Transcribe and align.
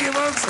flavors. 0.00 0.44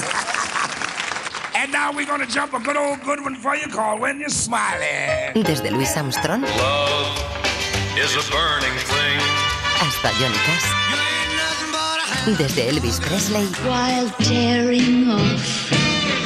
and 1.56 1.72
now 1.72 1.92
we're 1.92 2.06
gonna 2.06 2.26
jump 2.26 2.52
a 2.54 2.60
good 2.60 2.76
old 2.76 3.00
good 3.02 3.20
one 3.20 3.34
for 3.36 3.56
you 3.56 3.66
called 3.68 4.00
When 4.00 4.20
You're 4.20 4.28
Smiling. 4.30 5.42
Desde 5.44 5.70
Louis 5.70 5.96
Armstrong 5.96 6.42
Love 6.42 7.18
is 7.98 8.14
a 8.16 8.22
burning 8.30 8.76
thing. 8.90 9.20
hasta 9.82 10.10
Johnny 10.18 10.38
Cash. 10.46 10.66
Desde 12.38 12.68
Elvis 12.68 13.00
Presley 13.00 13.46
while 13.66 14.10
tearing 14.18 15.08
off 15.10 15.72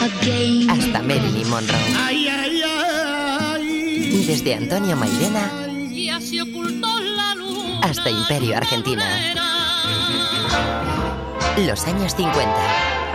again. 0.02 0.68
hasta 0.68 1.02
Marilyn 1.02 1.48
Monroe. 1.48 1.78
Ay, 1.96 2.28
ay, 2.28 2.62
ay. 2.62 4.24
Desde 4.26 4.54
Antonio 4.54 4.96
Mairena 4.96 5.50
y 5.90 6.10
se 6.20 6.42
ocultó 6.42 7.00
la 7.00 7.34
luz. 7.36 7.78
hasta 7.82 8.10
Imperio 8.10 8.56
Argentina. 8.56 9.04
Los 11.56 11.86
años 11.86 12.14
50. 12.16 12.93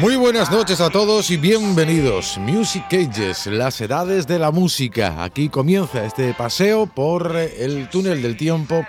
Muy 0.00 0.14
buenas 0.14 0.48
noches 0.52 0.80
a 0.80 0.90
todos 0.90 1.28
y 1.32 1.36
bienvenidos. 1.36 2.38
Music 2.38 2.84
Ages, 2.92 3.48
las 3.48 3.80
edades 3.80 4.28
de 4.28 4.38
la 4.38 4.52
música. 4.52 5.24
Aquí 5.24 5.48
comienza 5.48 6.04
este 6.04 6.34
paseo 6.34 6.86
por 6.86 7.34
el 7.34 7.88
túnel 7.88 8.22
del 8.22 8.36
tiempo 8.36 8.86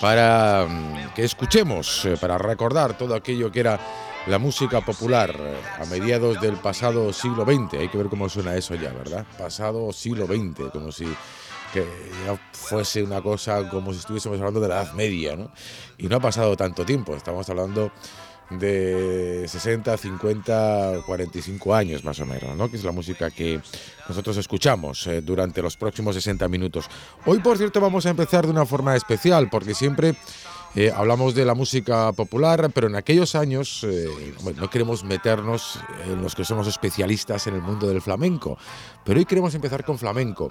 para 0.00 0.64
mm, 0.68 1.14
que 1.14 1.24
escuchemos, 1.24 2.04
eh, 2.04 2.16
para 2.20 2.38
recordar 2.38 2.96
todo 2.96 3.16
aquello 3.16 3.50
que 3.50 3.58
era 3.60 3.80
la 4.28 4.38
música 4.38 4.80
popular 4.80 5.34
eh, 5.36 5.56
a 5.82 5.86
mediados 5.86 6.40
del 6.40 6.54
pasado 6.54 7.12
siglo 7.12 7.44
XX. 7.44 7.80
Hay 7.80 7.88
que 7.88 7.98
ver 7.98 8.06
cómo 8.06 8.28
suena 8.28 8.54
eso 8.54 8.76
ya, 8.76 8.92
¿verdad? 8.92 9.26
Pasado 9.36 9.92
siglo 9.92 10.26
XX, 10.26 10.70
como 10.70 10.92
si 10.92 11.06
que 11.72 11.84
ya 12.24 12.40
fuese 12.52 13.02
una 13.02 13.20
cosa 13.20 13.68
como 13.68 13.92
si 13.92 13.98
estuviésemos 13.98 14.38
hablando 14.38 14.60
de 14.60 14.68
la 14.68 14.82
Edad 14.82 14.92
Media, 14.92 15.34
¿no? 15.34 15.50
Y 15.98 16.06
no 16.06 16.16
ha 16.16 16.20
pasado 16.20 16.56
tanto 16.56 16.84
tiempo, 16.84 17.16
estamos 17.16 17.50
hablando 17.50 17.90
de 18.50 19.46
60, 19.48 19.96
50, 19.96 21.02
45 21.06 21.74
años 21.74 22.04
más 22.04 22.20
o 22.20 22.26
menos, 22.26 22.56
¿no? 22.56 22.70
que 22.70 22.76
es 22.76 22.84
la 22.84 22.92
música 22.92 23.30
que 23.30 23.60
nosotros 24.08 24.36
escuchamos 24.36 25.06
eh, 25.06 25.22
durante 25.22 25.62
los 25.62 25.76
próximos 25.76 26.14
60 26.14 26.46
minutos. 26.48 26.86
Hoy, 27.24 27.38
por 27.38 27.56
cierto, 27.56 27.80
vamos 27.80 28.06
a 28.06 28.10
empezar 28.10 28.44
de 28.44 28.52
una 28.52 28.66
forma 28.66 28.96
especial, 28.96 29.48
porque 29.50 29.74
siempre 29.74 30.14
eh, 30.74 30.92
hablamos 30.94 31.34
de 31.34 31.44
la 31.44 31.54
música 31.54 32.12
popular, 32.12 32.70
pero 32.74 32.88
en 32.88 32.96
aquellos 32.96 33.34
años 33.34 33.84
eh, 33.84 34.34
bueno, 34.42 34.62
no 34.62 34.70
queremos 34.70 35.04
meternos 35.04 35.78
en 36.06 36.20
los 36.20 36.34
que 36.34 36.44
somos 36.44 36.66
especialistas 36.66 37.46
en 37.46 37.54
el 37.54 37.62
mundo 37.62 37.86
del 37.86 38.02
flamenco, 38.02 38.58
pero 39.04 39.18
hoy 39.18 39.24
queremos 39.24 39.54
empezar 39.54 39.84
con 39.84 39.98
flamenco. 39.98 40.48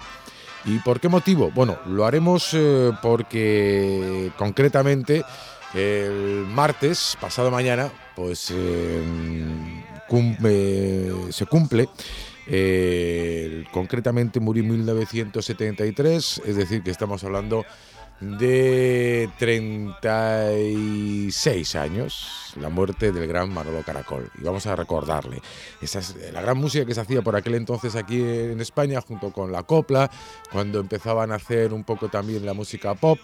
¿Y 0.66 0.78
por 0.78 0.98
qué 0.98 1.08
motivo? 1.10 1.50
Bueno, 1.54 1.78
lo 1.84 2.06
haremos 2.06 2.56
porque 3.02 4.32
concretamente 4.38 5.22
el 5.74 6.46
martes, 6.48 7.16
pasado 7.20 7.50
mañana, 7.50 7.90
pues 8.14 8.50
eh, 8.52 9.02
eh, 10.44 11.12
se 11.30 11.46
cumple. 11.46 11.88
eh, 12.46 13.64
concretamente 13.72 14.38
murió 14.38 14.62
en 14.62 14.70
1973, 14.70 16.42
es 16.44 16.56
decir, 16.56 16.82
que 16.82 16.90
estamos 16.90 17.24
hablando 17.24 17.64
de 18.20 19.28
36 19.38 21.74
años, 21.74 22.52
la 22.60 22.68
muerte 22.68 23.10
del 23.12 23.26
gran 23.26 23.52
Manolo 23.52 23.82
Caracol. 23.82 24.30
Y 24.40 24.44
vamos 24.44 24.66
a 24.66 24.76
recordarle. 24.76 25.42
Esa 25.80 25.98
es 25.98 26.14
la 26.32 26.40
gran 26.40 26.58
música 26.58 26.86
que 26.86 26.94
se 26.94 27.00
hacía 27.00 27.22
por 27.22 27.34
aquel 27.34 27.54
entonces 27.54 27.96
aquí 27.96 28.22
en 28.22 28.60
España, 28.60 29.00
junto 29.00 29.32
con 29.32 29.50
la 29.50 29.64
copla, 29.64 30.08
cuando 30.52 30.78
empezaban 30.80 31.32
a 31.32 31.36
hacer 31.36 31.72
un 31.72 31.84
poco 31.84 32.08
también 32.08 32.46
la 32.46 32.54
música 32.54 32.94
pop. 32.94 33.18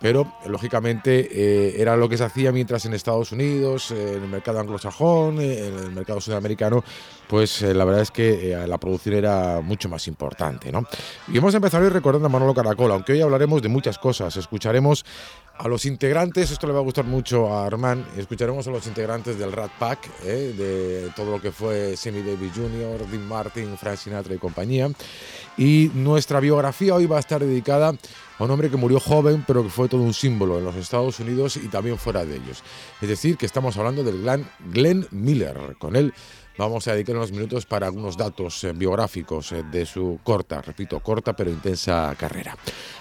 Pero, 0.00 0.32
lógicamente, 0.46 1.28
eh, 1.30 1.80
era 1.80 1.96
lo 1.96 2.08
que 2.08 2.16
se 2.16 2.24
hacía 2.24 2.52
mientras 2.52 2.86
en 2.86 2.94
Estados 2.94 3.32
Unidos, 3.32 3.90
eh, 3.90 4.14
en 4.16 4.22
el 4.22 4.28
mercado 4.30 4.58
anglosajón, 4.58 5.40
eh, 5.40 5.68
en 5.68 5.78
el 5.78 5.90
mercado 5.92 6.20
sudamericano, 6.20 6.82
pues 7.28 7.60
la 7.62 7.84
verdad 7.84 8.02
es 8.02 8.10
que 8.10 8.64
la 8.66 8.78
producción 8.78 9.14
era 9.14 9.60
mucho 9.60 9.88
más 9.88 10.08
importante. 10.08 10.72
¿no? 10.72 10.84
Y 11.28 11.36
vamos 11.38 11.54
a 11.54 11.58
empezar 11.58 11.82
hoy 11.82 11.90
recordando 11.90 12.26
a 12.26 12.30
Manolo 12.30 12.54
Caracol, 12.54 12.90
aunque 12.90 13.12
hoy 13.12 13.20
hablaremos 13.20 13.62
de 13.62 13.68
muchas 13.68 13.98
cosas. 13.98 14.36
Escucharemos 14.36 15.04
a 15.60 15.68
los 15.68 15.84
integrantes, 15.84 16.50
esto 16.50 16.66
le 16.66 16.72
va 16.72 16.78
a 16.78 16.82
gustar 16.82 17.04
mucho 17.04 17.52
a 17.52 17.66
Armand, 17.66 18.06
escucharemos 18.18 18.66
a 18.66 18.70
los 18.70 18.86
integrantes 18.86 19.38
del 19.38 19.52
Rat 19.52 19.70
Pack, 19.78 20.08
eh, 20.24 20.54
de 20.56 21.10
todo 21.14 21.32
lo 21.32 21.40
que 21.40 21.52
fue 21.52 21.98
Sammy 21.98 22.22
Davis 22.22 22.52
Jr., 22.54 23.06
Dean 23.10 23.28
Martin, 23.28 23.76
Frank 23.76 23.98
Sinatra 23.98 24.34
y 24.34 24.38
compañía. 24.38 24.88
Y 25.58 25.90
nuestra 25.92 26.40
biografía 26.40 26.94
hoy 26.94 27.04
va 27.04 27.18
a 27.18 27.20
estar 27.20 27.40
dedicada 27.40 27.92
a 28.40 28.44
un 28.44 28.50
hombre 28.50 28.70
que 28.70 28.76
murió 28.78 28.98
joven, 28.98 29.44
pero 29.46 29.62
que 29.62 29.68
fue 29.68 29.86
todo 29.86 30.00
un 30.00 30.14
símbolo 30.14 30.58
en 30.58 30.64
los 30.64 30.74
Estados 30.74 31.20
Unidos 31.20 31.56
y 31.56 31.68
también 31.68 31.98
fuera 31.98 32.24
de 32.24 32.36
ellos. 32.36 32.62
Es 33.00 33.08
decir, 33.08 33.36
que 33.36 33.44
estamos 33.44 33.76
hablando 33.76 34.02
del 34.02 34.22
gran 34.22 34.50
Glenn 34.72 35.06
Miller. 35.10 35.76
Con 35.78 35.94
él 35.94 36.14
vamos 36.56 36.88
a 36.88 36.94
dedicar 36.94 37.16
unos 37.16 37.32
minutos 37.32 37.66
para 37.66 37.86
algunos 37.86 38.16
datos 38.16 38.64
eh, 38.64 38.72
biográficos 38.72 39.52
eh, 39.52 39.62
de 39.70 39.84
su 39.84 40.20
corta, 40.22 40.62
repito, 40.62 41.00
corta 41.00 41.34
pero 41.34 41.50
intensa 41.50 42.14
carrera. 42.18 42.56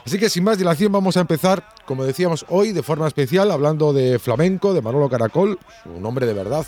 Así 0.06 0.20
que 0.20 0.30
sin 0.30 0.44
más 0.44 0.58
dilación 0.58 0.92
vamos 0.92 1.16
a 1.16 1.22
empezar, 1.22 1.66
como 1.86 2.04
decíamos 2.04 2.46
hoy, 2.50 2.74
de 2.74 2.84
forma 2.84 3.08
especial, 3.08 3.50
hablando 3.52 3.94
de 3.94 4.20
flamenco, 4.20 4.74
de 4.74 4.82
Manolo 4.82 5.10
Caracol, 5.10 5.58
su 5.84 6.02
nombre 6.02 6.26
de 6.26 6.34
verdad 6.34 6.66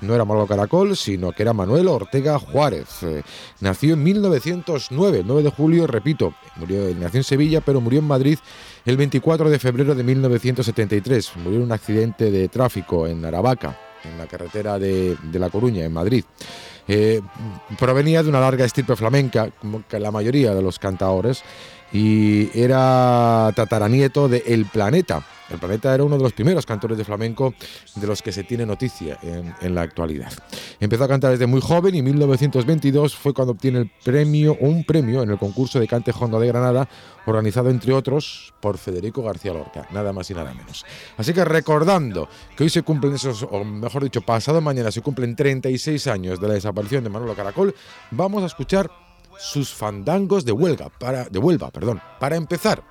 no 0.00 0.14
era 0.14 0.24
Manolo 0.24 0.46
Caracol, 0.46 0.96
sino 0.96 1.32
que 1.32 1.42
era 1.42 1.52
Manuel 1.52 1.88
Ortega 1.88 2.38
Juárez. 2.38 3.02
Eh, 3.02 3.22
nació 3.60 3.94
en 3.94 4.02
1909, 4.02 5.20
el 5.20 5.26
9 5.26 5.42
de 5.42 5.50
julio, 5.50 5.86
repito, 5.86 6.34
murió, 6.56 6.82
nació 6.94 7.18
en 7.18 7.24
Sevilla, 7.24 7.60
pero 7.60 7.80
murió 7.80 8.00
en 8.00 8.06
Madrid 8.06 8.38
el 8.84 8.96
24 8.96 9.50
de 9.50 9.58
febrero 9.58 9.94
de 9.94 10.04
1973. 10.04 11.32
Murió 11.36 11.58
en 11.58 11.64
un 11.64 11.72
accidente 11.72 12.30
de 12.30 12.48
tráfico 12.48 13.06
en 13.06 13.24
Aravaca, 13.24 13.78
en 14.04 14.18
la 14.18 14.26
carretera 14.26 14.78
de, 14.78 15.16
de 15.22 15.38
La 15.38 15.50
Coruña, 15.50 15.84
en 15.84 15.92
Madrid. 15.92 16.24
Eh, 16.90 17.20
provenía 17.78 18.22
de 18.22 18.30
una 18.30 18.40
larga 18.40 18.64
estirpe 18.64 18.96
flamenca, 18.96 19.50
como 19.60 19.86
que 19.86 20.00
la 20.00 20.10
mayoría 20.10 20.54
de 20.54 20.62
los 20.62 20.78
cantaores, 20.78 21.42
y 21.92 22.50
era 22.58 23.52
tataranieto 23.54 24.28
de 24.28 24.42
El 24.46 24.66
Planeta. 24.66 25.24
El 25.50 25.58
Planeta 25.58 25.94
era 25.94 26.04
uno 26.04 26.16
de 26.16 26.22
los 26.22 26.34
primeros 26.34 26.66
cantores 26.66 26.98
de 26.98 27.04
flamenco 27.04 27.54
de 27.94 28.06
los 28.06 28.20
que 28.20 28.32
se 28.32 28.44
tiene 28.44 28.66
noticia 28.66 29.18
en, 29.22 29.74
la 29.74 29.82
actualidad. 29.82 30.30
Empezó 30.78 31.04
a 31.04 31.08
cantar 31.08 31.30
desde 31.30 31.46
muy 31.46 31.60
joven 31.60 31.94
y 31.94 31.98
en 32.00 32.04
1922 32.04 33.16
fue 33.16 33.32
cuando 33.32 33.52
obtiene 33.52 33.78
el 33.78 33.90
premio, 34.04 34.56
un 34.60 34.84
premio 34.84 35.22
en 35.22 35.30
el 35.30 35.38
concurso 35.38 35.80
de 35.80 35.88
cante 35.88 36.12
Honda 36.18 36.38
de 36.38 36.48
Granada, 36.48 36.88
organizado 37.24 37.70
entre 37.70 37.94
otros 37.94 38.52
por 38.60 38.76
Federico 38.76 39.22
García 39.22 39.54
Lorca, 39.54 39.86
nada 39.90 40.12
más 40.12 40.30
y 40.30 40.34
nada 40.34 40.52
menos. 40.52 40.84
Así 41.16 41.32
que 41.32 41.44
recordando 41.44 42.28
que 42.54 42.64
hoy 42.64 42.70
se 42.70 42.82
cumplen 42.82 43.14
esos, 43.14 43.42
o 43.50 43.64
mejor 43.64 44.04
dicho, 44.04 44.20
pasado 44.20 44.60
mañana 44.60 44.90
se 44.90 45.00
cumplen 45.00 45.34
36 45.34 46.06
años 46.08 46.40
de 46.40 46.48
la 46.48 46.54
desaparición 46.54 47.04
de 47.04 47.10
Manolo 47.10 47.34
Caracol, 47.34 47.74
vamos 48.10 48.42
a 48.42 48.46
escuchar 48.46 48.90
sus 49.38 49.72
fandangos 49.72 50.44
de 50.44 50.52
Huelga, 50.52 50.90
para, 50.90 51.24
de 51.24 51.38
Huelva, 51.38 51.70
perdón, 51.70 52.00
para 52.20 52.36
empezar 52.36 52.82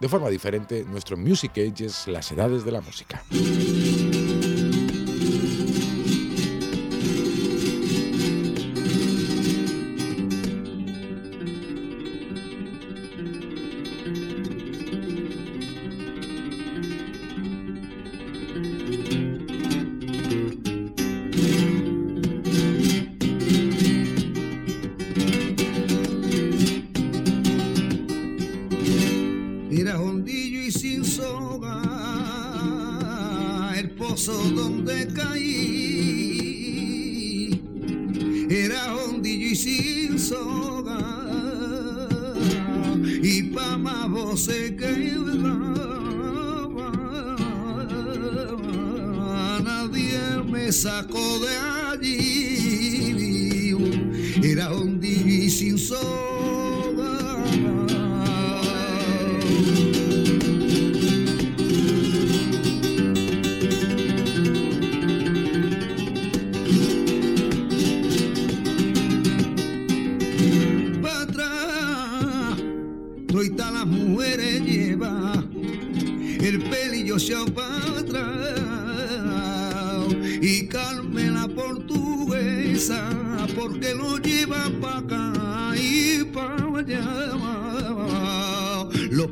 de 0.00 0.08
forma 0.08 0.28
diferente 0.30 0.84
nuestro 0.84 1.16
Music 1.16 1.52
Ages, 1.58 2.08
las 2.08 2.32
edades 2.32 2.64
de 2.64 2.72
la 2.72 2.80
música. 2.80 3.22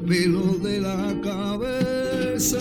Pelos 0.08 0.62
de 0.62 0.80
la 0.80 1.14
cabeza 1.22 2.58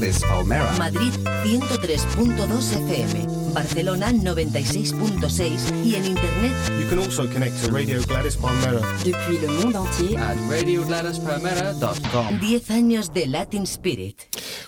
Palmera. 0.00 0.72
Madrid 0.78 1.12
103.2 1.44 2.72
FM, 2.88 3.52
Barcelona 3.52 4.10
96.6 4.12 5.84
y 5.84 5.94
en 5.94 6.06
internet 6.06 6.52
You 6.80 6.88
can 6.88 7.00
also 7.00 7.28
connect 7.28 7.62
to 7.62 7.70
Radio 7.70 8.00
Gladys 8.08 8.36
Palmera 8.36 8.80
depuis 9.04 9.38
le 9.38 9.48
monde 9.48 9.76
entier 9.76 10.16
at 10.18 10.36
radiogladyspalmera.com. 10.48 12.40
10 12.40 12.70
años 12.70 13.12
de 13.12 13.26
Latin 13.26 13.64
Spirit. 13.64 14.22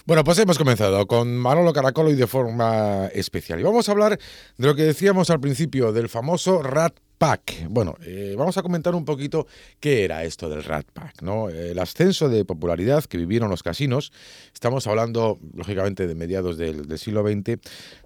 Bueno, 0.05 0.23
pues 0.23 0.39
hemos 0.39 0.59
comenzado 0.59 1.07
con 1.07 1.35
Manolo 1.35 1.73
Caracolo 1.73 2.11
y 2.11 2.15
de 2.15 2.27
forma 2.27 3.07
especial. 3.15 3.59
Y 3.59 3.63
vamos 3.63 3.89
a 3.89 3.93
hablar 3.93 4.19
de 4.59 4.67
lo 4.67 4.75
que 4.75 4.83
decíamos 4.83 5.31
al 5.31 5.41
principio, 5.41 5.93
del 5.93 6.11
famoso 6.11 6.63
Rat 6.63 6.99
Pack. 7.23 7.69
Bueno, 7.71 7.95
eh, 8.05 8.35
vamos 8.37 8.59
a 8.59 8.63
comentar 8.63 8.97
un 8.97 9.05
poquito 9.05 9.47
qué 9.79 10.03
era 10.03 10.25
esto 10.25 10.49
del 10.49 10.65
Rat 10.65 10.87
Pack, 10.93 11.23
¿no? 11.23 11.51
El 11.51 11.79
ascenso 11.79 12.29
de 12.29 12.45
popularidad 12.45 13.05
que 13.05 13.17
vivieron 13.17 13.49
los 13.49 13.63
casinos, 13.63 14.13
estamos 14.53 14.89
hablando, 14.89 15.39
lógicamente, 15.55 16.09
de 16.09 16.17
mediados 16.17 16.57
del, 16.57 16.99
siglo 16.99 17.23
XX, 17.23 17.61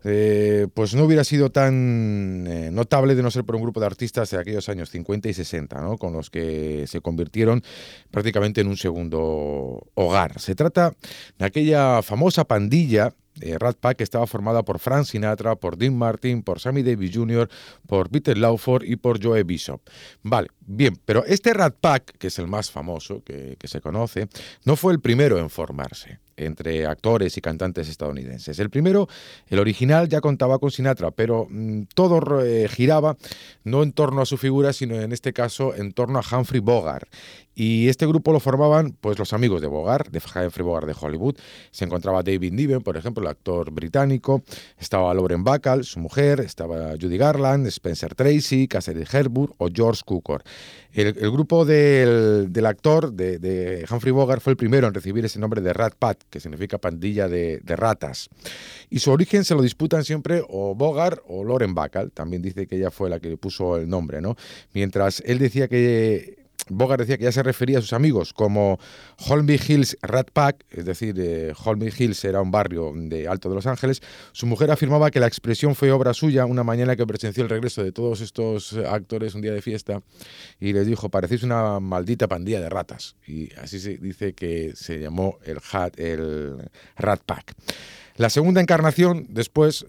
eh, 0.05 0.67
pues 0.75 0.95
no 0.95 1.05
hubiera 1.05 1.25
sido 1.25 1.49
tan 1.49 2.47
eh, 2.47 2.71
notable 2.71 3.15
de 3.15 3.23
no 3.23 3.31
ser 3.31 3.45
por 3.45 3.57
un 3.57 3.63
grupo 3.63 3.81
de 3.81 3.87
artistas 3.87 4.29
de 4.33 4.39
aquellos 4.39 4.69
años 4.69 4.91
50 4.91 5.31
y 5.31 5.33
60, 5.33 5.81
¿no? 5.81 5.97
Con 5.97 6.13
los 6.13 6.29
que 6.29 6.85
se 6.87 7.01
convirtieron 7.01 7.63
prácticamente 8.11 8.61
en 8.61 8.67
un 8.67 8.77
segundo 8.77 9.87
hogar. 9.95 10.39
Se 10.39 10.55
trata 10.55 10.95
de 11.39 11.47
aquella 11.47 12.03
famosa 12.03 12.45
pandilla 12.45 13.15
eh, 13.41 13.59
Rat 13.59 13.77
Pack 13.79 14.01
estaba 14.01 14.27
formada 14.27 14.63
por 14.63 14.79
Frank 14.79 15.05
Sinatra, 15.05 15.57
por 15.57 15.77
Dean 15.77 15.97
Martin, 15.97 16.43
por 16.43 16.61
Sammy 16.61 16.83
Davis 16.83 17.15
Jr., 17.15 17.49
por 17.87 18.11
Peter 18.11 18.37
Lawford 18.37 18.85
y 18.85 18.97
por 18.97 19.23
Joe 19.23 19.43
Bishop. 19.45 19.81
Vale, 20.23 20.49
bien, 20.67 20.99
pero 21.05 21.25
este 21.25 21.53
Rat 21.55 21.77
Pack, 21.81 22.19
que 22.19 22.29
es 22.29 22.39
el 22.39 22.47
más 22.47 22.71
famoso 22.71 23.23
que, 23.25 23.57
se 23.65 23.81
conoce, 23.81 24.29
no 24.65 24.77
fue 24.77 24.93
el 24.93 25.01
primero 25.01 25.39
en 25.39 25.51
formarse 25.51 26.21
entre 26.37 26.87
actores 26.87 27.37
y 27.39 27.41
cantantes 27.41 27.89
estadounidenses. 27.89 28.59
El 28.59 28.69
primero, 28.69 29.09
el 29.49 29.59
original, 29.59 30.09
ya 30.09 30.21
contaba 30.21 30.59
con 30.59 30.71
Sinatra, 30.71 31.11
pero 31.11 31.47
mm, 31.49 31.85
todo 31.95 32.45
eh, 32.45 32.69
giraba 32.69 33.17
no 33.65 33.83
en 33.83 33.93
torno 33.93 34.21
a 34.21 34.27
su 34.27 34.37
figura, 34.37 34.73
sino 34.75 35.01
en 35.01 35.13
este 35.13 35.33
caso 35.33 35.75
en 35.75 35.93
torno 35.93 36.19
a 36.19 36.37
Humphrey 36.37 36.61
Bogart. 36.61 37.09
Y 37.59 37.89
este 37.89 38.07
grupo 38.07 38.33
lo 38.33 38.39
formaban 38.39 38.95
pues 39.01 39.19
los 39.19 39.33
amigos 39.33 39.63
de 39.63 39.67
Bogart, 39.67 40.11
de 40.11 40.19
Humphrey 40.19 40.63
Bogart 40.63 40.87
de 40.87 40.95
Hollywood. 41.01 41.37
Se 41.71 41.87
encontraba 41.87 42.23
David 42.23 42.53
Niven, 42.53 42.83
por 42.83 42.99
ejemplo, 42.99 43.23
el 43.23 43.31
actor 43.31 43.71
británico, 43.71 44.43
estaba 44.79 45.15
Lauren 45.15 45.43
Bacall, 45.43 45.85
su 45.85 45.99
mujer, 45.99 46.41
estaba 46.41 46.91
Judy 47.01 47.17
Garland, 47.17 47.67
Spencer 47.69 48.15
Tracy, 48.15 48.69
Cassidy 48.69 49.05
Herbert 49.11 49.55
o 49.57 49.69
George 49.73 50.03
Cukor. 50.05 50.43
El, 50.93 51.31
grupo 51.31 51.67
del, 51.67 52.65
actor, 52.65 53.13
de, 53.13 53.85
Humphrey 53.91 54.13
Bogart, 54.13 54.41
fue 54.41 54.53
el 54.53 54.57
primero 54.57 54.87
en 54.87 54.95
recibir 54.95 55.27
ese 55.27 55.39
nombre 55.39 55.61
de 55.61 55.75
Rat 55.75 55.95
Pat, 55.99 56.23
que 56.31 56.41
significa 56.41 56.79
pandilla 56.79 57.29
de, 57.29 57.61
de, 57.63 57.77
ratas. 57.77 58.31
Y 58.89 59.01
su 59.01 59.11
origen 59.11 59.45
se 59.45 59.55
lo 59.55 59.61
disputan 59.61 60.05
siempre 60.05 60.43
o 60.49 60.75
Bogart 60.75 61.21
o 61.29 61.45
Lauren 61.45 61.75
Bacall. 61.75 62.13
También 62.13 62.41
dice 62.41 62.67
que 62.67 62.77
ella 62.77 62.91
fue 62.91 63.11
la 63.11 63.21
que 63.21 63.29
le 63.29 63.37
puso 63.37 63.77
el 63.77 63.91
nombre, 63.91 64.23
¿no? 64.23 64.37
Mientras 64.73 65.23
él 65.27 65.39
decía 65.39 65.69
que 65.69 66.46
Bogart 66.69 67.01
decía 67.01 67.17
que 67.17 67.25
ya 67.25 67.33
se 67.33 67.43
refería 67.43 67.79
a 67.79 67.81
sus 67.81 67.93
amigos 67.93 68.33
como 68.33 68.79
Holmby 69.29 69.61
Hills 69.67 69.97
Rat 70.03 70.31
Pack, 70.33 70.65
es 70.71 70.85
decir, 70.85 71.15
eh, 71.19 71.53
Hills 71.99 72.25
era 72.25 72.41
un 72.41 72.51
barrio 72.51 72.93
de 72.95 73.29
Alto 73.29 73.49
de 73.49 73.55
Los 73.55 73.67
Ángeles. 73.67 74.03
Su 74.33 74.47
mujer 74.47 74.71
afirmaba 74.71 75.11
que 75.11 75.21
la 75.21 75.27
expresión 75.27 75.75
fue 75.75 75.93
obra 75.93 76.15
suya 76.15 76.45
una 76.47 76.65
mañana 76.65 76.97
que 76.97 77.07
presenció 77.07 77.43
el 77.43 77.51
regreso 77.51 77.85
de 77.85 77.93
todos 77.93 78.21
estos 78.21 78.73
actores 78.75 79.35
un 79.35 79.43
día 79.43 79.53
de 79.53 79.63
fiesta 79.63 80.03
y 80.61 80.73
les 80.73 80.87
dijo, 80.87 81.09
parecéis 81.09 81.43
una 81.43 81.81
maldita 81.81 82.27
pandilla 82.27 82.61
de 82.61 82.69
ratas. 82.69 83.17
Y 83.27 83.53
así 83.55 83.79
se 83.79 83.99
dice 83.99 84.33
que 84.33 84.73
se 84.75 84.99
llamó 84.99 85.39
el, 85.45 85.59
hat, 85.73 85.99
el 85.99 86.71
Rat 86.97 87.21
Pack. 87.25 87.55
La 88.17 88.31
segunda 88.31 88.63
encarnación, 88.63 89.27
después, 89.29 89.85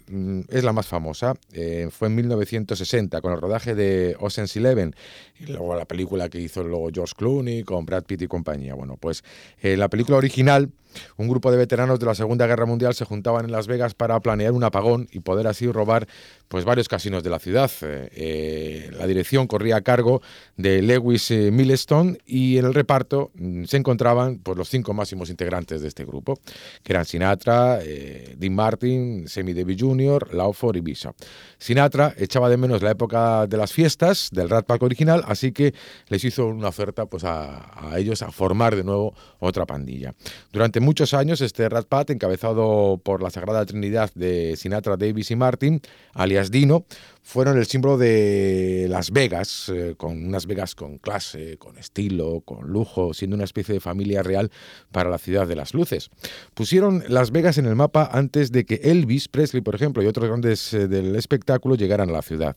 es 0.49 0.63
la 0.63 0.73
más 0.73 0.85
famosa. 0.85 1.35
Eh, 1.53 1.87
fue 1.91 2.09
en 2.09 2.15
1960, 2.15 3.21
con 3.21 3.31
el 3.31 3.39
rodaje 3.39 3.73
de 3.73 4.17
Ocean's 4.19 4.53
Eleven, 4.57 4.93
y 5.39 5.45
luego 5.45 5.75
la 5.75 5.85
película 5.85 6.27
que 6.27 6.41
hizo 6.41 6.61
George 6.93 7.13
Clooney 7.15 7.63
con 7.63 7.85
Brad 7.85 8.03
Pitt 8.03 8.23
y 8.23 8.27
compañía. 8.27 8.73
Bueno, 8.73 8.97
pues 8.97 9.23
eh, 9.61 9.77
la 9.77 9.87
película 9.87 10.17
original, 10.17 10.69
un 11.17 11.27
grupo 11.27 11.51
de 11.51 11.57
veteranos 11.57 11.99
de 11.99 12.05
la 12.05 12.15
Segunda 12.15 12.47
Guerra 12.47 12.65
Mundial 12.65 12.93
se 12.93 13.05
juntaban 13.05 13.45
en 13.45 13.51
Las 13.51 13.67
Vegas 13.67 13.93
para 13.93 14.19
planear 14.19 14.53
un 14.53 14.63
apagón 14.63 15.07
y 15.11 15.19
poder 15.19 15.47
así 15.47 15.71
robar 15.71 16.07
pues 16.47 16.65
varios 16.65 16.87
casinos 16.87 17.23
de 17.23 17.29
la 17.29 17.39
ciudad. 17.39 17.69
Eh, 17.81 18.09
eh, 18.13 18.91
la 18.97 19.07
dirección 19.07 19.47
corría 19.47 19.77
a 19.77 19.81
cargo 19.81 20.21
de 20.55 20.81
Lewis 20.81 21.29
eh, 21.31 21.51
Millstone 21.51 22.17
y 22.25 22.57
en 22.57 22.65
el 22.65 22.73
reparto 22.73 23.31
mm, 23.35 23.65
se 23.65 23.77
encontraban 23.77 24.39
pues 24.39 24.57
los 24.57 24.69
cinco 24.69 24.93
máximos 24.93 25.29
integrantes 25.29 25.81
de 25.81 25.87
este 25.87 26.05
grupo, 26.05 26.39
que 26.83 26.93
eran 26.93 27.05
Sinatra, 27.05 27.79
Dean 27.79 28.53
Martin, 28.53 29.27
Sammy 29.27 29.53
Davis 29.53 29.77
Jr., 29.79 30.33
Lawford 30.33 30.77
y 30.77 30.81
Bishop. 30.81 31.15
Sinatra 31.57 32.13
echaba 32.17 32.49
de 32.49 32.57
menos 32.57 32.81
la 32.81 32.91
época 32.91 33.47
de 33.47 33.57
las 33.57 33.73
fiestas 33.73 34.29
del 34.31 34.49
Rat 34.49 34.65
Pack 34.65 34.83
original, 34.83 35.23
así 35.27 35.51
que 35.51 35.73
les 36.07 36.23
hizo 36.23 36.47
una 36.47 36.69
oferta 36.69 37.05
pues 37.05 37.23
a, 37.23 37.91
a 37.91 37.99
ellos 37.99 38.21
a 38.21 38.31
formar 38.31 38.75
de 38.75 38.83
nuevo 38.83 39.13
otra 39.39 39.65
pandilla. 39.65 40.13
Durante 40.51 40.79
muchos 40.87 41.13
años 41.13 41.41
este 41.41 41.67
Rat 41.67 41.85
Pack, 41.85 42.11
encabezado 42.11 42.97
por 43.03 43.21
la 43.21 43.29
Sagrada 43.29 43.65
Trinidad 43.65 44.09
de 44.15 44.55
Sinatra, 44.55 44.95
Davis 44.95 45.31
y 45.31 45.35
Martin, 45.35 45.81
alias 46.13 46.49
Dino, 46.49 46.85
fueron 47.21 47.57
el 47.57 47.65
símbolo 47.65 47.97
de 47.97 48.87
Las 48.89 49.11
Vegas, 49.11 49.67
eh, 49.67 49.95
con 49.97 50.27
unas 50.27 50.45
Vegas 50.45 50.75
con 50.75 50.97
clase, 50.97 51.57
con 51.57 51.77
estilo, 51.77 52.39
con 52.45 52.69
lujo, 52.69 53.13
siendo 53.13 53.35
una 53.35 53.43
especie 53.43 53.73
de 53.73 53.81
familia 53.81 54.23
real 54.23 54.49
para 54.93 55.09
la 55.09 55.17
ciudad 55.17 55.45
de 55.45 55.57
las 55.57 55.73
luces. 55.73 56.09
Pusieron 56.53 57.03
Las 57.09 57.31
Vegas 57.31 57.57
en 57.57 57.65
el 57.65 57.75
mapa 57.75 58.09
antes 58.09 58.53
de 58.53 58.63
que 58.63 58.75
Elvis 58.75 59.27
Presley, 59.27 59.61
por 59.61 59.75
ejemplo, 59.75 60.01
y 60.01 60.07
otros 60.07 60.29
grandes 60.29 60.73
eh, 60.73 60.87
del 60.87 61.17
espectáculo 61.17 61.75
llegaran 61.75 62.09
a 62.11 62.13
la 62.13 62.21
ciudad. 62.21 62.55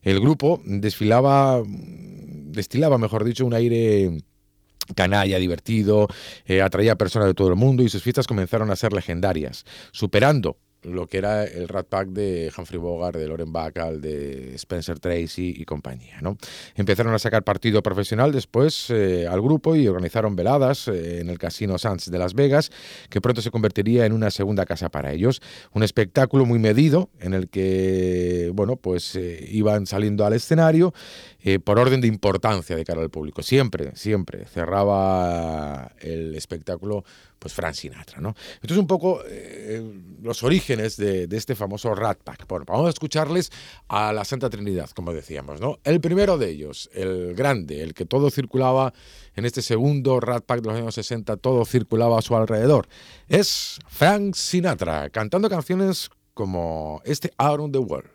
El 0.00 0.20
grupo 0.20 0.62
desfilaba, 0.64 1.60
destilaba, 1.66 2.98
mejor 2.98 3.24
dicho, 3.24 3.44
un 3.44 3.54
aire 3.54 4.22
canalla, 4.94 5.38
divertido, 5.38 6.08
eh, 6.46 6.62
atraía 6.62 6.92
a 6.92 6.96
personas 6.96 7.28
de 7.28 7.34
todo 7.34 7.48
el 7.48 7.56
mundo 7.56 7.82
y 7.82 7.88
sus 7.88 8.02
fiestas 8.02 8.26
comenzaron 8.26 8.70
a 8.70 8.76
ser 8.76 8.92
legendarias, 8.92 9.64
superando 9.92 10.58
lo 10.84 11.06
que 11.06 11.18
era 11.18 11.44
el 11.44 11.68
Rat 11.68 11.86
Pack 11.86 12.08
de 12.08 12.52
Humphrey 12.56 12.78
Bogart, 12.78 13.16
de 13.16 13.26
Loren 13.26 13.52
Bacall, 13.52 14.00
de 14.00 14.54
Spencer 14.54 14.98
Tracy 14.98 15.54
y 15.56 15.64
compañía. 15.64 16.18
¿no? 16.20 16.36
Empezaron 16.74 17.14
a 17.14 17.18
sacar 17.18 17.42
partido 17.42 17.82
profesional 17.82 18.32
después 18.32 18.90
eh, 18.90 19.26
al 19.26 19.40
grupo 19.40 19.76
y 19.76 19.88
organizaron 19.88 20.36
veladas 20.36 20.88
eh, 20.88 21.20
en 21.20 21.30
el 21.30 21.38
Casino 21.38 21.78
Sands 21.78 22.10
de 22.10 22.18
Las 22.18 22.34
Vegas, 22.34 22.70
que 23.08 23.20
pronto 23.20 23.42
se 23.42 23.50
convertiría 23.50 24.06
en 24.06 24.12
una 24.12 24.30
segunda 24.30 24.66
casa 24.66 24.90
para 24.90 25.12
ellos. 25.12 25.40
Un 25.72 25.82
espectáculo 25.82 26.44
muy 26.44 26.58
medido 26.58 27.10
en 27.20 27.34
el 27.34 27.48
que, 27.48 28.50
bueno, 28.54 28.76
pues 28.76 29.18
iban 29.48 29.86
saliendo 29.86 30.26
al 30.26 30.34
escenario 30.34 30.92
por 31.62 31.78
orden 31.78 32.00
de 32.00 32.06
importancia 32.06 32.74
de 32.74 32.84
cara 32.84 33.02
al 33.02 33.10
público. 33.10 33.42
Siempre, 33.42 33.94
siempre 33.96 34.46
cerraba 34.46 35.92
el 36.00 36.34
espectáculo 36.34 37.04
pues 37.38 37.52
Frank 37.52 37.74
Sinatra, 37.74 38.22
¿no? 38.22 38.34
Entonces 38.54 38.78
un 38.78 38.86
poco 38.86 39.20
los 40.22 40.42
orígenes 40.42 40.96
de, 40.96 41.28
este 41.30 41.54
famoso 41.54 41.94
Rat 41.94 42.18
Pack. 42.24 42.46
Bueno, 42.48 42.64
vamos 42.66 42.86
a 42.86 42.88
escucharles 42.88 43.52
a 43.88 44.14
la 44.14 44.24
Santa 44.24 44.48
Trinidad, 44.48 44.88
como 44.90 45.12
decíamos, 45.12 45.60
¿no? 45.60 45.78
El 45.84 46.00
primero 46.00 46.38
de 46.38 46.48
ellos, 46.48 46.88
el 46.94 47.34
grande, 47.34 47.82
el 47.82 47.92
que 47.92 48.06
todo 48.06 48.30
circulaba 48.30 48.94
en 49.36 49.44
este 49.44 49.60
segundo 49.60 50.20
Rat 50.20 50.44
Pack 50.46 50.62
de 50.62 50.68
los 50.68 50.78
años 50.78 50.94
60, 50.94 51.36
todo 51.36 51.66
circulaba 51.66 52.18
a 52.18 52.22
su 52.22 52.34
alrededor, 52.34 52.88
es 53.28 53.78
Frank 53.88 54.34
Sinatra, 54.34 55.10
cantando 55.10 55.50
canciones 55.50 56.08
como 56.32 57.02
este 57.04 57.30
Out 57.36 57.72
the 57.72 57.78
World. 57.78 58.08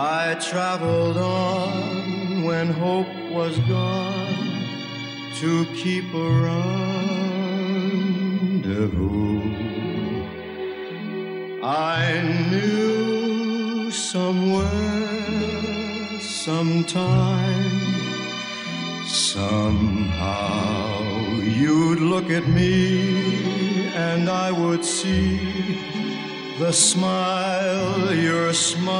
I 0.00 0.34
traveled 0.34 1.16
on 1.16 2.44
when 2.44 2.68
hope 2.70 3.08
was 3.32 3.58
gone 3.60 4.62
to 5.40 5.66
keep 5.74 6.14
a 6.14 6.30
rendezvous. 8.54 9.42
I 11.64 12.22
knew 12.48 13.90
somewhere, 13.90 14.70
sometime, 16.20 17.80
somehow 19.04 21.00
you'd 21.40 21.98
look 21.98 22.30
at 22.30 22.46
me 22.46 23.88
and 23.96 24.30
I 24.30 24.52
would 24.52 24.84
see 24.84 25.97
the 26.58 26.72
smile 26.72 28.12
you're 28.12 28.52
smiling 28.52 28.92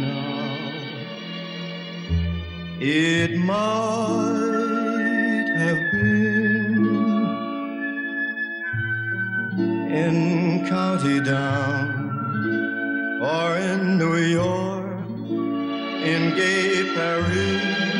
now. 0.00 0.58
It 2.80 3.36
might 3.38 3.56
have 5.56 5.92
been 5.92 6.84
in 10.02 10.66
County 10.66 11.20
Down 11.20 11.88
or 13.22 13.56
in 13.56 13.96
New 13.96 14.16
York, 14.16 15.08
in 16.04 16.34
gay 16.34 16.82
Paris, 16.96 17.95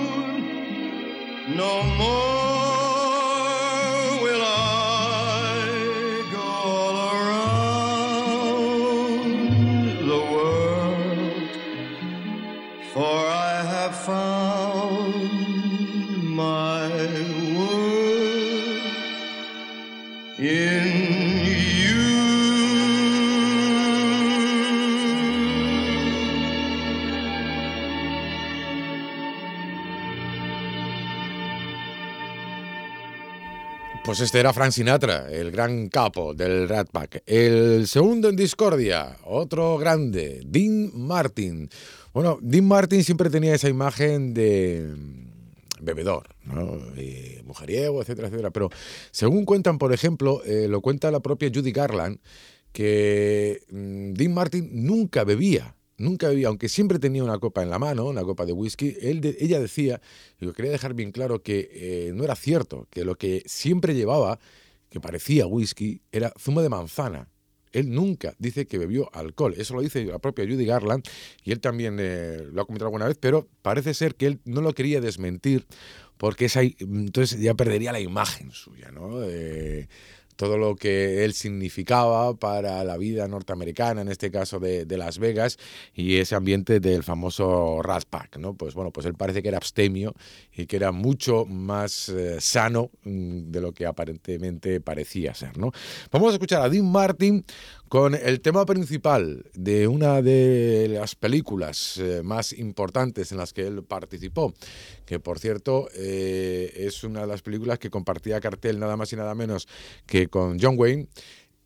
No 1.55 1.83
more 1.99 2.22
Pues 34.13 34.22
este 34.22 34.39
era 34.39 34.53
Frank 34.53 34.74
Sinatra, 34.74 35.27
el 35.32 35.50
gran 35.50 35.89
capo 35.89 36.36
del 36.36 36.70
Rat 36.70 36.88
Pack. 36.91 37.24
El 37.25 37.88
segundo 37.88 38.29
en 38.29 38.36
discordia, 38.36 39.17
otro 39.24 39.79
grande, 39.79 40.43
Dean 40.46 40.91
Martin. 40.93 41.67
Bueno, 42.13 42.38
Dean 42.39 42.67
Martin 42.67 43.03
siempre 43.03 43.32
tenía 43.32 43.55
esa 43.55 43.70
imagen 43.70 44.36
de 44.36 44.88
bebedor, 45.82 46.27
¿no? 46.43 46.77
Mujeriego, 47.46 48.03
etcétera, 48.03 48.27
etcétera. 48.27 48.51
Pero 48.51 48.70
según 49.10 49.46
cuentan, 49.46 49.79
por 49.79 49.91
ejemplo, 49.91 50.43
eh, 50.46 50.67
lo 50.70 50.82
cuenta 50.82 51.10
la 51.10 51.20
propia 51.20 51.50
Judy 51.51 51.72
Garland, 51.72 52.20
que 52.72 53.63
mm, 53.72 54.13
Dean 54.13 54.34
Martin 54.36 54.86
nunca 54.86 55.24
bebía. 55.24 55.75
Nunca 55.97 56.27
bebía, 56.27 56.47
aunque 56.47 56.69
siempre 56.69 56.97
tenía 57.00 57.23
una 57.23 57.38
copa 57.38 57.62
en 57.62 57.69
la 57.69 57.79
mano, 57.79 58.05
una 58.05 58.23
copa 58.23 58.45
de 58.45 58.53
whisky. 58.53 58.95
Ella 59.01 59.59
decía, 59.59 60.01
y 60.39 60.45
lo 60.45 60.53
quería 60.53 60.71
dejar 60.71 60.93
bien 60.93 61.12
claro, 61.12 61.43
que 61.43 61.69
eh, 61.71 62.12
no 62.13 62.23
era 62.23 62.35
cierto, 62.35 62.88
que 62.89 63.05
lo 63.05 63.15
que 63.15 63.43
siempre 63.45 63.93
llevaba, 63.93 64.39
que 64.89 65.00
parecía 65.00 65.45
whisky, 65.45 66.01
era 66.12 66.33
zumo 66.39 66.62
de 66.62 66.69
manzana. 66.69 67.29
Él 67.71 67.91
nunca 67.91 68.35
dice 68.38 68.67
que 68.67 68.77
bebió 68.77 69.09
alcohol. 69.13 69.55
Eso 69.57 69.73
lo 69.73 69.81
dice 69.81 70.05
la 70.05 70.19
propia 70.19 70.45
Judy 70.45 70.65
Garland 70.65 71.03
y 71.43 71.51
él 71.51 71.59
también 71.59 71.97
eh, 72.00 72.38
lo 72.51 72.62
ha 72.62 72.65
comentado 72.65 72.88
alguna 72.88 73.07
vez, 73.07 73.17
pero 73.19 73.47
parece 73.62 73.93
ser 73.95 74.15
que 74.15 74.27
él 74.27 74.39
no 74.45 74.62
lo 74.62 74.73
quería 74.73 75.01
desmentir 75.01 75.65
porque 76.17 76.47
entonces 76.79 77.39
ya 77.39 77.55
perdería 77.55 77.91
la 77.91 78.00
imagen 78.00 78.51
suya, 78.51 78.91
¿no? 78.91 79.23
Eh, 79.23 79.88
todo 80.35 80.57
lo 80.57 80.75
que 80.75 81.23
él 81.23 81.33
significaba 81.33 82.35
para 82.35 82.83
la 82.83 82.97
vida 82.97 83.27
norteamericana, 83.27 84.01
en 84.01 84.09
este 84.09 84.31
caso 84.31 84.59
de, 84.59 84.85
de 84.85 84.97
Las 84.97 85.19
Vegas, 85.19 85.57
y 85.93 86.17
ese 86.17 86.35
ambiente 86.35 86.79
del 86.79 87.03
famoso 87.03 87.81
Rat 87.81 88.05
Pack, 88.05 88.37
¿no? 88.37 88.55
Pues 88.55 88.73
bueno, 88.73 88.91
pues 88.91 89.05
él 89.05 89.15
parece 89.15 89.41
que 89.41 89.49
era 89.49 89.57
abstemio 89.57 90.13
y 90.55 90.65
que 90.65 90.75
era 90.75 90.91
mucho 90.91 91.45
más 91.45 92.09
eh, 92.09 92.39
sano 92.39 92.91
mm, 93.03 93.51
de 93.51 93.61
lo 93.61 93.71
que 93.71 93.85
aparentemente 93.85 94.81
parecía 94.81 95.33
ser, 95.33 95.57
¿no? 95.57 95.71
Vamos 96.11 96.31
a 96.31 96.33
escuchar 96.33 96.61
a 96.61 96.69
Dean 96.69 96.91
Martin 96.91 97.45
con 97.93 98.15
el 98.15 98.41
tema 98.41 98.65
principal 98.65 99.45
de 99.53 99.88
una 99.88 100.23
de 100.23 100.88
las 100.89 101.13
películas 101.13 101.97
eh, 101.97 102.23
más 102.23 102.51
importantes 102.51 103.31
en 103.31 103.38
las 103.38 103.53
que 103.53 103.67
él 103.67 103.83
participó, 103.83 104.51
que 105.05 105.19
por 105.19 105.38
cierto 105.38 105.88
eh, 105.93 106.73
es 106.75 107.03
una 107.03 107.21
de 107.21 107.27
las 107.27 107.43
películas 107.43 107.77
que 107.77 107.91
compartía 107.91 108.41
cartel 108.41 108.79
nada 108.79 108.97
más 108.97 109.13
y 109.13 109.15
nada 109.15 109.35
menos 109.35 109.67
que 110.07 110.27
con 110.27 110.59
John 110.59 110.73
Wayne. 110.75 111.07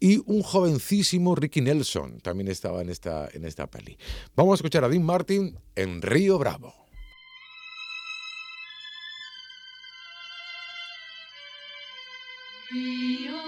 Y 0.01 0.21
un 0.25 0.43
jovencísimo 0.43 1.33
Ricky 1.33 1.61
Nelson 1.61 2.19
también 2.19 2.49
estaba 2.49 2.81
en 2.81 2.89
esta, 2.89 3.29
en 3.31 3.45
esta 3.45 3.67
peli. 3.67 3.97
Vamos 4.35 4.51
a 4.51 4.55
escuchar 4.55 4.83
a 4.83 4.89
Dean 4.89 5.05
Martin 5.05 5.57
en 5.75 6.01
Río 6.01 6.37
Bravo. 6.37 6.73
by 12.69 13.46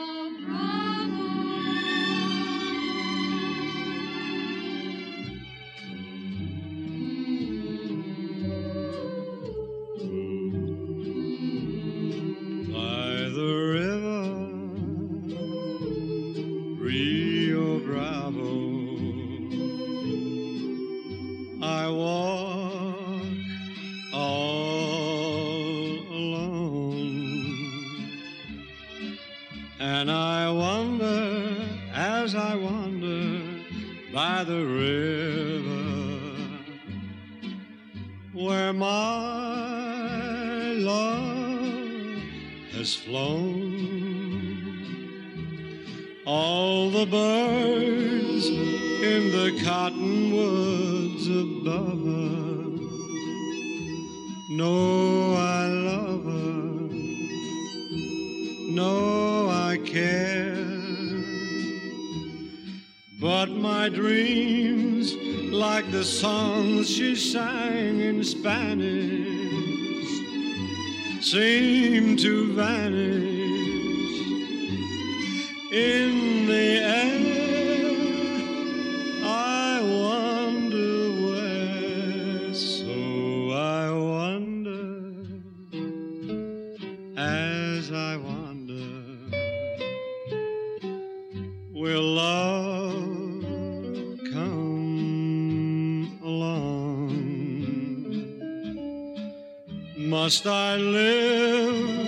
Must 100.09 100.47
I 100.47 100.75
live 100.75 101.99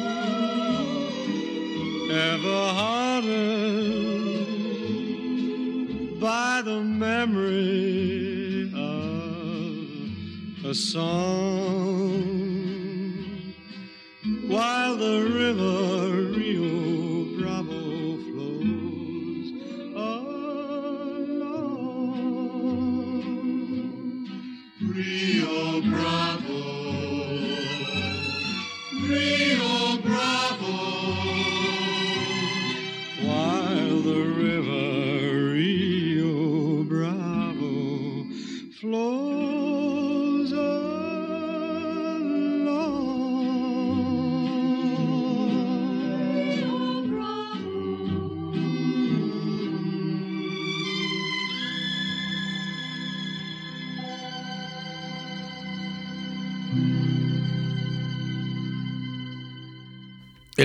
ever 2.09 2.61
haunted 2.79 3.29
by 6.19 6.63
the 6.65 6.81
memory 6.81 8.71
of 8.73 10.65
a 10.65 10.73
song? 10.73 12.23
While 14.47 14.97
the 14.97 15.21
river 15.21 16.10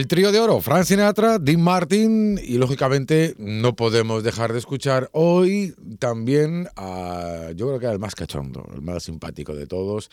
Trío 0.07 0.33
de 0.33 0.41
oro, 0.41 0.61
Frank 0.61 0.85
Sinatra, 0.85 1.39
Dean 1.39 1.61
Martin 1.61 2.39
y 2.43 2.59
lógicamente 2.59 3.35
no 3.39 3.77
podemos 3.77 4.23
dejar 4.23 4.53
de 4.53 4.59
escuchar 4.59 5.09
hoy 5.13 5.75
también 5.99 6.69
a, 6.77 7.51
yo 7.55 7.67
creo 7.67 7.79
que 7.79 7.87
era 7.87 7.93
el 7.93 7.99
más 7.99 8.15
cachondo, 8.15 8.67
el 8.75 8.83
más 8.83 9.05
simpático 9.05 9.55
de 9.55 9.67
todos 9.67 10.11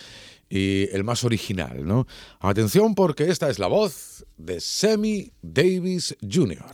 y 0.50 0.90
el 0.92 1.04
más 1.04 1.24
original, 1.24 1.86
¿no? 1.86 2.08
Atención 2.40 2.96
porque 2.96 3.30
esta 3.30 3.50
es 3.50 3.60
la 3.60 3.68
voz 3.68 4.26
de 4.38 4.60
Sammy 4.60 5.32
Davis 5.42 6.16
Jr. 6.22 6.66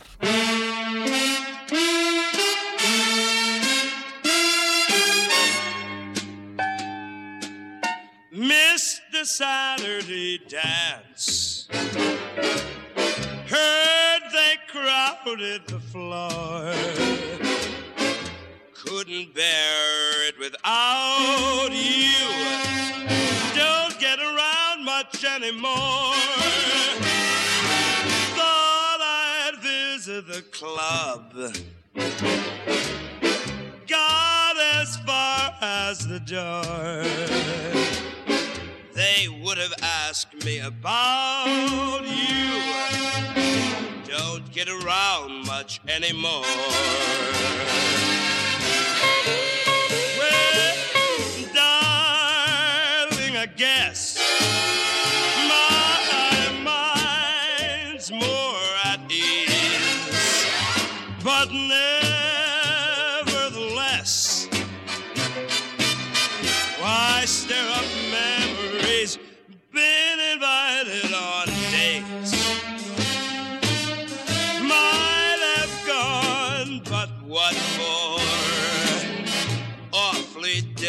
The 9.20 9.26
Saturday 9.26 10.38
dance. 10.48 11.68
Crowded 15.22 15.66
the 15.66 15.80
floor. 15.80 16.72
Couldn't 18.72 19.34
bear 19.34 20.28
it 20.28 20.38
without 20.38 21.68
you. 21.70 22.28
Don't 23.54 23.98
get 24.00 24.18
around 24.18 24.84
much 24.84 25.24
anymore. 25.24 26.14
Thought 28.34 29.00
I'd 29.02 29.58
visit 29.62 30.26
the 30.26 30.42
club. 30.52 31.34
Got 33.86 34.56
as 34.58 34.96
far 34.98 35.54
as 35.60 36.06
the 36.06 36.20
door 36.20 36.62
they 38.94 39.28
would 39.28 39.58
have 39.58 39.74
asked 39.82 40.44
me 40.44 40.60
about 40.60 42.04
you. 42.06 42.99
Don't 44.22 44.52
get 44.52 44.68
around 44.68 45.46
much 45.46 45.80
anymore. 45.88 46.44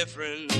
Different 0.01 0.50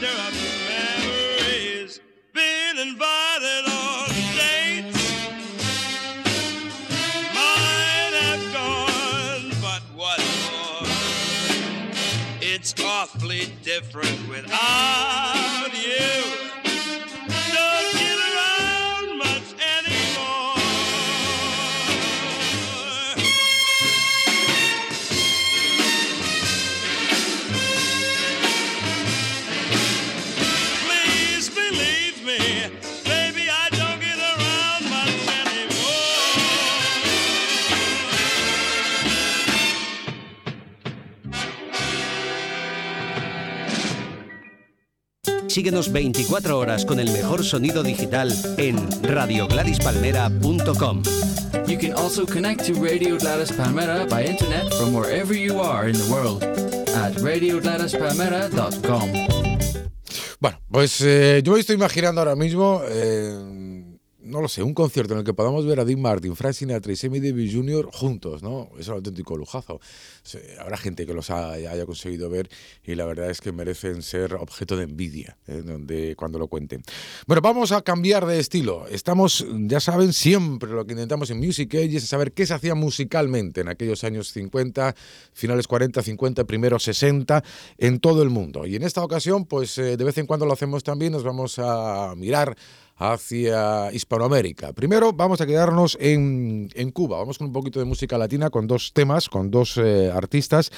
stir 0.00 0.08
up 0.08 0.32
memories? 0.68 2.00
Been 2.32 2.78
invited 2.78 3.64
on 3.68 4.08
dates, 4.34 5.02
might 7.34 8.12
have 8.22 8.44
gone, 8.54 9.50
but 9.60 9.82
what 9.94 10.20
for? 10.20 10.86
It's 12.40 12.74
awfully 12.82 13.52
different 13.62 14.26
without 14.26 15.29
Síguenos 45.60 45.92
24 45.92 46.58
horas 46.58 46.86
con 46.86 47.00
el 47.00 47.10
mejor 47.10 47.44
sonido 47.44 47.82
digital 47.82 48.32
en 48.56 48.78
radiogladispalmera.com. 49.02 51.02
You 51.68 51.76
can 51.76 51.92
also 51.92 52.24
connect 52.24 52.64
to 52.64 52.72
Radio 52.82 53.18
Gladys 53.18 53.52
Palmera 53.52 54.08
by 54.08 54.24
internet 54.24 54.72
from 54.72 54.94
wherever 54.94 55.34
you 55.34 55.60
are 55.60 55.90
in 55.90 55.98
the 55.98 56.10
world 56.10 56.42
at 56.96 57.12
radiogladispalmera.com. 57.16 59.10
Bueno, 60.40 60.58
pues 60.70 61.02
eh, 61.02 61.42
yo 61.44 61.52
me 61.52 61.60
estoy 61.60 61.76
imaginando 61.76 62.22
ahora 62.22 62.36
mismo, 62.36 62.80
eh, 62.88 63.36
no 64.30 64.40
lo 64.40 64.48
sé, 64.48 64.62
un 64.62 64.74
concierto 64.74 65.12
en 65.14 65.20
el 65.20 65.24
que 65.24 65.34
podamos 65.34 65.66
ver 65.66 65.80
a 65.80 65.84
Dean 65.84 66.00
Martin, 66.00 66.34
Frank 66.36 66.54
Sinatra 66.54 66.92
y 66.92 66.96
Sammy 66.96 67.20
Davis 67.20 67.54
Jr. 67.54 67.88
juntos, 67.92 68.42
¿no? 68.42 68.70
Es 68.78 68.88
un 68.88 68.94
auténtico 68.94 69.36
lujazo. 69.36 69.80
Habrá 70.60 70.76
gente 70.76 71.06
que 71.06 71.12
los 71.14 71.30
ha- 71.30 71.52
haya 71.52 71.84
conseguido 71.86 72.30
ver 72.30 72.48
y 72.84 72.94
la 72.94 73.04
verdad 73.04 73.30
es 73.30 73.40
que 73.40 73.52
merecen 73.52 74.02
ser 74.02 74.34
objeto 74.34 74.76
de 74.76 74.84
envidia 74.84 75.36
eh, 75.46 75.62
donde, 75.64 76.14
cuando 76.16 76.38
lo 76.38 76.46
cuenten. 76.48 76.82
Bueno, 77.26 77.40
vamos 77.42 77.72
a 77.72 77.82
cambiar 77.82 78.26
de 78.26 78.38
estilo. 78.38 78.86
Estamos, 78.88 79.46
ya 79.66 79.80
saben, 79.80 80.12
siempre 80.12 80.70
lo 80.70 80.86
que 80.86 80.92
intentamos 80.92 81.30
en 81.30 81.38
Music 81.38 81.74
Age 81.74 81.96
es 81.96 82.06
saber 82.06 82.32
qué 82.32 82.46
se 82.46 82.54
hacía 82.54 82.74
musicalmente 82.74 83.60
en 83.62 83.68
aquellos 83.68 84.04
años 84.04 84.30
50, 84.32 84.94
finales 85.32 85.66
40, 85.66 86.02
50, 86.02 86.44
primeros 86.44 86.82
60, 86.84 87.42
en 87.78 87.98
todo 88.00 88.22
el 88.22 88.30
mundo. 88.30 88.66
Y 88.66 88.76
en 88.76 88.82
esta 88.82 89.02
ocasión, 89.02 89.46
pues 89.46 89.76
eh, 89.78 89.96
de 89.96 90.04
vez 90.04 90.16
en 90.18 90.26
cuando 90.26 90.46
lo 90.46 90.52
hacemos 90.52 90.84
también, 90.84 91.12
nos 91.12 91.24
vamos 91.24 91.58
a 91.58 92.14
mirar 92.16 92.56
hacia 93.00 93.90
Hispanoamérica. 93.92 94.74
Primero 94.74 95.14
vamos 95.14 95.40
a 95.40 95.46
quedarnos 95.46 95.96
en, 95.98 96.68
en 96.74 96.90
Cuba. 96.90 97.18
Vamos 97.18 97.38
con 97.38 97.46
un 97.46 97.52
poquito 97.52 97.78
de 97.78 97.86
música 97.86 98.18
latina, 98.18 98.50
con 98.50 98.66
dos 98.66 98.92
temas, 98.92 99.30
con 99.30 99.50
dos 99.50 99.78
eh, 99.78 100.12
artistas. 100.14 100.70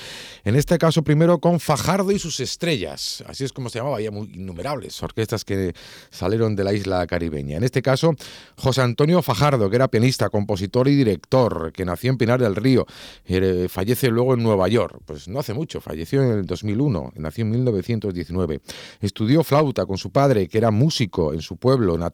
En 0.45 0.55
este 0.55 0.79
caso, 0.79 1.03
primero 1.03 1.41
con 1.41 1.59
Fajardo 1.59 2.13
y 2.13 2.21
sus 2.21 2.39
estrellas. 2.39 3.25
Así 3.27 3.43
es 3.43 3.53
como 3.53 3.69
se 3.69 3.81
llamaba. 3.81 3.97
Había 3.97 4.13
muy 4.13 4.31
innumerables 4.33 5.03
orquestas 5.03 5.45
que 5.45 5.75
salieron 6.11 6.55
de 6.55 6.63
la 6.63 6.73
isla 6.73 7.05
caribeña. 7.09 7.57
En 7.57 7.65
este 7.65 7.83
caso, 7.83 8.15
José 8.57 8.83
Antonio 8.83 9.21
Fajardo, 9.21 9.69
que 9.69 9.75
era 9.75 9.89
pianista, 9.89 10.31
compositor 10.31 10.87
y 10.87 10.95
director, 10.95 11.73
que 11.73 11.85
nació 11.85 12.13
en 12.13 12.19
Pinar 12.19 12.41
del 12.41 12.55
Río, 12.55 12.87
eh, 13.27 13.67
fallece 13.69 14.09
luego 14.11 14.35
en 14.35 14.45
Nueva 14.45 14.69
York. 14.69 15.01
Pues 15.05 15.27
no 15.27 15.41
hace 15.41 15.55
mucho, 15.55 15.81
falleció 15.81 16.23
en 16.23 16.31
el 16.31 16.47
2001, 16.47 17.15
nació 17.17 17.43
en 17.43 17.51
1919. 17.51 18.61
Estudió 19.01 19.43
flauta 19.43 19.87
con 19.87 19.99
su 19.99 20.13
padre, 20.13 20.47
que 20.47 20.59
era 20.59 20.71
músico 20.71 21.33
en 21.33 21.41
su 21.41 21.57
pueblo 21.57 21.99
natal. 21.99 22.12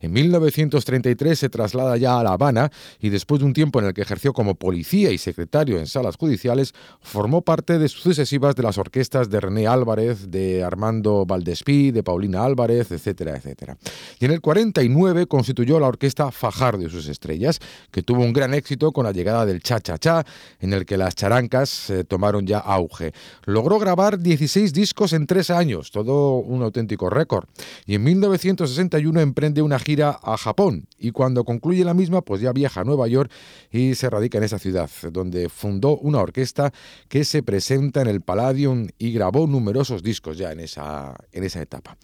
En 0.00 0.12
1933 0.12 1.38
se 1.38 1.48
traslada 1.48 1.96
ya 1.96 2.18
a 2.18 2.22
La 2.22 2.32
Habana 2.32 2.70
y 3.00 3.08
después 3.08 3.40
de 3.40 3.46
un 3.46 3.52
tiempo 3.52 3.80
en 3.80 3.86
el 3.86 3.94
que 3.94 4.02
ejerció 4.02 4.32
como 4.32 4.54
policía 4.54 5.10
y 5.10 5.18
secretario 5.18 5.78
en 5.78 5.86
salas 5.86 6.16
judiciales, 6.16 6.74
formó 7.00 7.42
parte 7.42 7.78
de 7.78 7.88
sucesivas 7.88 8.54
de 8.54 8.62
las 8.62 8.78
orquestas 8.78 9.30
de 9.30 9.40
René 9.40 9.66
Álvarez, 9.66 10.30
de 10.30 10.62
Armando 10.62 11.26
Valdespí, 11.26 11.90
de 11.90 12.02
Paulina 12.02 12.44
Álvarez, 12.44 12.90
etcétera, 12.92 13.36
etcétera. 13.36 13.76
Y 14.20 14.24
en 14.24 14.30
el 14.30 14.40
49 14.40 15.26
constituyó 15.26 15.80
la 15.80 15.88
orquesta 15.88 16.30
Fajardo 16.30 16.86
y 16.86 16.90
sus 16.90 17.08
estrellas, 17.08 17.58
que 17.90 18.02
tuvo 18.02 18.22
un 18.22 18.32
gran 18.32 18.54
éxito 18.54 18.92
con 18.92 19.04
la 19.04 19.12
llegada 19.12 19.46
del 19.46 19.62
cha-cha-cha, 19.62 20.24
en 20.60 20.72
el 20.72 20.86
que 20.86 20.96
las 20.96 21.14
charancas 21.14 21.90
eh, 21.90 22.04
tomaron 22.04 22.46
ya 22.46 22.58
auge. 22.58 23.12
Logró 23.44 23.78
grabar 23.78 24.18
16 24.18 24.72
discos 24.72 25.12
en 25.12 25.26
tres 25.26 25.50
años, 25.50 25.90
todo 25.90 26.36
un 26.36 26.62
auténtico 26.62 27.10
récord. 27.10 27.46
Y 27.86 27.94
en 27.94 28.04
1961 28.04 29.20
emprende 29.32 29.62
una 29.62 29.78
gira 29.78 30.20
a 30.22 30.36
Japón 30.36 30.86
y 30.98 31.10
cuando 31.10 31.44
concluye 31.44 31.84
la 31.84 31.94
misma, 31.94 32.20
pues 32.20 32.42
ya 32.42 32.52
viaja 32.52 32.82
a 32.82 32.84
Nueva 32.84 33.08
York 33.08 33.32
y 33.70 33.94
se 33.94 34.10
radica 34.10 34.36
en 34.36 34.44
esa 34.44 34.58
ciudad, 34.58 34.90
donde 35.10 35.48
fundó 35.48 35.96
una 35.96 36.20
orquesta 36.20 36.70
que 37.08 37.24
se 37.24 37.42
presenta 37.42 38.02
en 38.02 38.08
el 38.08 38.20
Palladium 38.20 38.88
y 38.98 39.12
grabó 39.12 39.46
numerosos 39.46 40.02
discos 40.02 40.36
ya 40.36 40.52
en 40.52 40.60
esa, 40.60 41.16
en 41.32 41.44
esa 41.44 41.62
etapa. 41.62 41.96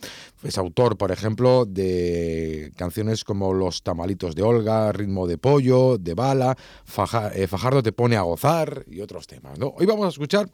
Es 0.43 0.57
autor, 0.57 0.97
por 0.97 1.13
ejemplo, 1.13 1.67
de 1.67 2.73
canciones 2.77 3.25
como 3.25 3.53
Los 3.53 3.83
tamalitos 3.83 4.35
de 4.35 4.43
Olga, 4.43 4.91
Ritmo 4.93 5.27
de 5.27 5.37
pollo, 5.37 5.99
de 5.99 6.15
bala, 6.15 6.57
eh, 7.35 7.47
Fajardo 7.47 7.83
te 7.83 7.93
pone 7.93 8.17
a 8.17 8.23
gozar 8.23 8.85
y 8.89 9.03
otros 9.03 9.27
temas. 9.27 9.59
¿no? 9.59 9.75
Hoy 9.77 9.85
vamos 9.85 10.07
a 10.07 10.09
escuchar 10.09 10.49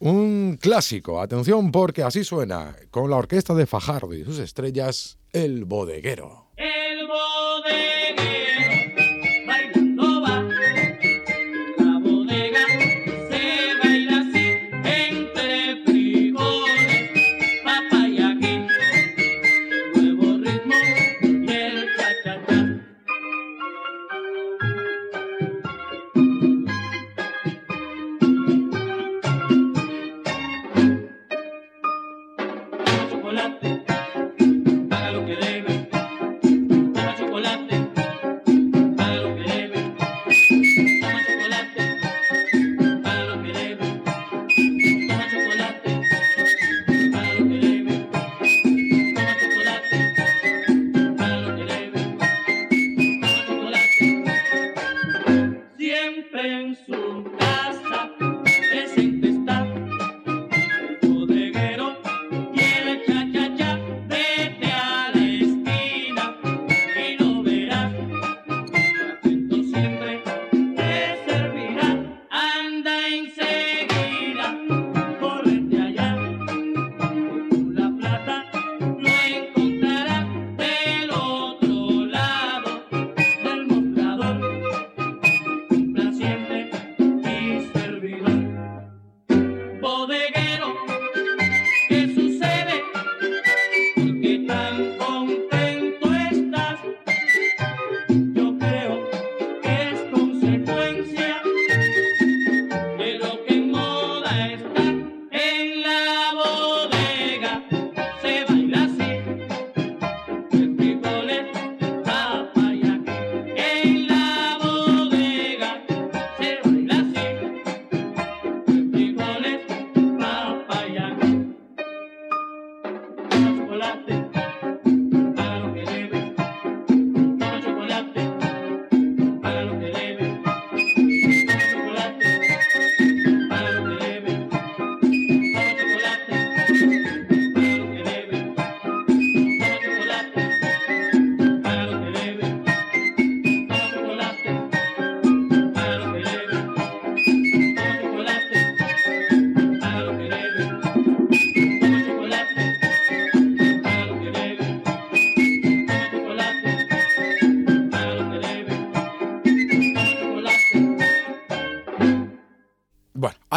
un 0.00 0.58
clásico, 0.60 1.20
atención 1.20 1.70
porque 1.70 2.02
así 2.02 2.24
suena, 2.24 2.74
con 2.90 3.10
la 3.10 3.16
orquesta 3.16 3.54
de 3.54 3.66
Fajardo 3.66 4.14
y 4.14 4.24
sus 4.24 4.38
estrellas, 4.38 5.19
El 5.32 5.64
Bodeguero. 5.64 6.39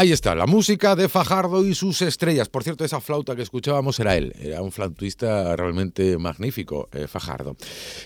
Ahí 0.03 0.11
está, 0.11 0.35
la 0.35 0.47
música 0.47 0.97
de 0.97 1.07
Fajardo 1.07 1.65
y 1.65 1.73
sus 1.75 2.01
estrellas. 2.01 2.49
Por 2.49 2.65
cierto, 2.65 2.83
esa 2.83 2.99
flauta 2.99 3.37
que 3.37 3.41
escuchábamos 3.41 4.01
era 4.01 4.17
él, 4.17 4.33
era 4.37 4.61
un 4.61 4.69
flautista 4.69 5.55
realmente 5.55 6.17
magnífico, 6.17 6.89
eh, 6.91 7.07
Fajardo. 7.07 7.55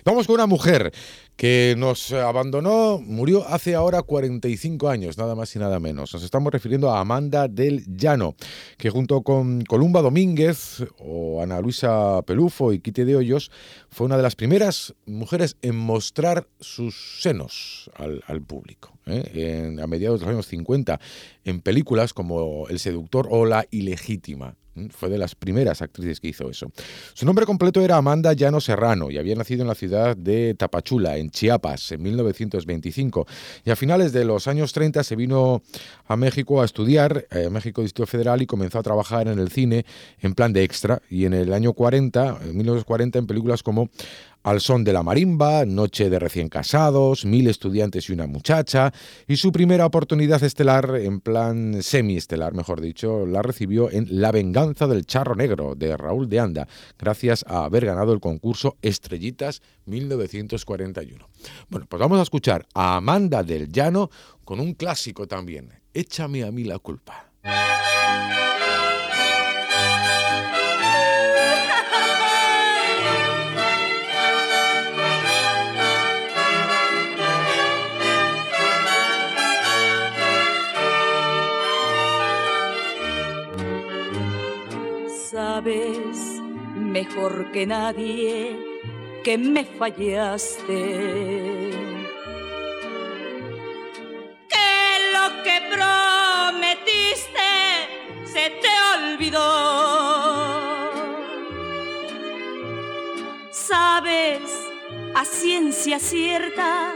Vamos 0.06 0.28
con 0.28 0.36
una 0.36 0.46
mujer 0.46 0.94
que 1.36 1.74
nos 1.76 2.14
abandonó, 2.14 3.00
murió 3.04 3.48
hace 3.48 3.74
ahora 3.74 4.04
45 4.04 4.90
años, 4.90 5.18
nada 5.18 5.34
más 5.34 5.56
y 5.56 5.58
nada 5.58 5.80
menos. 5.80 6.14
Nos 6.14 6.22
estamos 6.22 6.54
refiriendo 6.54 6.92
a 6.92 7.00
Amanda 7.00 7.48
del 7.48 7.84
Llano, 7.88 8.36
que 8.78 8.92
junto 8.92 9.24
con 9.24 9.64
Columba 9.64 10.04
Domínguez 10.04 10.84
o 11.00 11.42
Ana 11.42 11.60
Luisa 11.62 12.22
Pelufo 12.28 12.74
y 12.74 12.80
Quite 12.80 13.06
de 13.06 13.16
Hoyos 13.16 13.50
fue 13.90 14.06
una 14.06 14.18
de 14.18 14.24
las 14.24 14.36
primeras 14.36 14.94
mujeres 15.08 15.58
en 15.64 15.76
mostrar 15.76 16.48
sus 16.60 17.24
senos 17.24 17.90
al, 17.96 18.24
al 18.28 18.44
público. 18.44 18.97
¿Eh? 19.08 19.64
En- 19.66 19.80
a 19.80 19.88
mediados 19.88 20.20
de 20.20 20.26
los 20.26 20.34
años 20.34 20.48
50, 20.48 21.00
en 21.46 21.62
películas 21.62 22.14
como 22.14 22.68
El 22.70 22.80
seductor 22.80 23.28
o 23.32 23.46
La 23.46 23.66
ilegítima. 23.72 24.56
¿Eh? 24.78 24.88
Fue 24.92 25.10
de 25.10 25.18
las 25.18 25.36
primeras 25.36 25.82
actrices 25.82 26.20
que 26.20 26.30
hizo 26.30 26.50
eso. 26.50 26.72
Su 27.14 27.26
nombre 27.26 27.46
completo 27.46 27.82
era 27.82 27.98
Amanda 27.98 28.34
Llano 28.34 28.62
Serrano 28.62 29.12
y 29.12 29.18
había 29.18 29.36
nacido 29.36 29.62
en 29.62 29.68
la 29.68 29.76
ciudad 29.76 30.16
de 30.16 30.56
Tapachula, 30.56 31.18
en 31.18 31.30
Chiapas, 31.30 31.92
en 31.92 32.04
1925. 32.04 33.28
Y 33.66 33.72
a 33.72 33.76
finales 33.76 34.14
de 34.14 34.26
los 34.26 34.48
años 34.48 34.74
30 34.74 35.04
se 35.04 35.16
vino 35.16 35.62
a 36.08 36.16
México 36.16 36.62
a 36.62 36.66
estudiar, 36.66 37.28
eh, 37.32 37.46
a 37.48 37.50
México 37.50 37.82
Distrito 37.82 38.08
Federal, 38.08 38.42
y 38.42 38.46
comenzó 38.46 38.80
a 38.80 38.84
trabajar 38.84 39.28
en 39.28 39.40
el 39.40 39.50
cine 39.50 39.86
en 40.22 40.34
plan 40.34 40.54
de 40.54 40.64
extra. 40.64 41.02
Y 41.10 41.26
en 41.26 41.34
el 41.34 41.54
año 41.54 41.74
40, 41.74 42.40
en 42.44 42.58
1940, 42.58 43.20
en 43.20 43.28
películas 43.28 43.64
como 43.64 43.90
al 44.48 44.62
son 44.62 44.86
de 44.86 44.94
la 44.94 45.04
marimba, 45.04 45.66
Noche 45.66 46.10
de 46.10 46.20
recién 46.20 46.48
casados, 46.48 47.26
Mil 47.26 47.48
estudiantes 47.48 48.08
y 48.08 48.14
una 48.14 48.28
muchacha, 48.28 48.94
y 49.28 49.36
su 49.36 49.52
primera 49.52 49.86
oportunidad 49.86 50.42
estelar, 50.42 50.96
en 50.96 51.20
plan 51.20 51.84
semiestelar, 51.84 52.54
mejor 52.54 52.80
dicho, 52.80 53.26
la 53.26 53.42
recibió 53.42 53.92
en 53.92 54.08
La 54.10 54.32
venganza 54.32 54.67
del 54.88 55.06
charro 55.06 55.36
negro 55.36 55.76
de 55.76 55.96
Raúl 55.96 56.28
de 56.30 56.40
Anda, 56.40 56.68
gracias 57.00 57.46
a 57.48 57.66
haber 57.66 57.86
ganado 57.86 58.14
el 58.14 58.20
concurso 58.20 58.78
Estrellitas 58.82 59.62
1941. 59.86 61.28
Bueno, 61.70 61.86
pues 61.90 62.00
vamos 62.00 62.20
a 62.20 62.24
escuchar 62.24 62.66
a 62.74 62.98
Amanda 62.98 63.44
del 63.44 63.72
Llano 63.72 64.10
con 64.44 64.60
un 64.60 64.74
clásico 64.74 65.28
también, 65.28 65.72
Échame 65.94 66.44
a 66.44 66.52
mí 66.52 66.64
la 66.64 66.80
culpa. 66.80 67.32
Sabes 85.58 86.40
mejor 86.76 87.52
que 87.52 87.66
nadie 87.66 88.56
que 89.24 89.40
me 89.40 89.66
fallaste. 89.66 90.82
Que 94.54 94.70
lo 95.16 95.26
que 95.44 95.58
prometiste 95.74 97.50
se 98.24 98.52
te 98.62 98.70
olvidó. 98.98 99.42
Sabes 103.50 104.44
a 105.16 105.26
ciencia 105.26 105.98
cierta 105.98 106.94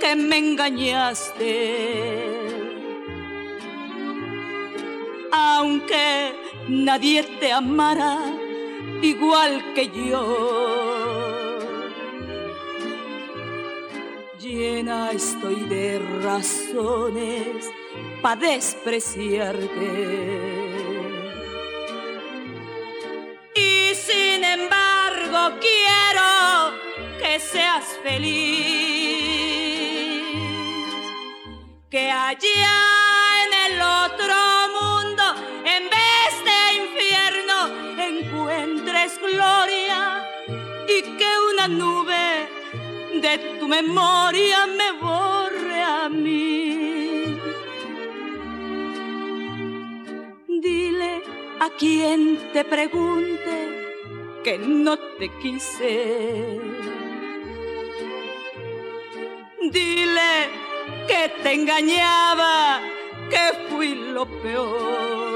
que 0.00 0.14
me 0.14 0.38
engañaste. 0.38 1.48
Aunque 5.32 6.35
nadie 6.68 7.22
te 7.40 7.52
amara 7.52 8.18
igual 9.02 9.74
que 9.74 9.88
yo. 9.88 11.56
Llena 14.38 15.10
estoy 15.10 15.64
de 15.64 15.98
razones 16.22 17.70
para 18.22 18.40
despreciarte. 18.40 19.90
Y 23.54 23.94
sin 23.94 24.44
embargo 24.44 25.58
quiero 25.60 26.28
que 27.18 27.40
seas 27.40 27.84
feliz. 28.02 28.86
Que 31.90 32.10
allá 32.10 32.95
que 41.02 41.30
una 41.52 41.68
nube 41.68 42.48
de 43.20 43.58
tu 43.58 43.68
memoria 43.68 44.66
me 44.66 44.92
borre 45.00 45.82
a 45.82 46.08
mí. 46.08 47.38
Dile 50.48 51.22
a 51.60 51.70
quien 51.70 52.38
te 52.52 52.64
pregunte 52.64 53.56
que 54.44 54.58
no 54.58 54.96
te 55.18 55.28
quise. 55.42 56.60
Dile 59.70 60.32
que 61.08 61.22
te 61.42 61.52
engañaba, 61.52 62.80
que 63.30 63.44
fui 63.68 63.94
lo 63.94 64.24
peor. 64.42 65.35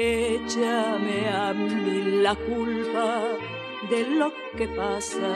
Échame 0.00 1.28
a 1.28 1.52
mí 1.52 2.22
la 2.22 2.36
culpa 2.36 3.20
de 3.90 4.06
lo 4.06 4.32
que 4.56 4.68
pasa. 4.68 5.28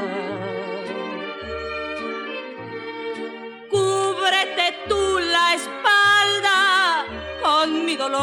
Cúbrete 3.68 4.66
tú 4.88 5.18
la 5.18 5.54
espalda 5.54 7.06
con 7.42 7.84
mi 7.84 7.96
dolor. 7.96 8.20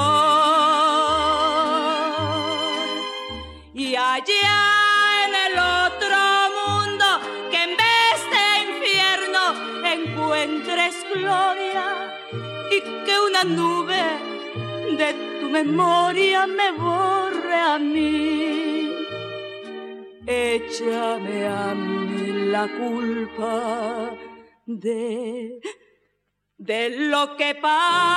Y 3.73 3.97
allá 3.97 4.61
en 5.25 5.35
el 5.45 5.59
otro 5.59 6.17
mundo, 6.61 7.05
que 7.51 7.63
en 7.63 7.75
vez 7.75 8.17
de 8.33 8.43
infierno 8.71 9.41
encuentres 9.83 10.95
gloria 11.13 12.15
y 12.71 12.79
que 12.79 13.19
una 13.27 13.43
nube 13.43 14.03
de 14.97 15.28
memoria 15.49 16.47
me 16.47 16.71
borre 16.77 17.55
a 17.55 17.79
mí. 17.79 18.91
Échame 20.25 21.47
a 21.47 21.73
mí 21.73 22.49
la 22.51 22.67
culpa 22.67 24.11
de, 24.65 25.59
de 26.57 26.89
lo 27.09 27.35
que 27.35 27.55
pasa. 27.55 28.09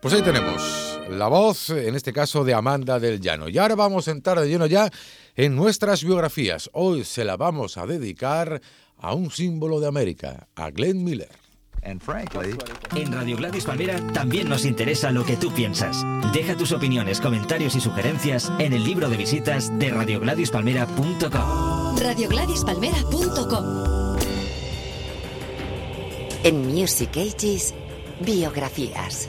Pues 0.00 0.14
ahí 0.14 0.22
tenemos 0.22 1.00
la 1.10 1.28
voz, 1.28 1.70
en 1.70 1.94
este 1.94 2.12
caso, 2.12 2.44
de 2.44 2.54
Amanda 2.54 3.00
del 3.00 3.20
Llano. 3.20 3.48
Y 3.48 3.58
ahora 3.58 3.74
vamos 3.74 4.08
a 4.08 4.12
entrar 4.12 4.38
de 4.38 4.48
lleno 4.48 4.66
ya 4.66 4.90
en 5.34 5.56
nuestras 5.56 6.04
biografías. 6.04 6.70
Hoy 6.72 7.04
se 7.04 7.24
la 7.24 7.36
vamos 7.36 7.76
a 7.76 7.86
dedicar 7.86 8.60
a 8.96 9.14
un 9.14 9.30
símbolo 9.30 9.80
de 9.80 9.88
América, 9.88 10.48
a 10.54 10.70
Glenn 10.70 11.02
Miller. 11.04 11.47
En 11.82 13.12
Radio 13.12 13.36
Gladys 13.36 13.64
Palmera 13.64 14.00
también 14.12 14.48
nos 14.48 14.64
interesa 14.64 15.10
lo 15.10 15.24
que 15.24 15.36
tú 15.36 15.52
piensas. 15.52 16.04
Deja 16.32 16.56
tus 16.56 16.72
opiniones, 16.72 17.20
comentarios 17.20 17.76
y 17.76 17.80
sugerencias 17.80 18.52
en 18.58 18.72
el 18.72 18.84
libro 18.84 19.08
de 19.08 19.16
visitas 19.16 19.76
de 19.78 19.90
radiogladispalmera.com. 19.90 21.98
Radiogladyspalmera.com 21.98 24.16
En 26.44 26.66
Music 26.66 27.10
Ages, 27.16 27.74
biografías. 28.20 29.28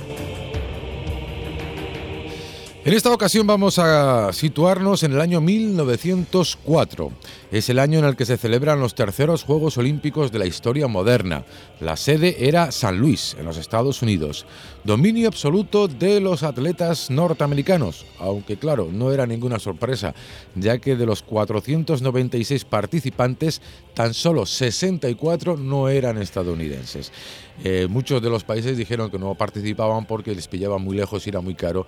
En 2.86 2.94
esta 2.94 3.12
ocasión 3.12 3.46
vamos 3.46 3.78
a 3.78 4.32
situarnos 4.32 5.04
en 5.04 5.12
el 5.12 5.20
año 5.20 5.42
1904. 5.42 7.12
Es 7.52 7.70
el 7.70 7.78
año 7.78 8.00
en 8.00 8.06
el 8.06 8.16
que 8.16 8.26
se 8.26 8.38
celebran 8.38 8.80
los 8.80 8.96
terceros 8.96 9.44
Juegos 9.44 9.78
Olímpicos 9.78 10.32
de 10.32 10.40
la 10.40 10.46
historia 10.46 10.88
moderna. 10.88 11.44
La 11.82 11.98
sede 11.98 12.48
era 12.48 12.72
San 12.72 12.98
Luis, 12.98 13.36
en 13.38 13.46
los 13.46 13.58
Estados 13.58 14.02
Unidos. 14.02 14.46
Dominio 14.86 15.28
absoluto 15.28 15.90
de 15.90 16.22
los 16.22 16.42
atletas 16.42 17.12
norteamericanos, 17.12 18.06
aunque 18.18 18.56
claro, 18.56 18.88
no 18.90 19.12
era 19.12 19.28
ninguna 19.28 19.60
sorpresa, 19.60 20.16
ya 20.56 20.78
que 20.78 20.96
de 20.96 21.06
los 21.06 21.22
496 21.22 22.64
participantes, 22.64 23.62
tan 23.94 24.14
solo 24.14 24.46
64 24.46 25.58
no 25.58 25.90
eran 25.90 26.18
estadounidenses. 26.18 27.12
Eh, 27.62 27.88
muchos 27.90 28.22
de 28.22 28.30
los 28.30 28.46
países 28.46 28.78
dijeron 28.78 29.12
que 29.12 29.20
no 29.20 29.36
participaban 29.36 30.06
porque 30.06 30.34
les 30.34 30.48
pillaba 30.48 30.78
muy 30.78 30.96
lejos 30.96 31.28
y 31.28 31.30
era 31.30 31.42
muy 31.42 31.56
caro 31.56 31.86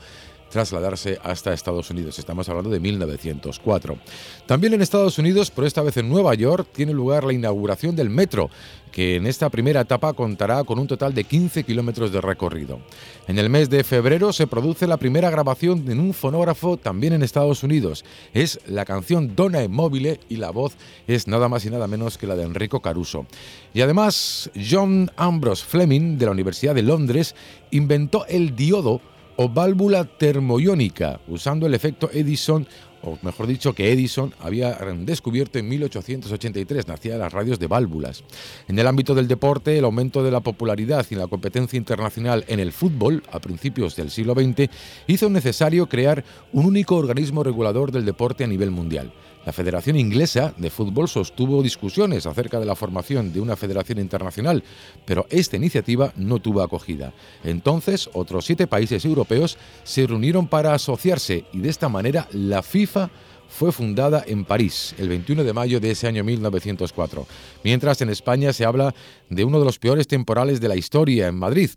trasladarse 0.52 1.18
hasta 1.24 1.54
Estados 1.54 1.90
Unidos. 1.90 2.20
Estamos 2.20 2.48
hablando 2.48 2.70
de 2.70 2.80
1904. 2.80 3.98
También 4.46 4.74
en 4.74 4.82
Estados 4.82 5.18
Unidos, 5.18 5.50
pero 5.50 5.66
esta 5.66 5.82
vez 5.82 5.98
en 5.98 6.10
Nueva 6.10 6.36
York, 6.36 6.68
tiene 6.72 6.94
lugar 6.94 7.24
la 7.24 7.34
inauguración 7.34 7.96
del 7.96 8.12
metro, 8.12 8.52
que 8.92 9.16
en 9.16 9.26
esta 9.26 9.50
primera 9.50 9.82
etapa 9.82 10.14
contará 10.14 10.64
con 10.64 10.78
un 10.78 10.86
total 10.86 11.14
de 11.14 11.24
15 11.24 11.64
kilómetros 11.64 12.12
de 12.12 12.22
recorrido. 12.22 12.80
En 13.28 13.40
el 13.40 13.50
mes 13.50 13.70
de 13.70 13.84
febrero 13.84 14.34
se 14.34 14.48
produce 14.48 14.86
la 14.86 14.98
primera 14.98 15.30
grabación 15.30 15.90
en 15.90 16.00
un 16.00 16.14
fonógrafo 16.14 16.78
también 16.78 17.14
en 17.14 17.24
Estados 17.24 17.64
Unidos. 17.64 18.04
Es 18.34 18.60
la 18.68 18.86
canción 18.86 19.36
Donna 19.36 19.66
Mobile 19.68 20.20
y 20.28 20.36
la 20.36 20.52
voz 20.52 20.76
es 21.08 21.28
nada 21.28 21.48
más 21.48 21.66
y 21.66 21.70
nada 21.70 21.88
menos 21.88 22.18
que 22.18 22.28
la 22.28 22.36
de 22.36 22.44
Enrico 22.44 22.82
Caruso. 22.82 23.26
Y 23.74 23.82
además, 23.82 24.52
John 24.70 25.10
Ambrose 25.16 25.66
Fleming 25.66 26.18
de 26.18 26.26
la 26.26 26.32
Universidad 26.32 26.76
de 26.76 26.84
Londres 26.84 27.36
inventó 27.72 28.26
el 28.28 28.56
diodo 28.56 29.02
o 29.42 29.50
válvula 29.50 30.06
termoiónica 30.06 31.20
usando 31.28 31.66
el 31.66 31.74
efecto 31.74 32.12
Edison 32.14 32.68
o 33.04 33.18
mejor 33.24 33.48
dicho, 33.48 33.74
que 33.74 33.92
Edison 33.92 34.32
había 34.40 34.78
descubierto 35.00 35.58
en 35.58 35.68
1883, 35.68 36.88
nacía 36.88 37.18
las 37.18 37.34
radios 37.34 37.58
de 37.58 37.66
válvulas. 37.66 38.24
En 38.68 38.78
el 38.78 38.86
ámbito 38.86 39.16
del 39.16 39.28
deporte, 39.28 39.76
el 39.76 39.86
aumento 39.86 40.24
de 40.24 40.30
la 40.30 40.42
popularidad 40.42 41.04
y 41.10 41.16
la 41.16 41.26
competencia 41.26 41.78
internacional 41.78 42.46
en 42.48 42.60
el 42.60 42.72
fútbol 42.72 43.24
a 43.32 43.40
principios 43.40 43.96
del 43.96 44.12
siglo 44.12 44.36
XX 44.36 44.70
hizo 45.08 45.32
necesario 45.32 45.90
crear 45.90 46.24
un 46.54 46.68
único 46.68 46.96
organismo 46.96 47.44
regulador 47.44 47.92
del 47.92 48.06
deporte 48.06 48.44
a 48.44 48.48
nivel 48.48 48.70
mundial. 48.70 49.12
La 49.46 49.52
Federación 49.52 49.98
Inglesa 49.98 50.54
de 50.58 50.70
Fútbol 50.70 51.08
sostuvo 51.08 51.64
discusiones 51.64 52.28
acerca 52.28 52.60
de 52.60 52.66
la 52.66 52.76
formación 52.76 53.34
de 53.34 53.40
una 53.40 53.56
federación 53.56 53.98
internacional, 53.98 54.64
pero 55.06 55.26
esta 55.30 55.58
iniciativa 55.58 56.14
no 56.16 56.40
tuvo 56.40 56.62
acogida. 56.62 57.12
Entonces, 57.44 58.10
otros 58.14 58.46
siete 58.46 58.68
países 58.68 59.04
europeos 59.04 59.58
se 59.84 60.06
reunieron 60.06 60.48
para 60.48 60.74
asociarse 60.74 61.46
y 61.54 61.60
de 61.60 61.70
esta 61.70 61.90
manera 61.90 62.28
la 62.32 62.62
FIFA 62.62 63.10
fue 63.52 63.72
fundada 63.72 64.24
en 64.26 64.46
París 64.46 64.96
el 64.98 65.10
21 65.10 65.44
de 65.44 65.54
mayo 65.54 65.80
de 65.80 65.92
ese 65.92 66.08
año 66.08 66.24
1904, 66.24 67.28
mientras 67.64 68.02
en 68.02 68.10
España 68.10 68.54
se 68.54 68.66
habla 68.66 68.96
de 69.30 69.44
uno 69.44 69.60
de 69.60 69.66
los 69.66 69.78
peores 69.78 70.08
temporales 70.08 70.62
de 70.62 70.70
la 70.70 70.76
historia 70.76 71.28
en 71.28 71.36
Madrid, 71.36 71.70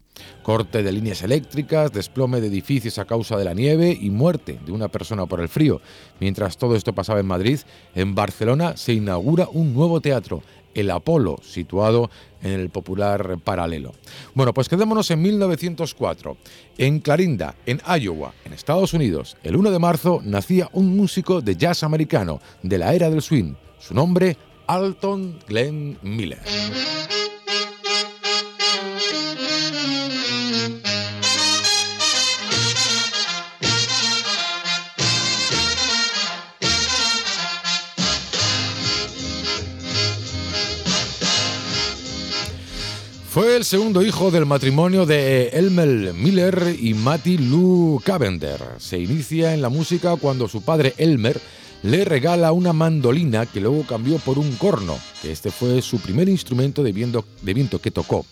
corte 0.43 0.83
de 0.83 0.93
líneas 0.93 1.23
eléctricas, 1.23 1.93
desplome 1.93 2.41
de 2.41 2.47
edificios 2.47 2.99
a 2.99 3.05
causa 3.05 3.37
de 3.37 3.45
la 3.45 3.55
nieve 3.55 3.97
y 4.01 4.11
muerte 4.11 4.59
de 4.65 4.73
una 4.73 4.89
persona 4.89 5.27
por 5.27 5.41
el 5.41 5.49
frío. 5.49 5.81
Mientras 6.21 6.57
todo 6.57 6.77
esto 6.77 6.95
pasaba 6.95 7.21
en 7.21 7.27
Madrid, 7.27 7.59
en 7.95 8.15
Barcelona 8.15 8.77
se 8.77 8.95
inaugura 8.95 9.49
un 9.53 9.75
nuevo 9.75 10.01
teatro, 10.01 10.43
el 10.75 10.91
Apolo, 10.91 11.39
situado 11.43 12.11
en 12.43 12.53
el 12.53 12.71
popular 12.71 13.39
paralelo. 13.43 13.93
Bueno, 14.35 14.53
pues 14.53 14.69
quedémonos 14.69 15.11
en 15.11 15.23
1904. 15.23 16.37
En 16.79 17.01
Clarinda, 17.01 17.55
en 17.67 17.81
Iowa, 18.01 18.35
en 18.45 18.53
Estados 18.53 18.93
Unidos, 18.93 19.37
el 19.43 19.57
1 19.57 19.71
de 19.71 19.79
marzo 19.79 20.21
nacía 20.25 20.69
un 20.73 20.97
músico 20.97 21.41
de 21.41 21.57
jazz 21.57 21.83
americano 21.83 22.41
de 22.63 22.79
la 22.79 22.95
era 22.95 23.11
del 23.11 23.23
swing. 23.23 23.55
Su 23.79 23.95
nombre, 23.95 24.37
Alton 24.67 25.39
Glenn 25.47 25.99
Miller. 26.03 26.41
Fue 43.35 43.57
el 43.57 43.65
segundo 43.65 44.01
hijo 44.03 44.31
del 44.31 44.47
matrimonio 44.47 45.07
de 45.07 45.49
Elmer 45.49 46.15
Miller 46.15 46.77
y 46.81 46.95
Matty 46.95 47.37
Lou 47.37 48.01
Cavender. 48.05 48.61
Se 48.79 48.97
inicia 48.97 49.55
en 49.55 49.61
la 49.61 49.69
música 49.69 50.15
cuando 50.15 50.47
su 50.47 50.63
padre 50.63 50.95
Elmer 50.99 51.41
le 51.83 52.05
regala 52.05 52.53
una 52.53 52.73
mandolina 52.73 53.45
que 53.45 53.61
luego 53.61 53.83
cambió 53.89 54.19
por 54.19 54.39
un 54.39 54.53
corno, 54.53 54.97
que 55.21 55.33
este 55.33 55.51
fue 55.51 55.83
su 55.83 55.99
primer 55.99 56.29
instrumento 56.29 56.85
de 56.85 56.93
viento, 56.93 57.25
de 57.43 57.55
viento 57.55 57.81
que 57.81 57.91
tocó. 57.91 58.25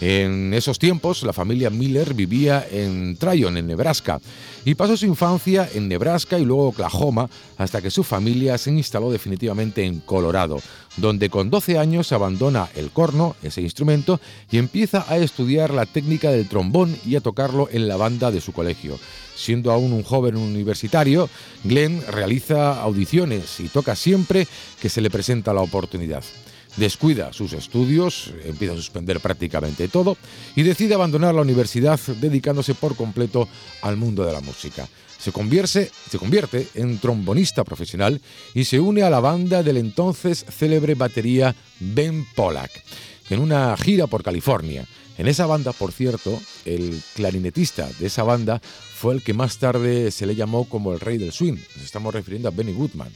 En 0.00 0.54
esos 0.54 0.78
tiempos, 0.78 1.22
la 1.24 1.34
familia 1.34 1.68
Miller 1.68 2.14
vivía 2.14 2.66
en 2.70 3.16
Tryon, 3.16 3.58
en 3.58 3.66
Nebraska, 3.66 4.18
y 4.64 4.74
pasó 4.74 4.96
su 4.96 5.04
infancia 5.04 5.68
en 5.74 5.88
Nebraska 5.88 6.38
y 6.38 6.46
luego 6.46 6.68
Oklahoma, 6.68 7.28
hasta 7.58 7.82
que 7.82 7.90
su 7.90 8.02
familia 8.02 8.56
se 8.56 8.70
instaló 8.70 9.10
definitivamente 9.10 9.84
en 9.84 10.00
Colorado, 10.00 10.62
donde 10.96 11.28
con 11.28 11.50
12 11.50 11.78
años 11.78 12.12
abandona 12.12 12.70
el 12.76 12.90
corno, 12.90 13.36
ese 13.42 13.60
instrumento, 13.60 14.20
y 14.50 14.56
empieza 14.56 15.04
a 15.06 15.18
estudiar 15.18 15.74
la 15.74 15.84
técnica 15.84 16.30
del 16.30 16.48
trombón 16.48 16.96
y 17.04 17.16
a 17.16 17.20
tocarlo 17.20 17.68
en 17.70 17.86
la 17.86 17.98
banda 17.98 18.30
de 18.30 18.40
su 18.40 18.52
colegio. 18.52 18.98
Siendo 19.36 19.70
aún 19.70 19.92
un 19.92 20.02
joven 20.02 20.36
universitario, 20.36 21.28
Glenn 21.64 22.02
realiza 22.08 22.80
audiciones 22.80 23.60
y 23.60 23.68
toca 23.68 23.94
siempre 23.94 24.48
que 24.80 24.88
se 24.88 25.02
le 25.02 25.10
presenta 25.10 25.52
la 25.52 25.60
oportunidad 25.60 26.24
descuida 26.80 27.32
sus 27.32 27.52
estudios, 27.52 28.32
empieza 28.44 28.74
a 28.74 28.76
suspender 28.76 29.20
prácticamente 29.20 29.86
todo 29.86 30.16
y 30.56 30.62
decide 30.62 30.94
abandonar 30.94 31.34
la 31.34 31.42
universidad 31.42 32.00
dedicándose 32.20 32.74
por 32.74 32.96
completo 32.96 33.46
al 33.82 33.96
mundo 33.96 34.24
de 34.24 34.32
la 34.32 34.40
música. 34.40 34.88
Se 35.18 35.30
convierte, 35.30 35.90
se 36.10 36.18
convierte 36.18 36.66
en 36.74 36.98
trombonista 36.98 37.62
profesional 37.62 38.20
y 38.54 38.64
se 38.64 38.80
une 38.80 39.02
a 39.02 39.10
la 39.10 39.20
banda 39.20 39.62
del 39.62 39.76
entonces 39.76 40.46
célebre 40.48 40.94
batería 40.94 41.54
Ben 41.78 42.26
Pollack, 42.34 42.70
en 43.28 43.40
una 43.40 43.76
gira 43.76 44.06
por 44.06 44.22
California. 44.22 44.86
En 45.18 45.28
esa 45.28 45.44
banda, 45.44 45.74
por 45.74 45.92
cierto, 45.92 46.40
el 46.64 46.98
clarinetista 47.14 47.86
de 47.98 48.06
esa 48.06 48.22
banda 48.22 48.62
fue 48.62 49.12
el 49.12 49.22
que 49.22 49.34
más 49.34 49.58
tarde 49.58 50.10
se 50.10 50.24
le 50.24 50.34
llamó 50.34 50.64
como 50.64 50.94
el 50.94 51.00
rey 51.00 51.18
del 51.18 51.32
swing. 51.32 51.58
Nos 51.76 51.84
estamos 51.84 52.14
refiriendo 52.14 52.48
a 52.48 52.52
Benny 52.52 52.72
Goodman. 52.72 53.12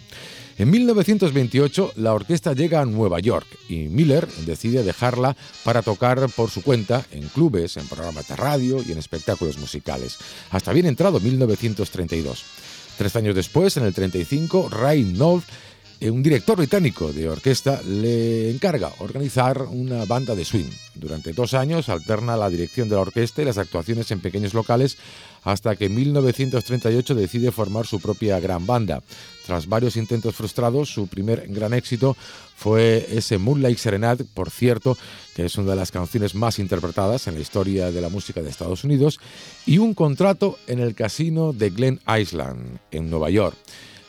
En 0.56 0.70
1928 0.70 1.94
la 1.96 2.14
orquesta 2.14 2.52
llega 2.52 2.80
a 2.80 2.84
Nueva 2.84 3.18
York 3.18 3.46
y 3.68 3.88
Miller 3.88 4.28
decide 4.46 4.84
dejarla 4.84 5.36
para 5.64 5.82
tocar 5.82 6.28
por 6.28 6.50
su 6.50 6.62
cuenta 6.62 7.04
en 7.10 7.28
clubes, 7.28 7.76
en 7.76 7.88
programas 7.88 8.28
de 8.28 8.36
radio 8.36 8.80
y 8.86 8.92
en 8.92 8.98
espectáculos 8.98 9.58
musicales. 9.58 10.18
Hasta 10.50 10.72
bien 10.72 10.86
entrado 10.86 11.18
1932. 11.18 12.44
Tres 12.96 13.16
años 13.16 13.34
después, 13.34 13.76
en 13.76 13.84
el 13.84 13.92
35, 13.92 14.68
Ray 14.68 15.02
Knowles 15.02 15.44
eh, 16.00 16.10
un 16.10 16.22
director 16.22 16.58
británico 16.58 17.12
de 17.12 17.28
orquesta 17.28 17.80
le 17.82 18.50
encarga 18.50 18.92
organizar 18.98 19.62
una 19.62 20.04
banda 20.04 20.34
de 20.34 20.44
swing. 20.44 20.70
Durante 20.94 21.32
dos 21.32 21.54
años 21.54 21.88
alterna 21.88 22.36
la 22.36 22.50
dirección 22.50 22.88
de 22.88 22.96
la 22.96 23.02
orquesta 23.02 23.42
y 23.42 23.44
las 23.44 23.58
actuaciones 23.58 24.10
en 24.10 24.20
pequeños 24.20 24.54
locales 24.54 24.98
hasta 25.44 25.76
que 25.76 25.86
en 25.86 25.94
1938 25.94 27.14
decide 27.14 27.52
formar 27.52 27.86
su 27.86 28.00
propia 28.00 28.40
gran 28.40 28.66
banda. 28.66 29.02
Tras 29.46 29.68
varios 29.68 29.96
intentos 29.96 30.34
frustrados, 30.34 30.88
su 30.88 31.06
primer 31.06 31.46
gran 31.48 31.74
éxito 31.74 32.16
fue 32.56 33.06
ese 33.10 33.38
Moonlight 33.38 33.78
Serenade, 33.78 34.24
por 34.24 34.50
cierto, 34.50 34.96
que 35.36 35.44
es 35.44 35.56
una 35.56 35.72
de 35.72 35.76
las 35.76 35.92
canciones 35.92 36.34
más 36.34 36.58
interpretadas 36.58 37.26
en 37.26 37.34
la 37.34 37.40
historia 37.40 37.90
de 37.90 38.00
la 38.00 38.08
música 38.08 38.42
de 38.42 38.48
Estados 38.48 38.84
Unidos, 38.84 39.20
y 39.66 39.78
un 39.78 39.92
contrato 39.92 40.58
en 40.66 40.78
el 40.80 40.94
casino 40.94 41.52
de 41.52 41.70
Glen 41.70 42.00
Island, 42.08 42.78
en 42.90 43.10
Nueva 43.10 43.30
York. 43.30 43.56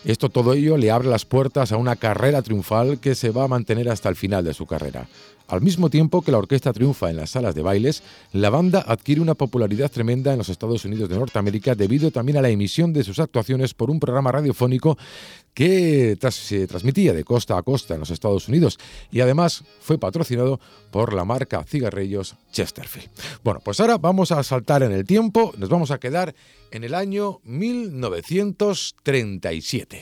Esto 0.06 0.30
todo 0.30 0.54
ello 0.54 0.78
le 0.78 0.92
abre 0.92 1.10
las 1.10 1.26
puertas 1.26 1.72
a 1.72 1.78
una 1.78 1.96
carrera 1.96 2.44
triunfal 2.44 3.00
que 3.00 3.16
se 3.16 3.32
va 3.32 3.46
a 3.46 3.48
mantener 3.48 3.90
hasta 3.90 4.08
el 4.08 4.16
final 4.16 4.44
de 4.46 4.54
su 4.54 4.68
carrera. 4.68 5.08
Al 5.48 5.62
mismo 5.62 5.89
tiempo 5.89 6.22
que 6.22 6.32
la 6.32 6.39
orquesta 6.39 6.74
triunfa 6.74 7.10
en 7.10 7.16
las 7.18 7.32
salas 7.32 7.54
de 7.54 7.62
bailes, 7.62 8.02
la 8.34 8.50
banda 8.50 8.84
adquiere 8.88 9.22
una 9.22 9.36
popularidad 9.36 9.91
tremenda 9.91 10.32
en 10.32 10.39
los 10.39 10.50
Estados 10.50 10.84
Unidos 10.86 11.08
de 11.08 11.18
Norteamérica 11.18 11.76
debido 11.76 12.10
también 12.10 12.38
a 12.38 12.41
la 12.41 12.50
emisión 12.50 12.93
de 12.93 13.04
sus 13.04 13.20
actuaciones 13.20 13.76
por 13.76 13.91
un 13.91 14.00
programa 14.00 14.32
radiofónico 14.32 14.98
que 15.54 16.18
se 16.32 16.66
transmitía 16.68 17.14
de 17.14 17.24
costa 17.24 17.58
a 17.58 17.64
costa 17.64 17.93
en 17.93 18.02
los 18.02 18.10
Estados 18.10 18.50
Unidos 18.50 18.78
y 19.12 19.22
además 19.22 19.64
fue 19.80 19.98
patrocinado 19.98 20.60
por 20.91 21.14
la 21.14 21.24
marca 21.26 21.64
cigarrillos 21.64 22.36
Chesterfield. 22.52 23.10
Bueno, 23.43 23.62
pues 23.64 23.80
ahora 23.80 23.98
vamos 23.98 24.32
a 24.32 24.43
saltar 24.43 24.84
en 24.84 24.91
el 24.91 25.06
tiempo, 25.06 25.54
nos 25.58 25.70
vamos 25.70 25.91
a 25.91 26.00
quedar 26.00 26.36
en 26.72 26.84
el 26.84 26.93
año 26.93 27.39
1937. 27.43 30.02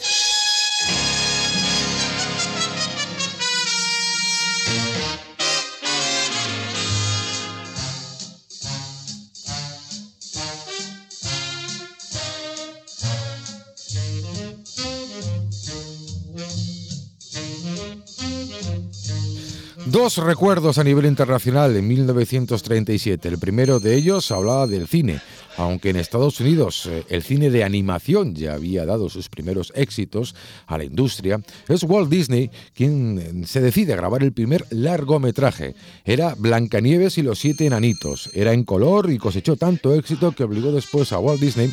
Dos 19.93 20.17
recuerdos 20.17 20.79
a 20.79 20.83
nivel 20.83 21.05
internacional 21.05 21.75
en 21.75 21.87
1937. 21.87 23.27
El 23.27 23.37
primero 23.37 23.79
de 23.79 23.93
ellos 23.93 24.31
hablaba 24.31 24.65
del 24.65 24.87
cine. 24.87 25.21
Aunque 25.55 25.91
en 25.91 25.97
Estados 25.97 26.39
Unidos 26.39 26.87
eh, 26.87 27.03
el 27.09 27.21
cine 27.21 27.51
de 27.51 27.63
animación 27.63 28.33
ya 28.33 28.55
había 28.55 28.87
dado 28.87 29.07
sus 29.07 29.29
primeros 29.29 29.71
éxitos 29.75 30.33
a 30.65 30.79
la 30.79 30.83
industria, 30.83 31.39
es 31.67 31.83
Walt 31.83 32.09
Disney 32.09 32.49
quien 32.73 33.19
eh, 33.19 33.45
se 33.45 33.61
decide 33.61 33.93
a 33.93 33.97
grabar 33.97 34.23
el 34.23 34.33
primer 34.33 34.65
largometraje. 34.71 35.75
Era 36.05 36.33
Blancanieves 36.39 37.19
y 37.19 37.21
los 37.21 37.37
siete 37.37 37.67
enanitos. 37.67 38.31
Era 38.33 38.51
en 38.51 38.63
color 38.63 39.11
y 39.11 39.19
cosechó 39.19 39.57
tanto 39.57 39.93
éxito 39.93 40.31
que 40.31 40.43
obligó 40.43 40.71
después 40.71 41.11
a 41.11 41.19
Walt 41.19 41.39
Disney 41.39 41.71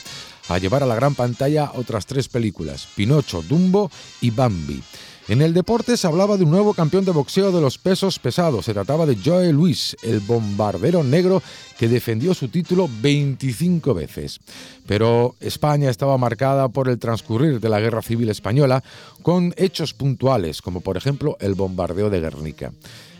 a 0.50 0.58
llevar 0.58 0.82
a 0.82 0.86
la 0.86 0.94
gran 0.94 1.14
pantalla 1.14 1.72
otras 1.74 2.04
tres 2.04 2.28
películas, 2.28 2.86
Pinocho, 2.94 3.40
Dumbo 3.40 3.90
y 4.20 4.30
Bambi. 4.30 4.82
En 5.30 5.42
el 5.42 5.54
deporte 5.54 5.96
se 5.96 6.08
hablaba 6.08 6.36
de 6.36 6.42
un 6.42 6.50
nuevo 6.50 6.74
campeón 6.74 7.04
de 7.04 7.12
boxeo 7.12 7.52
de 7.52 7.60
los 7.60 7.78
pesos 7.78 8.18
pesados. 8.18 8.64
Se 8.64 8.74
trataba 8.74 9.06
de 9.06 9.16
Joe 9.16 9.52
Luis, 9.52 9.96
el 10.02 10.18
bombardero 10.18 11.04
negro 11.04 11.40
que 11.78 11.86
defendió 11.86 12.34
su 12.34 12.48
título 12.48 12.88
25 13.00 13.94
veces. 13.94 14.40
Pero 14.88 15.36
España 15.38 15.88
estaba 15.88 16.18
marcada 16.18 16.68
por 16.70 16.88
el 16.88 16.98
transcurrir 16.98 17.60
de 17.60 17.68
la 17.68 17.78
Guerra 17.78 18.02
Civil 18.02 18.28
Española 18.28 18.82
con 19.22 19.54
hechos 19.56 19.94
puntuales, 19.94 20.60
como 20.62 20.80
por 20.80 20.96
ejemplo 20.96 21.36
el 21.38 21.54
bombardeo 21.54 22.10
de 22.10 22.18
Guernica. 22.18 22.72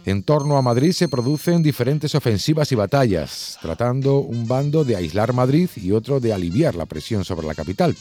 En 0.07 0.22
torno 0.22 0.57
a 0.57 0.62
Madrid 0.62 0.92
se 0.92 1.09
producen 1.09 1.62
diferentes 1.62 2.14
ofensivas 2.14 2.72
y 2.72 2.74
batallas, 2.74 3.59
tratando 3.61 4.18
un 4.18 4.48
bando 4.48 4.82
de 4.82 4.96
aislar 4.96 5.34
Madrid 5.34 5.68
y 5.76 5.92
otro 5.92 6.20
de 6.20 6.32
aliviar 6.32 6.74
la 6.74 6.86
presión 6.86 7.24
sobre 7.24 7.46
la 7.46 7.55
capital. 7.55 7.94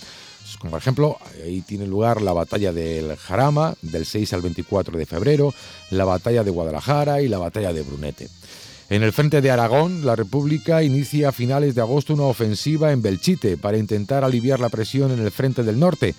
Como 0.59 0.71
por 0.71 0.79
ejemplo, 0.79 1.17
ahí 1.43 1.61
tiene 1.61 1.85
lugar 1.85 2.21
la 2.21 2.33
batalla 2.33 2.71
del 2.71 3.15
Jarama, 3.17 3.75
del 3.81 4.05
6 4.05 4.33
al 4.33 4.41
24 4.41 4.97
de 4.97 5.05
febrero, 5.05 5.53
la 5.91 6.05
batalla 6.05 6.43
de 6.43 6.51
Guadalajara 6.51 7.21
y 7.21 7.27
la 7.27 7.37
batalla 7.37 7.73
de 7.73 7.81
Brunete. 7.81 8.29
En 8.89 9.03
el 9.03 9.13
frente 9.13 9.41
de 9.41 9.51
Aragón, 9.51 10.05
la 10.05 10.15
República 10.15 10.81
inicia 10.81 11.29
a 11.29 11.31
finales 11.31 11.75
de 11.75 11.81
agosto 11.81 12.13
una 12.13 12.23
ofensiva 12.23 12.91
en 12.91 13.03
Belchite 13.03 13.57
para 13.57 13.77
intentar 13.77 14.23
aliviar 14.23 14.59
la 14.59 14.69
presión 14.69 15.11
en 15.11 15.19
el 15.19 15.29
frente 15.29 15.63
del 15.63 15.79
norte. 15.79 16.15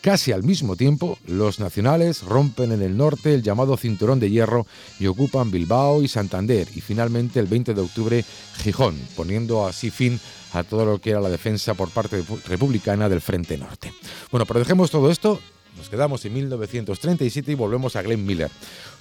Casi 0.00 0.30
al 0.30 0.44
mismo 0.44 0.76
tiempo, 0.76 1.18
los 1.26 1.58
nacionales 1.58 2.22
rompen 2.22 2.70
en 2.70 2.82
el 2.82 2.96
norte 2.96 3.34
el 3.34 3.42
llamado 3.42 3.76
Cinturón 3.76 4.20
de 4.20 4.30
Hierro 4.30 4.64
y 5.00 5.08
ocupan 5.08 5.50
Bilbao 5.50 6.02
y 6.02 6.08
Santander 6.08 6.68
y 6.72 6.80
finalmente 6.80 7.40
el 7.40 7.46
20 7.46 7.74
de 7.74 7.80
octubre 7.80 8.24
Gijón, 8.58 8.96
poniendo 9.16 9.66
así 9.66 9.90
fin 9.90 10.20
a 10.52 10.62
todo 10.62 10.84
lo 10.84 11.00
que 11.00 11.10
era 11.10 11.20
la 11.20 11.28
defensa 11.28 11.74
por 11.74 11.90
parte 11.90 12.22
republicana 12.46 13.08
del 13.08 13.20
Frente 13.20 13.58
Norte. 13.58 13.92
Bueno, 14.30 14.46
pero 14.46 14.60
dejemos 14.60 14.90
todo 14.92 15.10
esto, 15.10 15.40
nos 15.76 15.88
quedamos 15.88 16.24
en 16.24 16.32
1937 16.32 17.52
y 17.52 17.54
volvemos 17.56 17.96
a 17.96 18.02
Glenn 18.02 18.24
Miller. 18.24 18.50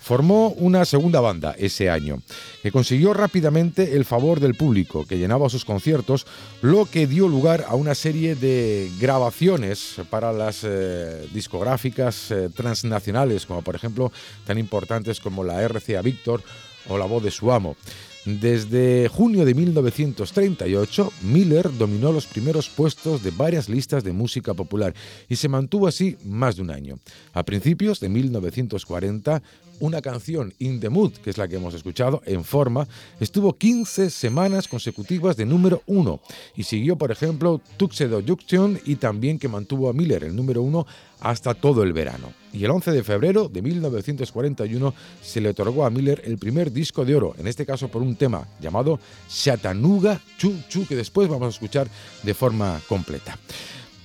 Formó 0.08 0.52
una 0.52 0.86
segunda 0.86 1.20
banda 1.20 1.54
ese 1.60 1.90
año, 1.90 2.22
que 2.64 2.72
consiguió 2.72 3.14
rápidamente 3.14 3.98
el 3.98 4.06
favor 4.06 4.40
del 4.40 4.56
público, 4.56 5.06
que 5.06 5.18
llenaba 5.18 5.50
sus 5.50 5.66
conciertos, 5.66 6.26
lo 6.62 6.86
que 6.86 7.08
dio 7.08 7.28
lugar 7.28 7.66
a 7.68 7.76
una 7.76 7.94
serie 7.94 8.36
de 8.36 8.90
grabaciones 9.02 9.96
para 10.10 10.32
las 10.32 10.62
eh, 10.64 11.28
discográficas 11.34 12.32
eh, 12.32 12.48
transnacionales, 12.56 13.46
como 13.46 13.64
por 13.64 13.76
ejemplo 13.76 14.14
tan 14.46 14.58
importantes 14.58 15.20
como 15.20 15.44
la 15.44 15.68
RCA 15.68 16.02
Victor 16.02 16.42
o 16.88 16.98
La 16.98 17.06
Voz 17.06 17.22
de 17.22 17.32
su 17.32 17.52
Amo. 17.52 17.76
Desde 18.24 19.10
junio 19.10 19.44
de 19.44 19.54
1938, 19.54 21.14
Miller 21.24 21.70
dominó 21.78 22.14
los 22.14 22.28
primeros 22.28 22.70
puestos 22.70 23.24
de 23.24 23.32
varias 23.32 23.68
listas 23.68 24.06
de 24.06 24.12
música 24.12 24.54
popular 24.54 24.94
y 25.28 25.38
se 25.38 25.50
mantuvo 25.50 25.88
así 25.88 26.18
más 26.26 26.56
de 26.56 26.62
un 26.62 26.72
año. 26.72 27.00
A 27.32 27.44
principios 27.44 28.02
de 28.02 28.10
1940, 28.10 29.42
una 29.80 29.97
canción, 30.02 30.54
In 30.60 30.80
the 30.80 30.90
Mood, 30.90 31.14
que 31.14 31.30
es 31.30 31.38
la 31.38 31.48
que 31.48 31.56
hemos 31.56 31.74
escuchado, 31.74 32.22
en 32.26 32.44
forma, 32.44 32.88
estuvo 33.20 33.54
15 33.54 34.10
semanas 34.10 34.68
consecutivas 34.68 35.38
de 35.38 35.46
número 35.46 35.84
uno 35.88 36.20
y 36.56 36.64
siguió, 36.64 36.98
por 36.98 37.12
ejemplo, 37.12 37.62
Tuxedo 37.78 38.22
Junction 38.26 38.80
y 38.86 38.96
también 38.96 39.40
que 39.40 39.48
mantuvo 39.48 39.90
a 39.90 39.94
Miller 39.94 40.24
el 40.24 40.36
número 40.36 40.62
uno 40.62 40.86
hasta 41.20 41.54
todo 41.54 41.84
el 41.84 41.94
verano. 41.94 42.32
Y 42.54 42.64
el 42.64 42.72
11 42.72 42.92
de 42.92 43.04
febrero 43.04 43.50
de 43.50 43.62
1941 43.62 44.94
se 45.22 45.42
le 45.42 45.50
otorgó 45.50 45.86
a 45.86 45.90
Miller 45.90 46.22
el 46.26 46.38
primer 46.38 46.72
disco 46.72 47.06
de 47.06 47.16
oro, 47.16 47.36
en 47.38 47.48
este 47.48 47.66
caso 47.66 47.88
por 47.88 48.02
un 48.02 48.16
tema 48.16 48.48
llamado 48.60 49.00
Chattanooga 49.30 50.22
Chu 50.38 50.54
Chu, 50.70 50.86
que 50.88 50.96
después 50.96 51.28
vamos 51.28 51.48
a 51.48 51.50
escuchar 51.50 51.88
de 52.24 52.34
forma 52.34 52.80
completa. 52.88 53.38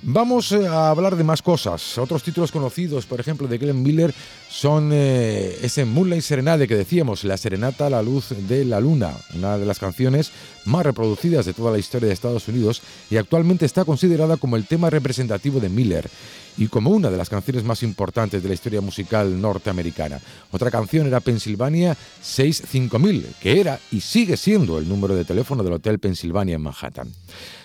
Vamos 0.04 0.50
eh, 0.50 0.66
a 0.66 0.90
hablar 0.90 1.14
de 1.14 1.22
más 1.22 1.42
cosas. 1.42 1.96
Otros 1.96 2.24
títulos 2.24 2.50
conocidos, 2.50 3.06
por 3.06 3.20
ejemplo, 3.20 3.46
de 3.46 3.56
Glenn 3.56 3.84
Miller 3.84 4.12
son 4.50 4.90
eh, 4.92 5.56
ese 5.62 5.84
Moonlight 5.84 6.22
Serenade 6.22 6.66
que 6.66 6.74
decíamos, 6.74 7.22
La 7.22 7.36
Serenata 7.36 7.86
a 7.86 7.90
la 7.90 8.02
Luz 8.02 8.30
de 8.48 8.64
la 8.64 8.80
Luna, 8.80 9.12
una 9.36 9.56
de 9.58 9.64
las 9.64 9.78
canciones 9.78 10.32
más 10.64 10.84
reproducidas 10.84 11.46
de 11.46 11.52
toda 11.52 11.70
la 11.70 11.78
historia 11.78 12.08
de 12.08 12.14
Estados 12.14 12.48
Unidos 12.48 12.82
y 13.10 13.16
actualmente 13.16 13.64
está 13.64 13.84
considerada 13.84 14.38
como 14.38 14.56
el 14.56 14.66
tema 14.66 14.90
representativo 14.90 15.60
de 15.60 15.68
Miller 15.68 16.10
y 16.58 16.66
como 16.66 16.90
una 16.90 17.08
de 17.08 17.16
las 17.16 17.30
canciones 17.30 17.62
más 17.62 17.84
importantes 17.84 18.42
de 18.42 18.48
la 18.48 18.54
historia 18.54 18.80
musical 18.80 19.40
norteamericana. 19.40 20.20
Otra 20.50 20.72
canción 20.72 21.06
era 21.06 21.20
Pennsylvania 21.20 21.96
65000, 22.20 23.36
que 23.40 23.60
era 23.60 23.78
y 23.92 24.00
sigue 24.00 24.36
siendo 24.36 24.78
el 24.78 24.88
número 24.88 25.14
de 25.14 25.24
teléfono 25.24 25.62
del 25.62 25.74
Hotel 25.74 26.00
Pennsylvania 26.00 26.56
en 26.56 26.62
Manhattan. 26.62 27.08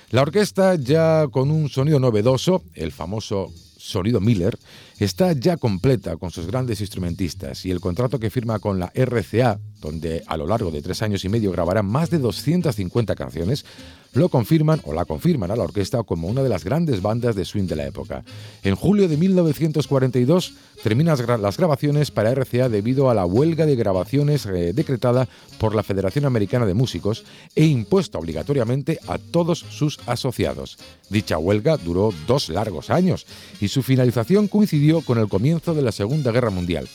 La 0.09 0.21
orquesta, 0.21 0.75
ya 0.75 1.27
con 1.29 1.51
un 1.51 1.67
sonido 1.67 1.99
novedoso, 1.99 2.63
el 2.75 2.93
famoso 2.93 3.51
sonido 3.77 4.21
Miller, 4.21 4.57
está 4.99 5.33
ya 5.33 5.57
completa 5.57 6.15
con 6.15 6.31
sus 6.31 6.47
grandes 6.47 6.79
instrumentistas 6.79 7.65
y 7.65 7.71
el 7.71 7.81
contrato 7.81 8.17
que 8.17 8.29
firma 8.29 8.59
con 8.59 8.79
la 8.79 8.89
RCA, 8.95 9.59
donde 9.81 10.23
a 10.25 10.37
lo 10.37 10.47
largo 10.47 10.71
de 10.71 10.81
tres 10.81 11.01
años 11.01 11.25
y 11.25 11.29
medio 11.29 11.51
grabará 11.51 11.83
más 11.83 12.09
de 12.09 12.19
250 12.19 13.15
canciones, 13.15 13.65
lo 14.13 14.29
confirman 14.29 14.81
o 14.83 14.93
la 14.93 15.05
confirman 15.05 15.51
a 15.51 15.55
la 15.55 15.63
orquesta 15.63 16.03
como 16.03 16.27
una 16.27 16.43
de 16.43 16.49
las 16.49 16.63
grandes 16.63 17.01
bandas 17.01 17.35
de 17.35 17.45
swing 17.45 17.67
de 17.67 17.75
la 17.75 17.87
época. 17.87 18.23
En 18.63 18.75
julio 18.75 19.07
de 19.07 19.17
1942 19.17 20.53
terminan 20.83 21.17
las 21.41 21.57
grabaciones 21.57 22.11
para 22.11 22.33
RCA 22.33 22.69
debido 22.69 23.09
a 23.09 23.13
la 23.13 23.25
huelga 23.25 23.65
de 23.65 23.75
grabaciones 23.75 24.45
eh, 24.45 24.73
decretada 24.73 25.27
por 25.59 25.75
la 25.75 25.83
Federación 25.83 26.25
Americana 26.25 26.65
de 26.65 26.73
Músicos 26.73 27.23
e 27.55 27.65
impuesta 27.65 28.19
obligatoriamente 28.19 28.99
a 29.07 29.17
todos 29.17 29.59
sus 29.59 29.99
asociados. 30.05 30.77
Dicha 31.09 31.37
huelga 31.37 31.77
duró 31.77 32.13
dos 32.27 32.49
largos 32.49 32.89
años 32.89 33.25
y 33.59 33.69
su 33.69 33.83
finalización 33.83 34.47
coincidió 34.47 35.01
con 35.01 35.17
el 35.17 35.27
comienzo 35.27 35.73
de 35.73 35.81
la 35.81 35.91
Segunda 35.91 36.31
Guerra 36.31 36.49
Mundial. 36.49 36.87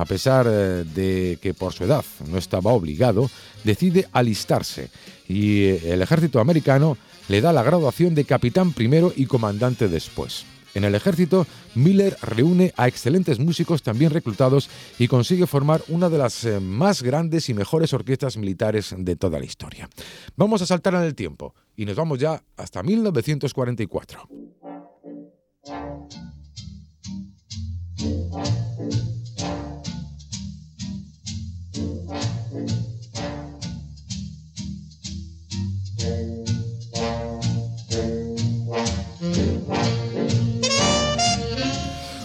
A 0.00 0.06
pesar 0.06 0.46
eh, 0.48 0.84
de 0.94 1.38
que 1.42 1.52
por 1.52 1.74
su 1.74 1.84
edad 1.84 2.06
no 2.26 2.38
estaba 2.38 2.72
obligado, 2.72 3.28
decide 3.64 4.08
alistarse 4.12 4.88
y 5.28 5.64
eh, 5.64 5.92
el 5.92 6.00
ejército 6.00 6.40
americano 6.40 6.96
le 7.28 7.42
da 7.42 7.52
la 7.52 7.62
graduación 7.62 8.14
de 8.14 8.24
capitán 8.24 8.72
primero 8.72 9.12
y 9.14 9.26
comandante 9.26 9.88
después. 9.88 10.46
En 10.72 10.84
el 10.84 10.94
ejército, 10.94 11.46
Miller 11.74 12.16
reúne 12.22 12.72
a 12.78 12.88
excelentes 12.88 13.38
músicos 13.38 13.82
también 13.82 14.10
reclutados 14.10 14.70
y 14.98 15.06
consigue 15.06 15.46
formar 15.46 15.82
una 15.88 16.08
de 16.08 16.16
las 16.16 16.44
eh, 16.44 16.60
más 16.60 17.02
grandes 17.02 17.50
y 17.50 17.54
mejores 17.54 17.92
orquestas 17.92 18.38
militares 18.38 18.94
de 18.96 19.16
toda 19.16 19.38
la 19.38 19.44
historia. 19.44 19.90
Vamos 20.34 20.62
a 20.62 20.66
saltar 20.66 20.94
en 20.94 21.02
el 21.02 21.14
tiempo 21.14 21.54
y 21.76 21.84
nos 21.84 21.96
vamos 21.96 22.18
ya 22.18 22.42
hasta 22.56 22.82
1944. 22.82 24.28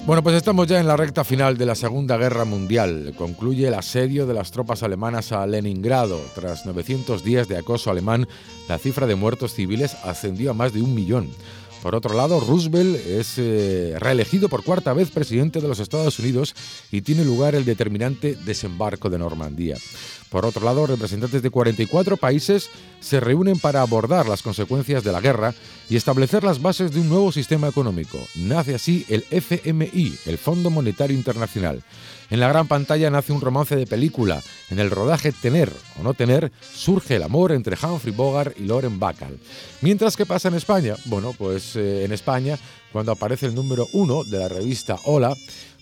Bueno, 0.06 0.22
pues 0.22 0.36
estamos 0.36 0.68
ya 0.68 0.80
en 0.80 0.88
la 0.88 0.96
recta 0.96 1.24
final 1.24 1.58
de 1.58 1.66
la 1.66 1.74
Segunda 1.74 2.16
Guerra 2.16 2.46
Mundial. 2.46 3.16
Concluye 3.18 3.68
el 3.68 3.74
asedio 3.74 4.28
de 4.28 4.36
las 4.36 4.52
tropas 4.52 4.84
alemanas 4.84 5.32
a 5.32 5.48
Leningrado. 5.48 6.22
Tras 6.36 6.68
900 6.68 7.24
días 7.24 7.48
de 7.48 7.58
acoso 7.58 7.90
alemán, 7.90 8.28
la 8.70 8.78
cifra 8.78 9.08
de 9.08 9.16
muertos 9.16 9.56
civiles 9.56 9.98
ascendió 10.04 10.52
a 10.52 10.54
más 10.54 10.74
de 10.74 10.84
un 10.84 10.94
millón. 10.94 11.32
Por 11.82 11.94
otro 11.96 12.16
lado, 12.16 12.40
Roosevelt 12.40 12.96
es 12.96 13.36
eh, 13.38 13.96
reelegido 14.00 14.50
por 14.50 14.64
cuarta 14.64 14.94
vez 14.94 15.12
presidente 15.12 15.62
de 15.62 15.68
los 15.68 15.80
Estados 15.80 16.18
Unidos 16.20 16.56
y 16.92 17.02
tiene 17.02 17.24
lugar 17.24 17.54
el 17.54 17.64
determinante 17.64 18.36
desembarco 18.36 19.10
de 19.10 19.20
Normandía. 19.20 19.78
Por 20.30 20.46
otro 20.46 20.66
lado, 20.66 20.88
representantes 20.88 21.42
de 21.42 21.50
44 21.50 22.18
países 22.18 22.70
se 23.00 23.20
reúnen 23.20 23.60
para 23.60 23.82
abordar 23.82 24.28
las 24.28 24.42
consecuencias 24.42 25.04
de 25.04 25.12
la 25.12 25.22
guerra 25.22 25.54
y 25.90 25.96
establecer 25.96 26.44
las 26.44 26.62
bases 26.62 26.92
de 26.92 27.00
un 27.00 27.10
nuevo 27.10 27.32
sistema 27.32 27.68
económico. 27.68 28.18
Nace 28.36 28.76
así 28.76 29.06
el 29.08 29.24
FMI, 29.30 30.18
el 30.26 30.38
Fondo 30.38 30.70
Monetario 30.70 31.16
Internacional. 31.16 31.84
En 32.30 32.40
la 32.40 32.48
gran 32.48 32.68
pantalla 32.68 33.10
nace 33.10 33.34
un 33.34 33.42
romance 33.42 33.76
de 33.76 33.86
película. 33.86 34.42
En 34.70 34.80
el 34.80 34.90
rodaje 34.90 35.32
Tener 35.32 35.72
o 36.00 36.04
no 36.04 36.14
tener 36.14 36.52
surge 36.74 37.18
el 37.18 37.24
amor 37.24 37.52
entre 37.52 37.78
Humphrey 37.82 38.14
Bogart 38.14 38.60
y 38.60 38.64
Lauren 38.64 39.00
Bacall. 39.00 39.40
Mientras 39.82 40.18
que 40.18 40.26
pasa 40.26 40.48
en 40.48 40.56
España, 40.56 40.96
bueno, 41.06 41.34
pues 41.38 41.76
eh, 41.76 42.04
en 42.04 42.12
España 42.12 42.58
cuando 42.92 43.12
aparece 43.12 43.46
el 43.48 43.56
número 43.56 43.88
uno 43.94 44.24
de 44.24 44.40
la 44.40 44.48
revista 44.48 44.98
Hola, 45.04 45.36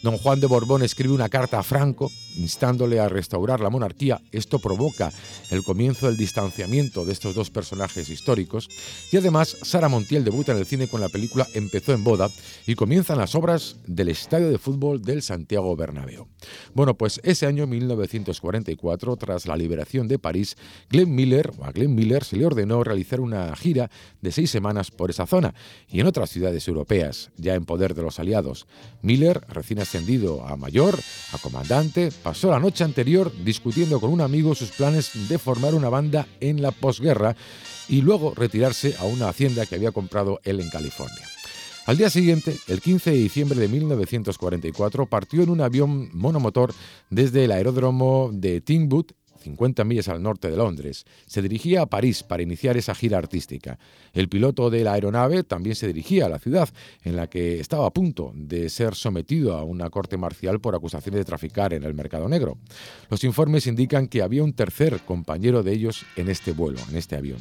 Don 0.04 0.18
Juan 0.18 0.42
de 0.42 0.48
Borbón 0.48 0.84
escribe 0.84 1.14
una 1.14 1.30
carta 1.30 1.60
a 1.60 1.64
Franco 1.64 2.12
instándole 2.36 3.00
a 3.00 3.08
restaurar 3.08 3.62
la 3.62 3.70
monarquía. 3.70 4.22
Esto 4.34 4.60
provoca 4.60 5.14
el 5.50 5.64
comienzo 5.64 6.08
del 6.08 6.18
distanciamiento 6.18 7.06
de 7.06 7.14
estos 7.14 7.36
dos 7.36 7.50
personajes 7.50 8.10
históricos. 8.10 8.68
Y 9.14 9.18
además, 9.18 9.56
Sara 9.62 9.88
Montiel 9.88 10.26
debuta 10.26 10.52
en 10.52 10.58
el 10.58 10.66
cine 10.66 10.88
con 10.88 11.00
la 11.00 11.08
película 11.08 11.48
Empezó 11.54 11.94
en 11.94 12.04
boda 12.04 12.30
y 12.68 12.76
comienzan 12.76 13.18
las 13.18 13.34
obras 13.36 13.78
del 13.88 14.10
estadio 14.10 14.50
de 14.50 14.58
fútbol 14.58 15.02
del 15.02 15.22
Santiago 15.22 15.74
Bernabéu. 15.76 16.28
Bueno, 16.74 16.96
pues 16.96 17.22
ese 17.24 17.46
año 17.46 17.66
1944, 17.66 19.16
tras 19.16 19.46
la 19.46 19.56
liberación 19.56 20.10
de 20.10 20.20
París, 20.20 20.58
Glenn 20.90 21.16
Miller, 21.16 21.52
o 21.58 21.64
a 21.64 21.72
Glenn 21.72 21.96
Miller 21.96 22.26
se 22.26 22.36
le 22.36 22.46
ordenó 22.46 22.84
realizar 22.84 23.22
una 23.22 23.56
gira 23.56 23.90
de 24.22 24.32
seis 24.34 24.50
semanas 24.50 24.92
por 24.92 25.10
esa 25.10 25.28
zona 25.28 25.54
y 25.88 26.02
en 26.02 26.08
otras 26.08 26.30
ciudades 26.30 26.68
europeas, 26.68 27.32
ya 27.38 27.56
en 27.56 27.66
poder 27.66 27.94
de 27.94 28.02
los 28.02 28.20
aliados. 28.20 28.68
Miller, 29.02 29.46
recién 29.48 29.80
ascendido 29.94 30.44
a 30.48 30.56
mayor, 30.58 30.98
a 31.34 31.38
comandante, 31.38 32.12
pasó 32.24 32.50
la 32.50 32.60
noche 32.60 32.84
anterior 32.84 33.32
discutiendo 33.44 34.00
con 34.00 34.12
un 34.12 34.22
amigo 34.22 34.56
sus 34.56 34.72
planes 34.72 35.30
de 35.30 35.38
formar 35.38 35.76
una 35.76 35.88
banda 35.90 36.28
en 36.40 36.64
la 36.64 36.72
posguerra 36.72 37.36
y 37.88 38.02
luego 38.02 38.34
retirarse 38.36 38.96
a 39.00 39.04
una 39.04 39.30
hacienda 39.30 39.68
que 39.68 39.76
había 39.76 39.92
comprado 39.92 40.40
él 40.46 40.62
en 40.62 40.70
California. 40.72 41.28
Al 41.86 41.98
día 41.98 42.10
siguiente, 42.10 42.58
el 42.70 42.82
15 42.82 43.12
de 43.12 43.18
diciembre 43.18 43.60
de 43.60 43.68
1944, 43.68 45.06
partió 45.06 45.44
en 45.44 45.52
un 45.52 45.62
avión 45.62 46.10
monomotor 46.12 46.74
desde 47.12 47.46
el 47.46 47.52
aeródromo 47.52 48.32
de 48.34 48.62
Tingwood 48.62 49.12
50 49.44 49.84
millas 49.84 50.08
al 50.08 50.24
norte 50.24 50.50
de 50.50 50.58
Londres. 50.58 51.06
Se 51.28 51.42
dirigía 51.42 51.84
a 51.84 51.86
París 51.86 52.24
para 52.24 52.44
iniciar 52.44 52.78
esa 52.78 52.96
gira 52.96 53.18
artística. 53.18 53.78
El 54.14 54.30
piloto 54.30 54.70
de 54.70 54.84
la 54.84 54.94
aeronave 54.94 55.44
también 55.44 55.76
se 55.76 55.88
dirigía 55.88 56.26
a 56.26 56.30
la 56.30 56.40
ciudad, 56.40 56.70
en 57.04 57.16
la 57.16 57.28
que 57.28 57.60
estaba 57.60 57.86
a 57.86 57.94
punto 57.94 58.32
de 58.36 58.70
ser 58.70 58.96
sometido 58.96 59.56
a 59.56 59.64
una 59.64 59.90
corte 59.90 60.18
marcial 60.18 60.60
por 60.60 60.76
acusaciones 60.76 61.20
de 61.20 61.26
traficar 61.26 61.74
en 61.74 61.84
el 61.84 61.94
mercado 61.94 62.28
negro. 62.28 62.58
Los 63.10 63.24
informes 63.24 63.68
indican 63.68 64.08
que 64.08 64.22
había 64.22 64.44
un 64.44 64.54
tercer 64.54 65.02
compañero 65.02 65.64
de 65.64 65.74
ellos 65.74 66.06
en 66.16 66.30
este 66.30 66.52
vuelo, 66.52 66.80
en 66.90 66.98
este 66.98 67.16
avión. 67.16 67.40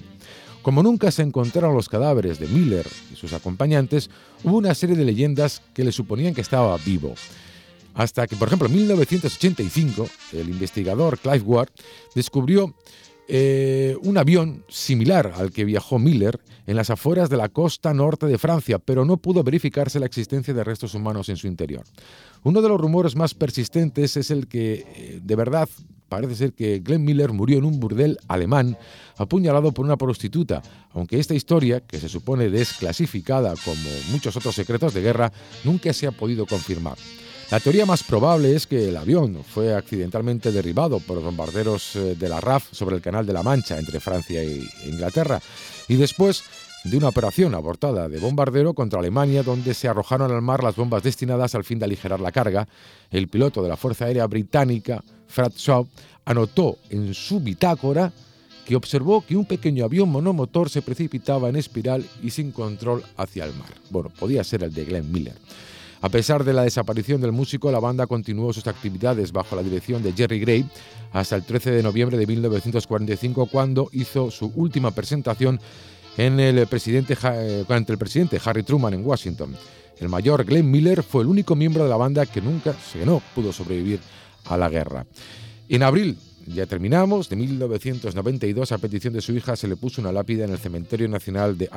Como 0.62 0.84
nunca 0.84 1.10
se 1.10 1.22
encontraron 1.22 1.74
los 1.74 1.88
cadáveres 1.88 2.38
de 2.38 2.46
Miller 2.46 2.86
y 3.12 3.16
sus 3.16 3.32
acompañantes, 3.32 4.10
hubo 4.44 4.58
una 4.58 4.74
serie 4.74 4.94
de 4.94 5.04
leyendas 5.04 5.60
que 5.74 5.82
le 5.82 5.90
suponían 5.90 6.34
que 6.34 6.40
estaba 6.40 6.76
vivo. 6.78 7.14
Hasta 7.94 8.26
que, 8.26 8.36
por 8.36 8.48
ejemplo, 8.48 8.68
en 8.68 8.74
1985, 8.74 10.08
el 10.32 10.48
investigador 10.48 11.18
Clive 11.18 11.44
Ward 11.44 11.70
descubrió 12.14 12.74
eh, 13.28 13.96
un 14.02 14.18
avión 14.18 14.64
similar 14.68 15.32
al 15.36 15.52
que 15.52 15.64
viajó 15.64 15.98
Miller 15.98 16.40
en 16.66 16.76
las 16.76 16.90
afueras 16.90 17.30
de 17.30 17.36
la 17.36 17.48
costa 17.48 17.94
norte 17.94 18.26
de 18.26 18.38
Francia, 18.38 18.78
pero 18.78 19.04
no 19.04 19.16
pudo 19.16 19.42
verificarse 19.42 20.00
la 20.00 20.06
existencia 20.06 20.52
de 20.52 20.64
restos 20.64 20.94
humanos 20.94 21.28
en 21.28 21.36
su 21.36 21.46
interior. 21.46 21.84
Uno 22.42 22.60
de 22.60 22.68
los 22.68 22.80
rumores 22.80 23.16
más 23.16 23.34
persistentes 23.34 24.16
es 24.16 24.30
el 24.30 24.48
que, 24.48 24.86
eh, 24.96 25.20
de 25.22 25.36
verdad, 25.36 25.68
parece 26.08 26.34
ser 26.34 26.52
que 26.52 26.80
Glenn 26.80 27.04
Miller 27.04 27.32
murió 27.32 27.58
en 27.58 27.64
un 27.64 27.80
burdel 27.80 28.18
alemán 28.28 28.76
apuñalado 29.16 29.72
por 29.72 29.86
una 29.86 29.96
prostituta, 29.96 30.60
aunque 30.92 31.18
esta 31.18 31.34
historia, 31.34 31.80
que 31.80 32.00
se 32.00 32.08
supone 32.08 32.50
desclasificada 32.50 33.54
como 33.64 33.88
muchos 34.10 34.36
otros 34.36 34.54
secretos 34.54 34.92
de 34.92 35.00
guerra, 35.00 35.32
nunca 35.64 35.92
se 35.92 36.06
ha 36.06 36.12
podido 36.12 36.44
confirmar. 36.44 36.98
La 37.52 37.60
teoría 37.60 37.84
más 37.84 38.02
probable 38.02 38.56
es 38.56 38.66
que 38.66 38.88
el 38.88 38.96
avión 38.96 39.44
fue 39.44 39.74
accidentalmente 39.74 40.50
derribado 40.52 41.00
por 41.00 41.20
bombarderos 41.20 41.96
eh, 41.96 42.16
de 42.18 42.28
la 42.30 42.40
RAF 42.40 42.72
sobre 42.72 42.96
el 42.96 43.02
Canal 43.02 43.26
de 43.26 43.34
la 43.34 43.42
Mancha 43.42 43.78
entre 43.78 44.00
Francia 44.00 44.42
e 44.42 44.62
Inglaterra 44.86 45.38
y 45.86 45.96
después 45.96 46.44
de 46.84 46.96
una 46.96 47.08
operación 47.08 47.54
abortada 47.54 48.08
de 48.08 48.18
bombardero 48.20 48.72
contra 48.72 49.00
Alemania 49.00 49.42
donde 49.42 49.74
se 49.74 49.86
arrojaron 49.86 50.32
al 50.32 50.40
mar 50.40 50.64
las 50.64 50.76
bombas 50.76 51.02
destinadas 51.02 51.54
al 51.54 51.64
fin 51.64 51.78
de 51.78 51.84
aligerar 51.84 52.20
la 52.20 52.32
carga, 52.32 52.66
el 53.10 53.28
piloto 53.28 53.62
de 53.62 53.68
la 53.68 53.76
Fuerza 53.76 54.06
Aérea 54.06 54.26
Británica, 54.26 55.04
Fred 55.26 55.52
Shaw, 55.54 55.86
anotó 56.24 56.78
en 56.88 57.12
su 57.12 57.40
bitácora 57.40 58.14
que 58.64 58.76
observó 58.76 59.26
que 59.26 59.36
un 59.36 59.44
pequeño 59.44 59.84
avión 59.84 60.08
monomotor 60.08 60.70
se 60.70 60.80
precipitaba 60.80 61.50
en 61.50 61.56
espiral 61.56 62.02
y 62.22 62.30
sin 62.30 62.50
control 62.50 63.04
hacia 63.18 63.44
el 63.44 63.52
mar. 63.52 63.74
Bueno, 63.90 64.10
podía 64.18 64.42
ser 64.42 64.64
el 64.64 64.72
de 64.72 64.86
Glenn 64.86 65.12
Miller. 65.12 65.36
A 66.02 66.08
pesar 66.08 66.42
de 66.42 66.52
la 66.52 66.64
desaparición 66.64 67.20
del 67.20 67.30
músico, 67.30 67.70
la 67.70 67.78
banda 67.78 68.08
continuó 68.08 68.52
sus 68.52 68.66
actividades 68.66 69.30
bajo 69.30 69.54
la 69.54 69.62
dirección 69.62 70.02
de 70.02 70.12
Jerry 70.12 70.40
Gray 70.40 70.68
hasta 71.12 71.36
el 71.36 71.44
13 71.44 71.70
de 71.70 71.82
noviembre 71.82 72.18
de 72.18 72.26
1945, 72.26 73.46
cuando 73.46 73.88
hizo 73.92 74.28
su 74.32 74.52
última 74.56 74.90
presentación 74.90 75.60
en 76.16 76.40
el 76.40 76.58
eh, 76.58 77.64
ante 77.68 77.92
el 77.92 77.98
presidente 77.98 78.40
Harry 78.44 78.64
Truman 78.64 78.94
en 78.94 79.06
Washington. 79.06 79.54
El 80.00 80.08
mayor 80.08 80.44
Glenn 80.44 80.68
Miller 80.68 81.04
fue 81.04 81.22
el 81.22 81.28
único 81.28 81.54
miembro 81.54 81.84
de 81.84 81.90
la 81.90 81.96
banda 81.96 82.26
que 82.26 82.40
nunca, 82.40 82.74
que 82.92 83.06
no 83.06 83.22
pudo 83.32 83.52
sobrevivir 83.52 84.00
a 84.46 84.56
la 84.56 84.68
guerra. 84.68 85.06
En 85.72 85.82
abril 85.82 86.18
ya 86.46 86.66
terminamos. 86.66 87.30
De 87.30 87.36
1992, 87.36 88.72
a 88.72 88.78
petición 88.78 89.14
de 89.14 89.22
su 89.22 89.32
hija, 89.32 89.56
se 89.56 89.66
le 89.66 89.76
puso 89.76 90.02
una 90.02 90.12
lápida 90.12 90.44
en 90.44 90.50
el 90.50 90.58
Cementerio 90.58 91.08
Nacional 91.08 91.56
de, 91.56 91.70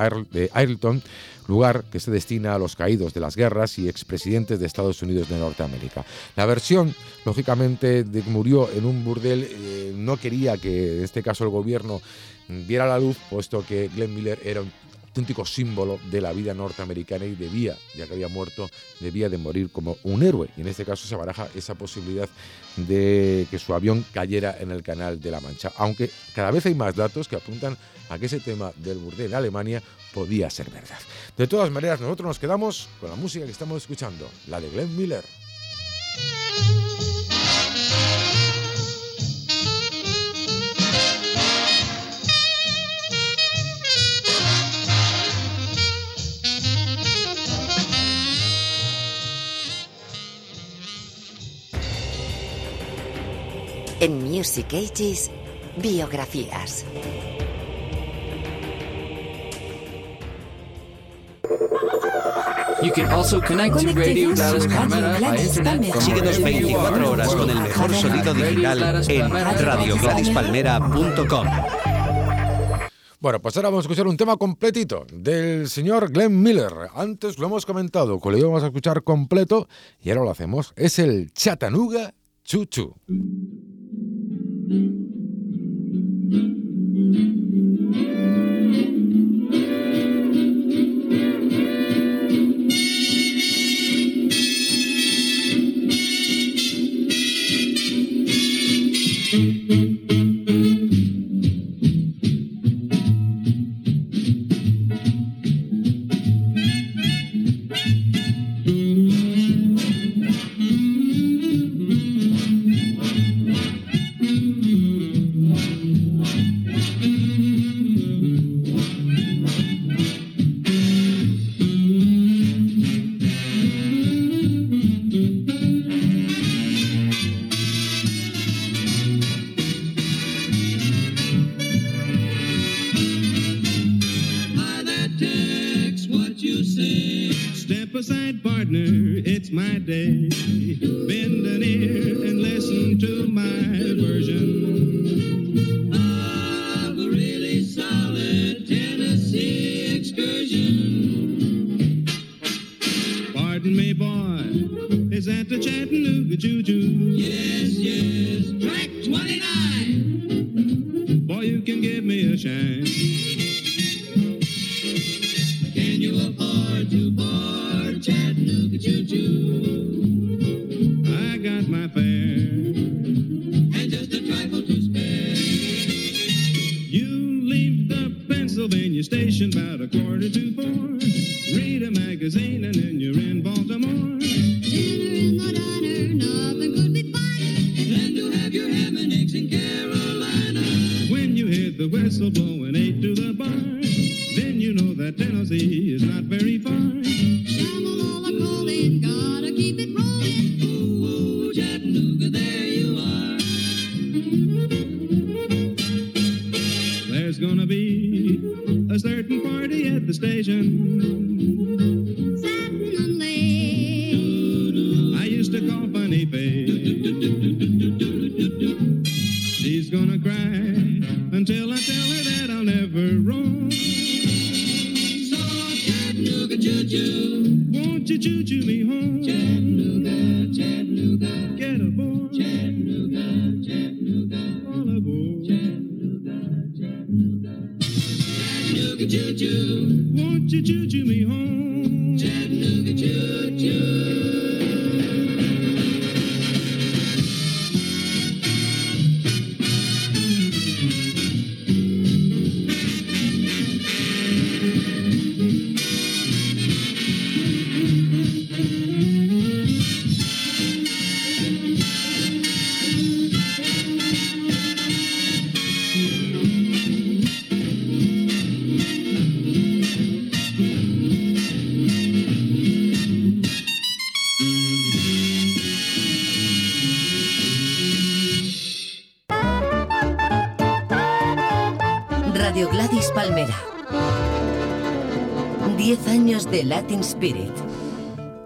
Ireton, 0.53 1.01
lugar 1.47 1.85
que 1.89 2.01
se 2.01 2.11
destina 2.11 2.55
a 2.55 2.59
los 2.59 2.75
caídos 2.75 3.13
de 3.13 3.21
las 3.21 3.37
guerras 3.37 3.79
y 3.79 3.87
expresidentes 3.87 4.59
de 4.59 4.65
Estados 4.65 5.01
Unidos 5.01 5.29
de 5.29 5.39
Norteamérica. 5.39 6.03
La 6.35 6.45
versión, 6.45 6.93
lógicamente, 7.23 8.03
de 8.03 8.21
que 8.21 8.29
murió 8.29 8.69
en 8.69 8.83
un 8.83 9.05
burdel, 9.05 9.47
eh, 9.49 9.93
no 9.95 10.17
quería 10.17 10.57
que, 10.57 10.97
en 10.97 11.03
este 11.05 11.23
caso, 11.23 11.45
el 11.45 11.51
gobierno 11.51 12.01
viera 12.49 12.85
la 12.87 12.99
luz, 12.99 13.15
puesto 13.29 13.65
que 13.65 13.89
Glenn 13.95 14.13
Miller 14.13 14.39
era 14.43 14.59
un 14.59 14.71
auténtico 15.15 15.45
símbolo 15.45 15.97
de 16.11 16.19
la 16.19 16.33
vida 16.33 16.53
norteamericana 16.53 17.23
y 17.23 17.35
debía, 17.35 17.77
ya 17.95 18.05
que 18.05 18.15
había 18.15 18.27
muerto, 18.27 18.69
debía 18.99 19.29
de 19.29 19.37
morir 19.37 19.69
como 19.71 19.95
un 20.03 20.21
héroe. 20.23 20.49
Y 20.57 20.61
en 20.61 20.67
este 20.67 20.83
caso 20.83 21.07
se 21.07 21.15
baraja 21.15 21.47
esa 21.55 21.73
posibilidad 21.75 22.27
de 22.75 23.47
que 23.49 23.57
su 23.57 23.73
avión 23.73 24.05
cayera 24.11 24.57
en 24.59 24.71
el 24.71 24.83
canal 24.83 25.21
de 25.21 25.31
la 25.31 25.39
Mancha. 25.39 25.71
Aunque 25.77 26.11
cada 26.33 26.51
vez 26.51 26.65
hay 26.65 26.75
más 26.75 26.95
datos 26.95 27.29
que 27.29 27.37
apuntan 27.37 27.77
a 28.09 28.19
que 28.19 28.25
ese 28.25 28.41
tema 28.41 28.73
del 28.75 28.97
burdel 28.97 29.27
en 29.27 29.35
Alemania 29.35 29.81
podía 30.13 30.49
ser 30.49 30.69
verdad. 30.69 30.99
De 31.37 31.47
todas 31.47 31.71
maneras, 31.71 32.01
nosotros 32.01 32.27
nos 32.27 32.39
quedamos 32.39 32.89
con 32.99 33.09
la 33.09 33.15
música 33.15 33.45
que 33.45 33.51
estamos 33.51 33.83
escuchando, 33.83 34.29
la 34.47 34.59
de 34.59 34.69
Glenn 34.69 34.97
Miller. 34.97 35.23
En 54.05 54.23
Music 54.23 54.71
Ages, 54.71 55.31
biografías. 55.81 56.85
You 62.83 62.91
can 62.93 63.07
also 63.07 63.41
connect 63.41 63.79
to 63.79 63.87
Radio 63.93 64.35
Síguenos 64.35 64.67
wherever 66.37 66.51
you 66.51 66.77
are 66.77 66.91
24 66.91 66.97
in 66.97 67.01
the 67.01 67.09
horas 67.09 67.33
con 67.33 67.49
el 67.49 67.59
mejor 67.59 67.91
sonido 67.95 68.35
digital 68.35 69.03
en 69.09 69.31
radiogladispalmera.com. 69.31 71.47
Bueno, 73.19 73.41
pues 73.41 73.57
ahora 73.57 73.69
vamos 73.69 73.85
a 73.85 73.87
escuchar 73.87 74.05
un 74.05 74.17
tema 74.17 74.37
completito 74.37 75.07
del 75.11 75.67
señor 75.67 76.11
Glenn 76.11 76.43
Miller. 76.43 76.91
Antes 76.93 77.39
lo 77.39 77.47
hemos 77.47 77.65
comentado, 77.65 78.21
que 78.21 78.29
lo 78.29 78.37
íbamos 78.37 78.61
a 78.61 78.67
escuchar 78.67 79.01
completo 79.01 79.67
y 79.99 80.11
ahora 80.11 80.25
lo 80.25 80.29
hacemos. 80.29 80.73
Es 80.75 80.99
el 80.99 81.33
Chattanooga 81.33 82.13
Choo 82.43 82.65
Choo. 82.65 82.97
Thank 84.67 84.91
you. 90.15 90.24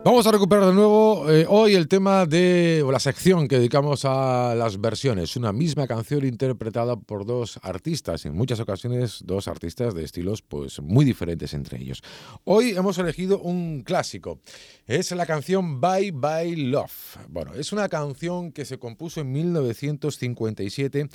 Vamos 0.05 0.25
a 0.25 0.31
recuperar 0.31 0.65
de 0.65 0.73
nuevo 0.73 1.29
eh, 1.29 1.45
hoy 1.49 1.75
el 1.75 1.87
tema 1.87 2.25
de 2.25 2.81
o 2.85 2.91
la 2.91 2.99
sección 2.99 3.47
que 3.47 3.57
dedicamos 3.57 4.05
a 4.05 4.55
las 4.55 4.79
versiones. 4.79 5.35
Una 5.35 5.51
misma 5.51 5.87
canción 5.87 6.25
interpretada 6.25 6.95
por 6.95 7.25
dos 7.25 7.59
artistas, 7.63 8.25
en 8.25 8.33
muchas 8.33 8.59
ocasiones 8.59 9.21
dos 9.25 9.47
artistas 9.47 9.93
de 9.93 10.05
estilos 10.05 10.41
pues 10.41 10.81
muy 10.81 11.03
diferentes 11.03 11.53
entre 11.53 11.81
ellos. 11.81 12.01
Hoy 12.45 12.71
hemos 12.71 12.97
elegido 12.97 13.39
un 13.39 13.81
clásico. 13.81 14.39
Es 14.87 15.11
la 15.11 15.25
canción 15.25 15.81
Bye 15.81 16.11
Bye 16.11 16.55
Love. 16.55 17.17
Bueno, 17.27 17.53
es 17.53 17.73
una 17.73 17.89
canción 17.89 18.53
que 18.53 18.65
se 18.65 18.79
compuso 18.79 19.19
en 19.19 19.31
1957 19.31 21.09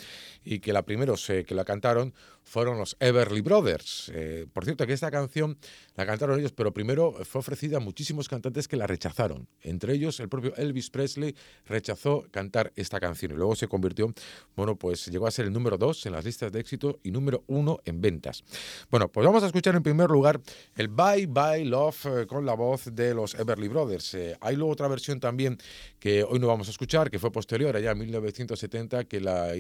y 0.44 0.58
que 0.58 0.72
la 0.72 0.82
primeros 0.82 1.28
eh, 1.30 1.44
que 1.44 1.54
la 1.54 1.64
cantaron 1.64 2.12
fueron 2.44 2.78
los 2.78 2.96
Everly 3.00 3.40
Brothers. 3.40 4.12
Eh, 4.14 4.46
por 4.52 4.64
cierto, 4.64 4.86
que 4.86 4.92
esta 4.92 5.10
canción 5.10 5.58
la 5.96 6.06
cantaron 6.06 6.38
ellos, 6.38 6.52
pero 6.52 6.72
primero 6.72 7.12
fue 7.24 7.40
ofrecida 7.40 7.78
a 7.78 7.80
muchísimos 7.80 8.28
cantantes 8.28 8.68
que 8.68 8.76
la 8.76 8.86
rechazaron. 8.86 9.48
Entre 9.62 9.94
ellos, 9.94 10.20
el 10.20 10.28
propio 10.28 10.54
Elvis 10.56 10.90
Presley 10.90 11.34
rechazó 11.66 12.26
cantar 12.30 12.72
esta 12.76 13.00
canción 13.00 13.32
y 13.32 13.34
luego 13.34 13.56
se 13.56 13.66
convirtió, 13.66 14.12
bueno, 14.56 14.76
pues 14.76 15.06
llegó 15.06 15.26
a 15.26 15.30
ser 15.30 15.46
el 15.46 15.52
número 15.52 15.78
dos 15.78 16.04
en 16.06 16.12
las 16.12 16.24
listas 16.24 16.52
de 16.52 16.60
éxito 16.60 17.00
y 17.02 17.10
número 17.10 17.44
uno 17.46 17.80
en 17.84 18.00
ventas. 18.00 18.44
Bueno, 18.90 19.08
pues 19.08 19.26
vamos 19.26 19.42
a 19.42 19.46
escuchar 19.46 19.74
en 19.74 19.82
primer 19.82 20.10
lugar 20.10 20.40
el 20.76 20.88
Bye 20.88 21.26
Bye 21.26 21.64
Love 21.64 22.06
eh, 22.06 22.26
con 22.26 22.44
la 22.44 22.54
voz 22.54 22.94
de 22.94 23.14
los 23.14 23.34
Everly 23.34 23.68
Brothers. 23.68 24.14
Eh, 24.14 24.36
hay 24.40 24.56
luego 24.56 24.72
otra 24.72 24.88
versión 24.88 25.18
también 25.18 25.58
que 25.98 26.22
hoy 26.22 26.38
no 26.38 26.46
vamos 26.46 26.68
a 26.68 26.70
escuchar, 26.70 27.10
que 27.10 27.18
fue 27.18 27.32
posterior, 27.32 27.74
allá 27.74 27.92
en 27.92 27.98
1970, 27.98 29.04
que 29.04 29.20
la 29.20 29.54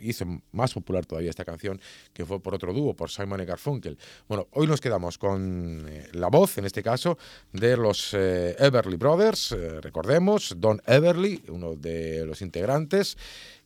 hizo 0.00 0.24
más 0.52 0.74
popular 0.74 1.06
todavía 1.06 1.30
esta 1.30 1.44
canción, 1.44 1.80
que 2.12 2.24
fue 2.24 2.40
por 2.40 2.54
otro 2.54 2.72
dúo, 2.72 2.94
por 2.94 3.10
Simon 3.10 3.40
y 3.40 3.44
Garfunkel. 3.44 3.98
Bueno, 4.28 4.48
hoy 4.52 4.66
nos 4.66 4.80
quedamos 4.80 5.18
con 5.18 5.86
eh, 5.88 6.08
la 6.12 6.28
voz, 6.28 6.58
en 6.58 6.64
este 6.64 6.82
caso, 6.82 7.18
de 7.52 7.76
los 7.76 8.14
eh, 8.14 8.56
Everly 8.58 8.96
Brothers, 8.96 9.52
eh, 9.52 9.80
recordemos, 9.80 10.54
Don 10.58 10.80
Everly, 10.86 11.42
uno 11.48 11.76
de 11.76 12.24
los 12.26 12.42
integrantes, 12.42 13.16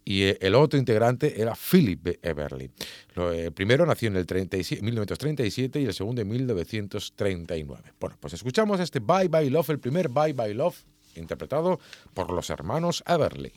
y 0.05 0.24
eh, 0.24 0.39
el 0.41 0.55
otro 0.55 0.78
integrante 0.78 1.41
era 1.41 1.55
Philip 1.55 2.18
Everly. 2.22 2.70
Lo, 3.14 3.32
eh, 3.32 3.51
primero 3.51 3.87
nació 3.87 4.09
en 4.09 4.16
el 4.16 4.26
37 4.26 4.82
1937 4.82 5.80
y 5.80 5.87
el 5.87 5.95
segundo 5.95 6.20
en 6.22 6.28
1939. 6.28 7.95
Bueno, 7.99 8.16
pues 8.20 8.35
escuchamos 8.35 8.80
este 8.80 9.01
Bye 9.01 9.28
Bye 9.28 9.51
Love, 9.51 9.70
el 9.70 9.80
primer 9.80 10.09
Bye 10.09 10.35
Bye 10.35 10.55
Love, 10.55 10.76
interpretado 11.16 11.80
por 12.12 12.30
los 12.30 12.51
hermanos 12.51 13.03
Everly. 13.07 13.53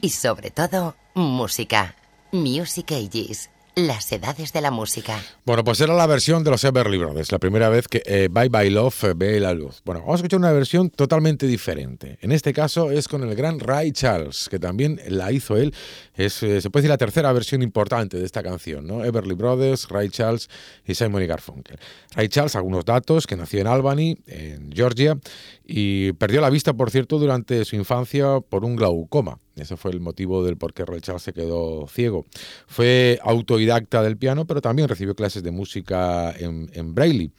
Y 0.00 0.10
sobre 0.10 0.50
todo, 0.50 0.96
música. 1.14 1.94
Music 2.32 2.92
Ages. 2.92 3.50
Las 3.76 4.12
edades 4.12 4.52
de 4.52 4.60
la 4.60 4.70
música. 4.70 5.20
Bueno, 5.44 5.64
pues 5.64 5.80
era 5.80 5.94
la 5.94 6.06
versión 6.06 6.44
de 6.44 6.50
los 6.52 6.62
Everly 6.62 6.96
Brothers, 6.96 7.32
la 7.32 7.40
primera 7.40 7.68
vez 7.68 7.88
que 7.88 8.02
eh, 8.06 8.28
Bye 8.30 8.48
Bye 8.48 8.70
Love 8.70 9.02
eh, 9.02 9.12
ve 9.16 9.40
la 9.40 9.52
luz. 9.52 9.82
Bueno, 9.84 10.00
vamos 10.02 10.14
a 10.14 10.16
escuchar 10.18 10.38
una 10.38 10.52
versión 10.52 10.90
totalmente 10.90 11.48
diferente. 11.48 12.16
En 12.20 12.30
este 12.30 12.52
caso 12.52 12.92
es 12.92 13.08
con 13.08 13.24
el 13.24 13.34
gran 13.34 13.58
Ray 13.58 13.90
Charles, 13.90 14.48
que 14.48 14.60
también 14.60 15.00
la 15.08 15.32
hizo 15.32 15.56
él. 15.56 15.74
Es, 16.14 16.40
eh, 16.44 16.60
se 16.60 16.70
puede 16.70 16.82
decir, 16.82 16.90
la 16.90 16.98
tercera 16.98 17.32
versión 17.32 17.62
importante 17.62 18.16
de 18.16 18.24
esta 18.24 18.44
canción, 18.44 18.86
¿no? 18.86 19.04
Everly 19.04 19.34
Brothers, 19.34 19.88
Ray 19.88 20.08
Charles 20.08 20.48
y 20.86 20.94
Simon 20.94 21.24
y 21.24 21.26
Garfunkel. 21.26 21.76
Ray 22.14 22.28
Charles, 22.28 22.54
algunos 22.54 22.84
datos, 22.84 23.26
que 23.26 23.34
nació 23.34 23.60
en 23.60 23.66
Albany, 23.66 24.16
en 24.28 24.70
Georgia, 24.72 25.18
y 25.66 26.12
perdió 26.14 26.40
la 26.40 26.50
vista, 26.50 26.74
por 26.74 26.90
cierto, 26.90 27.18
durante 27.18 27.64
su 27.64 27.76
infancia 27.76 28.40
por 28.40 28.64
un 28.64 28.74
glaucoma. 28.76 29.38
Ese 29.56 29.76
fue 29.76 29.92
el 29.92 30.00
motivo 30.00 30.44
del 30.44 30.56
por 30.56 30.74
qué 30.74 30.84
Ray 30.84 31.00
Charles 31.00 31.22
se 31.22 31.32
quedó 31.32 31.86
ciego. 31.86 32.26
Fue 32.66 33.20
autodidacta 33.22 34.02
del 34.02 34.16
piano, 34.16 34.46
pero 34.46 34.60
también 34.60 34.88
recibió 34.88 35.14
clases 35.14 35.44
de 35.44 35.52
música 35.52 36.34
en, 36.36 36.68
en 36.74 36.92
Braille, 36.92 37.30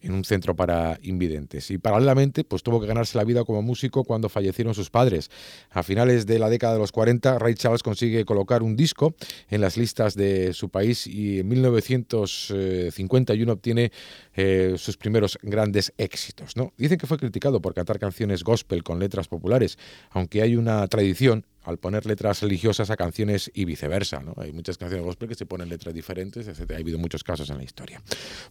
en 0.00 0.12
un 0.12 0.24
centro 0.24 0.54
para 0.54 1.00
invidentes. 1.02 1.72
Y 1.72 1.78
paralelamente, 1.78 2.44
pues 2.44 2.62
tuvo 2.62 2.80
que 2.80 2.86
ganarse 2.86 3.18
la 3.18 3.24
vida 3.24 3.42
como 3.42 3.60
músico 3.60 4.04
cuando 4.04 4.28
fallecieron 4.28 4.72
sus 4.72 4.88
padres. 4.88 5.32
A 5.70 5.82
finales 5.82 6.26
de 6.26 6.38
la 6.38 6.48
década 6.48 6.74
de 6.74 6.78
los 6.78 6.92
40, 6.92 7.40
Ray 7.40 7.54
Charles 7.54 7.82
consigue 7.82 8.24
colocar 8.24 8.62
un 8.62 8.76
disco 8.76 9.16
en 9.50 9.60
las 9.60 9.76
listas 9.76 10.14
de 10.14 10.52
su 10.52 10.68
país 10.68 11.08
y 11.08 11.40
en 11.40 11.48
1951 11.48 13.52
obtiene 13.52 13.90
eh, 14.34 14.74
sus 14.78 14.96
primeros 14.96 15.40
grandes 15.42 15.92
éxitos. 15.98 16.56
¿no? 16.56 16.72
Dicen 16.76 16.98
que 16.98 17.08
fue 17.08 17.18
criticado 17.18 17.60
por 17.60 17.73
cantar 17.74 17.98
canciones 17.98 18.42
gospel 18.44 18.82
con 18.82 18.98
letras 18.98 19.28
populares, 19.28 19.78
aunque 20.10 20.42
hay 20.42 20.56
una 20.56 20.86
tradición 20.88 21.46
al 21.62 21.78
poner 21.78 22.06
letras 22.06 22.42
religiosas 22.42 22.90
a 22.90 22.96
canciones 22.96 23.50
y 23.54 23.64
viceversa. 23.64 24.20
¿no? 24.20 24.34
Hay 24.36 24.52
muchas 24.52 24.78
canciones 24.78 25.04
gospel 25.04 25.28
que 25.28 25.34
se 25.34 25.46
ponen 25.46 25.68
letras 25.68 25.94
diferentes, 25.94 26.46
etc. 26.46 26.72
Ha 26.72 26.76
habido 26.76 26.98
muchos 26.98 27.24
casos 27.24 27.50
en 27.50 27.58
la 27.58 27.64
historia. 27.64 28.02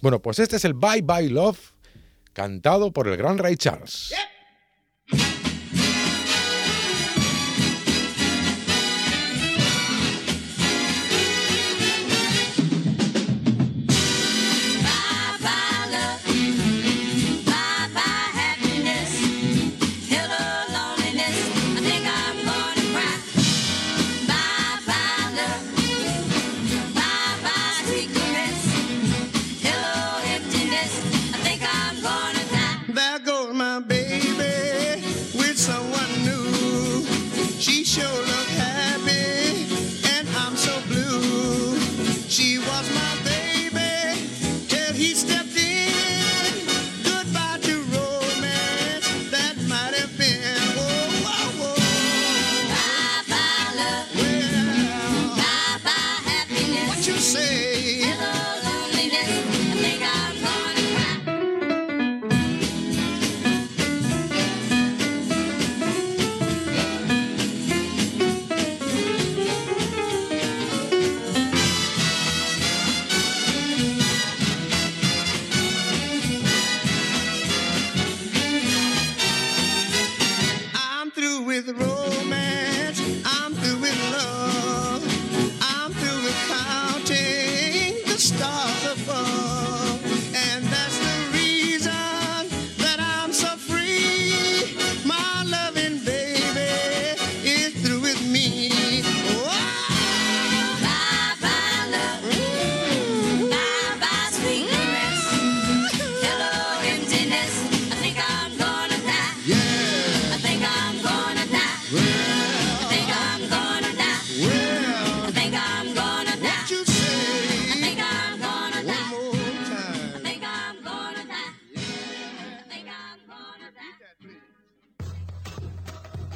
Bueno, 0.01 0.21
pues 0.21 0.39
este 0.39 0.57
es 0.57 0.65
el 0.65 0.73
Bye 0.73 1.01
Bye 1.03 1.29
Love, 1.29 1.59
cantado 2.33 2.91
por 2.91 3.07
el 3.07 3.17
gran 3.17 3.37
Ray 3.37 3.55
Charles. 3.55 4.13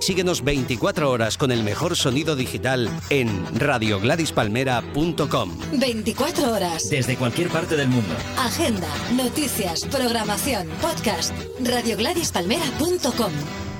Síguenos 0.00 0.44
24 0.44 1.10
horas 1.10 1.36
con 1.36 1.52
el 1.52 1.62
mejor 1.62 1.96
sonido 1.96 2.36
digital 2.36 2.88
en 3.10 3.44
radiogladyspalmera.com. 3.58 5.50
24 5.72 6.52
horas. 6.52 6.88
Desde 6.90 7.16
cualquier 7.16 7.48
parte 7.48 7.76
del 7.76 7.88
mundo. 7.88 8.14
Agenda, 8.38 8.88
noticias, 9.14 9.84
programación, 9.86 10.68
podcast. 10.80 11.32
RadioGladysPalmera.com 11.60 13.75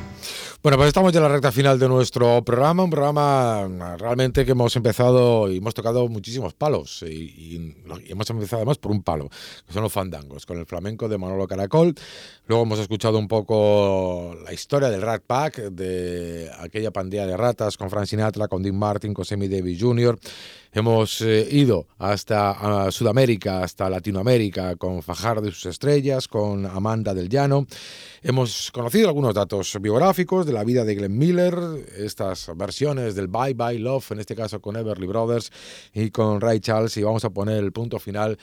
Bueno, 0.66 0.78
pues 0.78 0.88
estamos 0.88 1.12
ya 1.12 1.20
en 1.20 1.22
la 1.22 1.28
recta 1.28 1.52
final 1.52 1.78
de 1.78 1.86
nuestro 1.86 2.42
programa, 2.42 2.82
un 2.82 2.90
programa 2.90 3.68
realmente 3.98 4.44
que 4.44 4.50
hemos 4.50 4.74
empezado 4.74 5.48
y 5.48 5.58
hemos 5.58 5.74
tocado 5.74 6.08
muchísimos 6.08 6.54
palos 6.54 7.04
y, 7.06 7.06
y- 7.06 7.76
y 8.04 8.10
hemos 8.10 8.28
empezado 8.30 8.56
además 8.62 8.76
por 8.78 8.90
un 8.90 9.04
palo, 9.04 9.28
que 9.64 9.72
son 9.72 9.84
los 9.84 9.92
fandangos, 9.92 10.44
con 10.44 10.58
el 10.58 10.66
flamenco 10.66 11.08
de 11.08 11.18
Manolo 11.18 11.46
Caracol. 11.46 11.94
Luego 12.48 12.64
hemos 12.64 12.80
escuchado 12.80 13.16
un 13.16 13.28
poco 13.28 14.34
la 14.44 14.52
historia 14.52 14.90
del 14.90 15.02
Rat 15.02 15.22
Pack, 15.24 15.56
de 15.70 16.50
aquella 16.58 16.90
pandilla 16.90 17.26
de 17.28 17.36
ratas 17.36 17.76
con 17.76 17.88
Frank 17.88 18.06
Sinatra, 18.06 18.48
con 18.48 18.60
Dean 18.64 18.76
Martin, 18.76 19.14
con 19.14 19.24
Sammy 19.24 19.46
Davis 19.46 19.80
Jr., 19.80 20.18
Hemos 20.76 21.22
eh, 21.22 21.48
ido 21.52 21.86
hasta 21.96 22.90
Sudamérica, 22.92 23.62
hasta 23.62 23.88
Latinoamérica, 23.88 24.76
con 24.76 25.02
Fajar 25.02 25.40
de 25.40 25.50
sus 25.50 25.64
estrellas, 25.64 26.28
con 26.28 26.66
Amanda 26.66 27.14
del 27.14 27.30
Llano. 27.30 27.66
Hemos 28.22 28.70
conocido 28.72 29.08
algunos 29.08 29.32
datos 29.32 29.74
biográficos 29.80 30.44
de 30.44 30.52
la 30.52 30.64
vida 30.64 30.84
de 30.84 30.94
Glenn 30.94 31.16
Miller, 31.16 31.54
estas 31.96 32.50
versiones 32.54 33.14
del 33.14 33.28
Bye 33.28 33.54
Bye 33.54 33.78
Love, 33.78 34.12
en 34.12 34.20
este 34.20 34.36
caso 34.36 34.60
con 34.60 34.76
Everly 34.76 35.06
Brothers 35.06 35.50
y 35.94 36.10
con 36.10 36.42
Ray 36.42 36.60
Charles, 36.60 36.94
y 36.98 37.02
vamos 37.02 37.24
a 37.24 37.30
poner 37.30 37.64
el 37.64 37.72
punto 37.72 37.98
final 37.98 38.36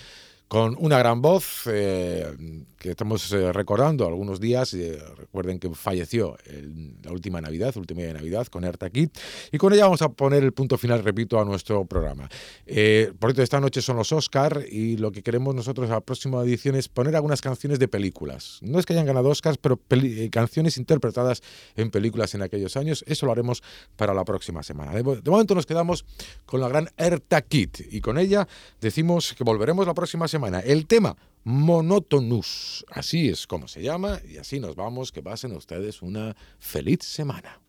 con 0.53 0.77
una 0.77 0.99
gran 0.99 1.19
voz 1.19 1.63
eh, 1.65 2.31
que 2.77 2.91
estamos 2.91 3.31
eh, 3.31 3.51
recordando 3.51 4.05
algunos 4.05 4.39
días. 4.39 4.75
eh, 4.75 4.99
recuerden 5.17 5.57
que 5.57 5.67
falleció 5.71 6.37
en 6.45 6.97
la 7.01 7.11
última 7.11 7.41
Navidad, 7.41 7.75
última 7.75 8.01
día 8.01 8.09
de 8.09 8.13
Navidad, 8.19 8.45
con 8.45 8.63
Erta 8.63 8.91
Kitt. 8.91 9.17
Y 9.51 9.57
con 9.57 9.73
ella 9.73 9.85
vamos 9.85 10.03
a 10.03 10.09
poner 10.09 10.43
el 10.43 10.51
punto 10.51 10.77
final, 10.77 11.03
repito, 11.03 11.39
a 11.39 11.45
nuestro 11.45 11.85
programa. 11.85 12.29
Eh, 12.67 13.11
por 13.17 13.31
cierto, 13.31 13.41
esta 13.41 13.59
noche 13.59 13.81
son 13.81 13.97
los 13.97 14.11
Oscar 14.11 14.63
y 14.69 14.97
lo 14.97 15.11
que 15.11 15.23
queremos 15.23 15.55
nosotros 15.55 15.89
a 15.89 15.93
la 15.93 16.01
próxima 16.01 16.43
edición 16.43 16.75
es 16.75 16.87
poner 16.87 17.15
algunas 17.15 17.41
canciones 17.41 17.79
de 17.79 17.87
películas. 17.87 18.59
No 18.61 18.77
es 18.77 18.85
que 18.85 18.93
hayan 18.93 19.07
ganado 19.07 19.29
Oscars, 19.29 19.57
pero 19.57 19.81
eh, 19.89 20.29
canciones 20.31 20.77
interpretadas 20.77 21.41
en 21.75 21.89
películas 21.89 22.35
en 22.35 22.43
aquellos 22.43 22.77
años. 22.77 23.03
Eso 23.07 23.25
lo 23.25 23.31
haremos 23.31 23.63
para 23.95 24.13
la 24.13 24.23
próxima 24.23 24.61
semana. 24.61 24.91
De, 24.91 25.01
de 25.01 25.31
momento 25.31 25.55
nos 25.55 25.65
quedamos 25.65 26.05
con 26.45 26.61
la 26.61 26.67
gran 26.67 26.89
Erta 26.95 27.41
Kitt 27.41 27.91
y 27.91 28.01
con 28.01 28.19
ella 28.19 28.47
decimos 28.79 29.33
que 29.35 29.43
volveremos 29.43 29.87
la 29.87 29.95
próxima 29.95 30.27
semana. 30.27 30.42
El 30.45 30.87
tema 30.87 31.15
Monotonous, 31.45 32.85
así 32.89 33.29
es 33.29 33.47
como 33.47 33.69
se 33.69 33.81
llama 33.81 34.19
y 34.29 34.37
así 34.37 34.59
nos 34.59 34.75
vamos. 34.75 35.11
Que 35.11 35.23
pasen 35.23 35.53
ustedes 35.53 36.01
una 36.01 36.35
feliz 36.59 37.03
semana. 37.03 37.59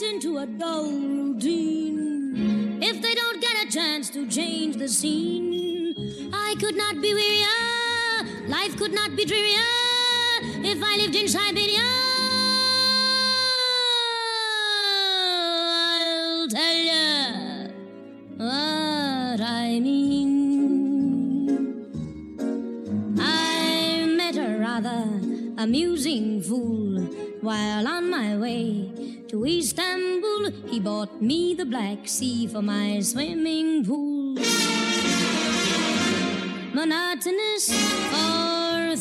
Into 0.00 0.38
a 0.38 0.46
dull 0.46 0.92
routine 0.92 2.78
if 2.80 3.02
they 3.02 3.14
don't 3.16 3.40
get 3.40 3.66
a 3.66 3.70
chance 3.70 4.10
to 4.10 4.28
change 4.28 4.76
the 4.76 4.86
scene. 4.86 6.30
I 6.32 6.54
could 6.60 6.76
not 6.76 7.00
be 7.02 7.14
wearier, 7.14 8.48
life 8.48 8.76
could 8.76 8.92
not 8.92 9.16
be 9.16 9.24
drearier 9.24 9.87
if 10.68 10.82
I 10.82 10.96
lived 10.96 11.16
in 11.16 11.26
Siberia. 11.28 11.88
I'll 15.96 16.48
tell 16.48 16.76
you 16.90 17.72
what 18.36 19.40
I 19.40 19.80
mean. 19.80 20.28
I 23.18 24.04
met 24.20 24.36
a 24.36 24.58
rather 24.58 25.04
amusing 25.56 26.42
fool 26.42 27.00
while 27.40 27.88
on 27.88 28.10
my 28.10 28.36
way 28.36 28.92
to 29.28 29.46
Istanbul. 29.46 30.50
He 30.68 30.80
bought 30.80 31.22
me 31.22 31.54
the 31.54 31.64
Black 31.64 32.06
Sea 32.06 32.46
for 32.46 32.60
my 32.60 33.00
swimming 33.00 33.86
pool. 33.86 34.34
Monotonous 36.74 37.70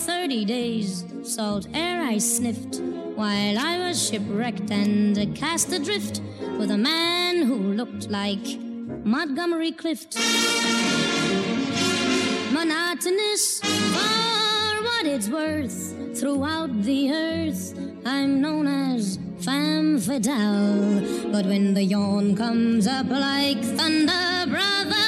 30 0.08 0.46
days, 0.46 1.04
salt 1.22 1.68
air 1.74 2.02
I 2.02 2.18
sniffed 2.18 2.80
while 3.18 3.60
I 3.60 3.78
was 3.78 4.10
shipwrecked 4.10 4.72
and 4.72 5.36
cast 5.36 5.74
adrift 5.74 6.22
with 6.58 6.72
a 6.72 6.78
man 6.78 7.44
who 7.44 7.74
looked 7.74 8.10
like 8.10 8.58
Montgomery 9.04 9.74
Clift 9.74 10.16
monotonous 12.54 13.60
for 13.60 14.84
what 14.88 15.06
it's 15.06 15.28
worth. 15.28 16.18
Throughout 16.18 16.72
the 16.84 17.12
earth, 17.12 17.78
I'm 18.06 18.40
known 18.40 18.66
as 18.66 19.20
femme. 19.44 20.00
But 21.34 21.46
when 21.46 21.74
the 21.74 21.84
yawn 21.84 22.34
comes 22.34 22.88
up 22.88 23.10
like 23.10 23.62
thunder, 23.62 24.50
brother, 24.50 25.07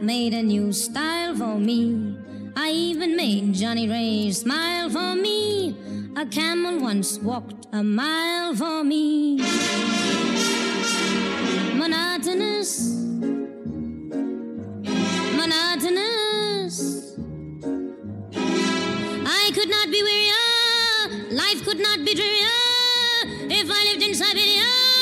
Made 0.00 0.34
a 0.34 0.42
new 0.42 0.72
style 0.72 1.34
for 1.34 1.58
me. 1.58 2.16
I 2.56 2.70
even 2.70 3.16
made 3.16 3.54
Johnny 3.54 3.88
Ray 3.88 4.30
smile 4.32 4.88
for 4.90 5.14
me. 5.14 5.76
A 6.16 6.26
camel 6.26 6.80
once 6.80 7.18
walked 7.18 7.66
a 7.72 7.82
mile 7.82 8.54
for 8.54 8.84
me 8.84 9.40
monotonous, 11.88 12.70
monotonous. 15.36 16.76
I 19.26 19.50
could 19.52 19.68
not 19.68 19.90
be 19.90 20.00
wearier, 20.02 21.32
life 21.32 21.62
could 21.64 21.80
not 21.80 21.98
be 22.06 22.14
drearier 22.14 23.50
if 23.50 23.70
I 23.70 23.84
lived 23.90 24.02
in 24.02 24.14
Siberia. 24.14 24.93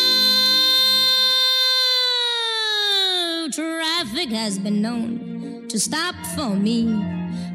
Has 4.33 4.59
been 4.59 4.83
known 4.83 5.67
to 5.69 5.79
stop 5.79 6.15
for 6.35 6.51
me. 6.51 7.05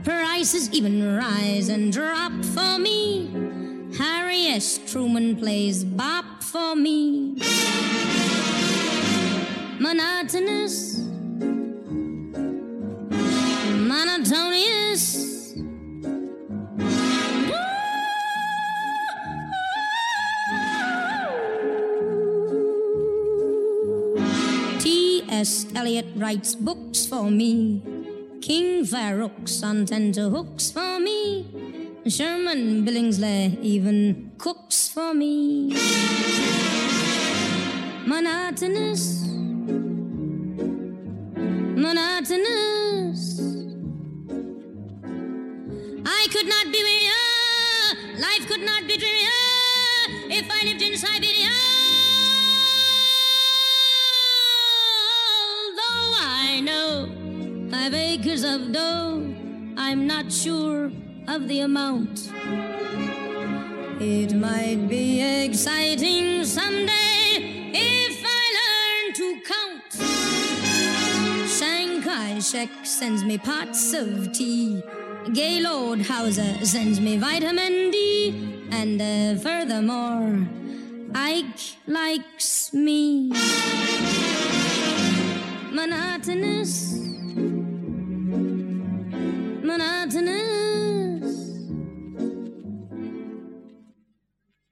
Prices 0.04 0.72
even 0.72 1.18
rise 1.18 1.70
and 1.70 1.92
drop 1.92 2.32
for 2.46 2.80
me. 2.80 3.30
Harry 3.98 4.48
S. 4.48 4.80
Truman 4.92 5.36
plays 5.36 5.84
bop 5.84 6.44
for 6.44 6.76
me 6.76 7.36
monotonous, 9.80 11.00
monotonous. 13.88 14.77
T.S. 25.38 25.68
Eliot 25.76 26.08
writes 26.16 26.56
books 26.56 27.06
for 27.06 27.30
me. 27.30 27.84
King 28.42 28.84
Farouk's 28.84 29.62
on 29.62 29.86
tenterhooks 29.86 30.72
for 30.72 31.00
me. 31.00 31.46
Sherman 32.08 32.84
Billingsley 32.84 33.62
even 33.62 34.32
cooks 34.40 34.90
for 34.90 35.14
me. 35.14 35.78
Monotonous 38.08 39.28
monotonous. 41.86 43.22
I 46.04 46.28
could 46.34 46.48
not 46.50 46.66
be 46.74 46.80
wearier, 46.88 48.20
life 48.26 48.48
could 48.48 48.66
not 48.66 48.88
be 48.88 48.98
drearier 48.98 50.34
if 50.40 50.50
I 50.50 50.66
lived 50.66 50.82
in 50.82 50.98
Siberia. 50.98 51.37
I've 57.80 57.94
acres 57.94 58.44
of 58.44 58.72
dough, 58.72 59.24
I'm 59.78 60.08
not 60.08 60.34
sure 60.34 60.92
of 61.28 61.48
the 61.48 61.60
amount. 61.62 62.32
It 64.02 64.34
might 64.34 64.88
be 64.90 65.22
exciting 65.46 66.44
someday 66.44 67.72
if 67.74 68.16
I 68.38 68.44
learn 68.60 69.14
to 69.20 69.28
count. 69.54 69.90
Shanghai 71.48 72.40
Shek 72.40 72.70
sends 72.84 73.24
me 73.24 73.38
pots 73.38 73.94
of 73.94 74.34
tea. 74.34 74.82
Gaylord 75.34 76.02
Hauser 76.02 76.66
sends 76.66 77.00
me 77.00 77.18
vitamin 77.18 77.92
D. 77.92 78.68
And 78.72 79.00
uh, 79.00 79.40
furthermore, 79.40 80.48
Ike 81.14 81.78
likes 81.86 82.74
me. 82.74 83.32
Monotonous. 85.72 87.07
Monotonous. 89.78 91.62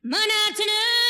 Monotonous. 0.03 1.04